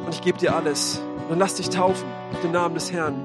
und 0.06 0.14
ich 0.14 0.22
gebe 0.22 0.38
dir 0.38 0.56
alles. 0.56 1.02
Und 1.30 1.40
lass 1.40 1.56
dich 1.56 1.70
taufen 1.70 2.06
auf 2.34 2.42
den 2.42 2.52
Namen 2.52 2.76
des 2.76 2.92
Herrn. 2.92 3.16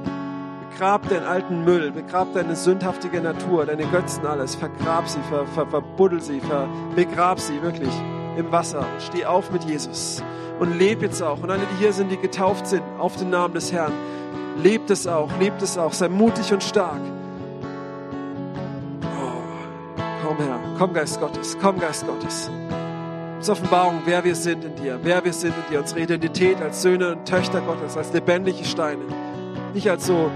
Begrab 0.70 1.08
deinen 1.08 1.26
alten 1.26 1.64
Müll, 1.64 1.90
begrab 1.90 2.32
deine 2.34 2.54
sündhaftige 2.54 3.20
Natur, 3.20 3.66
deine 3.66 3.84
Götzen 3.86 4.24
alles, 4.24 4.54
vergrab 4.54 5.08
sie, 5.08 5.20
ver, 5.28 5.46
ver, 5.46 5.66
verbuddel 5.66 6.20
sie, 6.22 6.40
ver, 6.40 6.68
begrab 6.94 7.40
sie 7.40 7.60
wirklich 7.62 7.92
im 8.39 8.53
Wasser 8.53 8.80
und 8.80 9.03
steh 9.03 9.24
auf 9.26 9.51
mit 9.51 9.64
Jesus 9.64 10.22
und 10.59 10.78
leb 10.78 11.03
jetzt 11.03 11.22
auch. 11.22 11.43
Und 11.43 11.51
alle, 11.51 11.62
die 11.72 11.82
hier 11.82 11.93
sind, 11.93 12.11
die 12.11 12.16
getauft 12.16 12.66
sind 12.66 12.82
auf 12.99 13.16
den 13.16 13.30
Namen 13.30 13.55
des 13.55 13.72
Herrn, 13.72 13.93
lebt 14.62 14.91
es 14.91 15.07
auch, 15.07 15.30
lebt 15.39 15.61
es 15.62 15.76
auch, 15.76 15.93
sei 15.93 16.09
mutig 16.09 16.53
und 16.53 16.62
stark. 16.62 17.01
Herr, 20.39 20.61
komm 20.78 20.93
Geist 20.93 21.20
Gottes, 21.20 21.57
komm 21.61 21.80
Geist 21.80 22.07
Gottes. 22.07 22.49
Uns 23.36 23.51
Offenbarung, 23.51 24.03
wer 24.05 24.22
wir 24.22 24.36
sind 24.36 24.64
in 24.64 24.76
dir, 24.76 24.99
wer 25.03 25.24
wir 25.24 25.32
sind 25.32 25.55
in 25.57 25.72
dir, 25.72 25.80
unsere 25.80 26.01
Identität 26.01 26.61
als 26.62 26.82
Söhne 26.82 27.12
und 27.12 27.24
Töchter 27.24 27.61
Gottes, 27.61 27.97
als 27.97 28.12
lebendige 28.12 28.64
Steine. 28.64 29.03
Nicht 29.74 29.91
als 29.91 30.07
so 30.07 30.30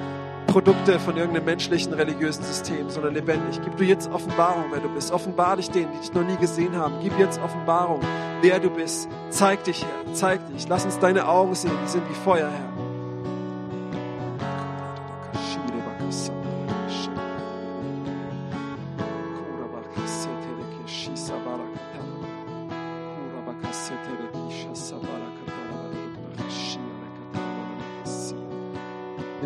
Produkte 0.46 0.98
von 0.98 1.16
irgendeinem 1.16 1.46
menschlichen 1.46 1.92
religiösen 1.92 2.44
System, 2.44 2.90
sondern 2.90 3.14
lebendig. 3.14 3.60
Gib 3.62 3.76
du 3.76 3.84
jetzt 3.84 4.10
Offenbarung, 4.10 4.64
wer 4.70 4.80
du 4.80 4.88
bist. 4.88 5.10
Offenbar 5.12 5.56
dich 5.56 5.70
denen, 5.70 5.92
die 5.92 6.00
dich 6.00 6.12
noch 6.12 6.24
nie 6.24 6.36
gesehen 6.36 6.76
haben. 6.76 6.94
Gib 7.02 7.18
jetzt 7.18 7.40
Offenbarung, 7.42 8.00
wer 8.42 8.60
du 8.60 8.70
bist. 8.70 9.08
Zeig 9.30 9.64
dich, 9.64 9.84
Herr. 9.84 10.14
Zeig 10.14 10.40
dich. 10.48 10.68
Lass 10.68 10.84
uns 10.84 10.98
deine 10.98 11.26
Augen 11.26 11.54
sehen. 11.54 11.72
Die 11.84 11.88
sind 11.88 12.08
wie 12.08 12.14
Feuer, 12.14 12.50
Herr. 12.50 12.82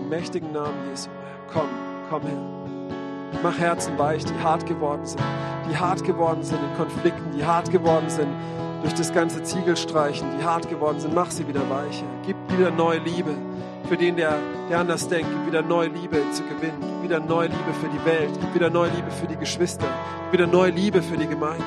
Mächtigen 0.08 0.52
Namen 0.52 0.88
Jesu, 0.90 1.10
komm, 1.52 1.68
komm 2.08 2.22
her. 2.22 2.38
Mach 3.42 3.58
Herzen 3.58 3.98
weich, 3.98 4.24
die 4.24 4.38
hart 4.42 4.66
geworden 4.66 5.04
sind, 5.04 5.22
die 5.68 5.76
hart 5.76 6.04
geworden 6.04 6.42
sind 6.42 6.58
in 6.62 6.76
Konflikten, 6.76 7.32
die 7.36 7.44
hart 7.44 7.70
geworden 7.70 8.08
sind 8.08 8.28
durch 8.82 8.94
das 8.94 9.12
ganze 9.12 9.42
Ziegelstreichen, 9.42 10.26
die 10.38 10.44
hart 10.44 10.68
geworden 10.68 11.00
sind. 11.00 11.14
Mach 11.14 11.30
sie 11.30 11.46
wieder 11.48 11.68
weicher. 11.68 12.04
Gib 12.24 12.36
wieder 12.48 12.70
neue 12.70 12.98
Liebe 13.00 13.34
für 13.88 13.96
den, 13.96 14.16
der, 14.16 14.38
der 14.70 14.78
anders 14.78 15.08
denkt. 15.08 15.28
Gib 15.30 15.46
wieder 15.46 15.62
neue 15.62 15.88
Liebe 15.88 16.22
zu 16.32 16.42
gewinnen. 16.44 16.78
Gib 16.80 17.02
wieder 17.02 17.20
neue 17.20 17.48
Liebe 17.48 17.72
für 17.80 17.88
die 17.88 18.04
Welt. 18.04 18.30
Gib 18.40 18.54
wieder 18.54 18.70
neue 18.70 18.90
Liebe 18.90 19.10
für 19.10 19.26
die 19.26 19.36
Geschwister. 19.36 19.86
Gib 20.24 20.40
wieder 20.40 20.46
neue 20.46 20.70
Liebe 20.70 21.02
für 21.02 21.16
die 21.16 21.26
Gemeinde. 21.26 21.64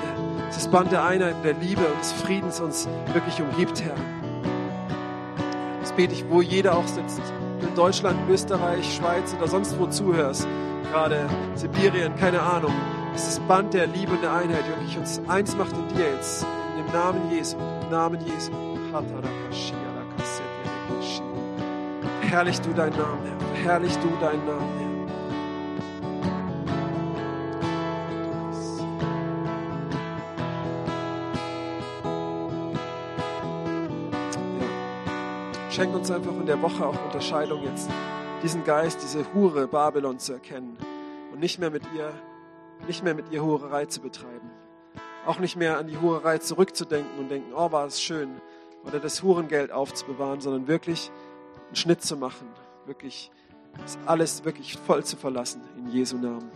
Das 0.47 0.67
Band 0.67 0.91
der 0.91 1.03
Einheit, 1.03 1.35
der 1.43 1.53
Liebe 1.53 1.85
und 1.85 1.99
des 1.99 2.11
Friedens 2.11 2.59
uns 2.59 2.87
wirklich 3.13 3.41
umgibt, 3.41 3.83
Herr. 3.83 3.95
Das 5.81 5.93
bete 5.93 6.13
ich, 6.13 6.25
wo 6.29 6.41
jeder 6.41 6.75
auch 6.77 6.87
sitzt. 6.87 7.21
In 7.61 7.75
Deutschland, 7.75 8.19
Österreich, 8.29 8.95
Schweiz 8.95 9.35
oder 9.37 9.47
sonst 9.47 9.77
wo 9.79 9.87
zuhörst. 9.87 10.47
Gerade 10.91 11.29
Sibirien, 11.55 12.15
keine 12.15 12.41
Ahnung. 12.41 12.73
Ist 13.13 13.27
das 13.27 13.39
Band 13.41 13.73
der 13.73 13.87
Liebe 13.87 14.13
und 14.13 14.23
der 14.23 14.33
Einheit 14.33 14.67
wirklich 14.67 14.97
uns 14.97 15.21
eins 15.27 15.55
macht 15.55 15.73
in 15.73 15.87
dir 15.95 16.11
jetzt. 16.15 16.45
In 16.77 16.85
dem 16.85 16.93
Namen 16.93 17.31
Jesu. 17.31 17.57
Im 17.57 17.89
Namen 17.89 18.19
Jesu. 18.25 18.51
Herrlich 22.29 22.61
du 22.61 22.71
deinen 22.73 22.95
Namen, 22.95 23.19
Herr. 23.25 23.63
Herrlich 23.63 23.97
du 23.97 24.07
deinen 24.21 24.45
Namen, 24.45 24.79
Herr. 24.79 24.88
Schenk 35.79 35.95
uns 35.95 36.11
einfach 36.11 36.33
in 36.33 36.45
der 36.45 36.61
Woche 36.61 36.85
auch 36.85 37.05
Unterscheidung 37.05 37.63
jetzt, 37.63 37.89
diesen 38.43 38.65
Geist, 38.65 39.01
diese 39.01 39.33
Hure 39.33 39.65
Babylon 39.65 40.19
zu 40.19 40.33
erkennen 40.33 40.77
und 41.31 41.39
nicht 41.39 41.57
mehr 41.57 41.69
mit 41.69 41.83
ihr, 41.95 42.11
nicht 42.85 43.01
mehr 43.01 43.15
mit 43.15 43.31
ihr 43.31 43.41
Hurerei 43.41 43.85
zu 43.85 44.01
betreiben. 44.01 44.51
Auch 45.25 45.39
nicht 45.39 45.55
mehr 45.55 45.77
an 45.77 45.87
die 45.87 45.97
Hurerei 45.97 46.39
zurückzudenken 46.39 47.17
und 47.17 47.31
denken, 47.31 47.53
oh, 47.55 47.71
war 47.71 47.85
es 47.85 48.01
schön, 48.01 48.41
oder 48.83 48.99
das 48.99 49.23
Hurengeld 49.23 49.71
aufzubewahren, 49.71 50.41
sondern 50.41 50.67
wirklich 50.67 51.11
einen 51.67 51.77
Schnitt 51.77 52.01
zu 52.01 52.17
machen, 52.17 52.49
wirklich 52.85 53.31
das 53.77 53.97
alles 54.05 54.43
wirklich 54.43 54.75
voll 54.75 55.05
zu 55.05 55.15
verlassen 55.15 55.61
in 55.77 55.93
Jesu 55.93 56.17
Namen. 56.17 56.51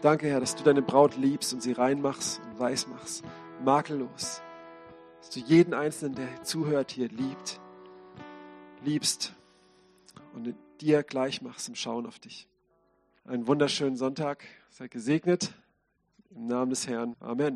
Danke, 0.00 0.26
Herr, 0.26 0.40
dass 0.40 0.56
du 0.56 0.64
deine 0.64 0.80
Braut 0.80 1.18
liebst 1.18 1.52
und 1.52 1.62
sie 1.62 1.72
reinmachst 1.72 2.40
und 2.50 2.58
weiß 2.60 2.86
machst, 2.86 3.24
makellos. 3.62 4.40
Dass 5.18 5.30
du 5.30 5.40
jeden 5.40 5.74
Einzelnen, 5.74 6.14
der 6.14 6.42
zuhört 6.42 6.90
hier, 6.92 7.08
liebt, 7.08 7.60
liebst 8.84 9.34
und 10.32 10.54
dir 10.80 11.02
gleich 11.02 11.42
machst 11.42 11.68
im 11.68 11.74
Schauen 11.74 12.06
auf 12.06 12.18
dich. 12.18 12.48
Einen 13.24 13.46
wunderschönen 13.46 13.96
Sonntag. 13.96 14.44
Seid 14.70 14.90
gesegnet. 14.90 15.52
Im 16.30 16.46
Namen 16.46 16.70
des 16.70 16.86
Herrn. 16.86 17.16
Amen. 17.20 17.46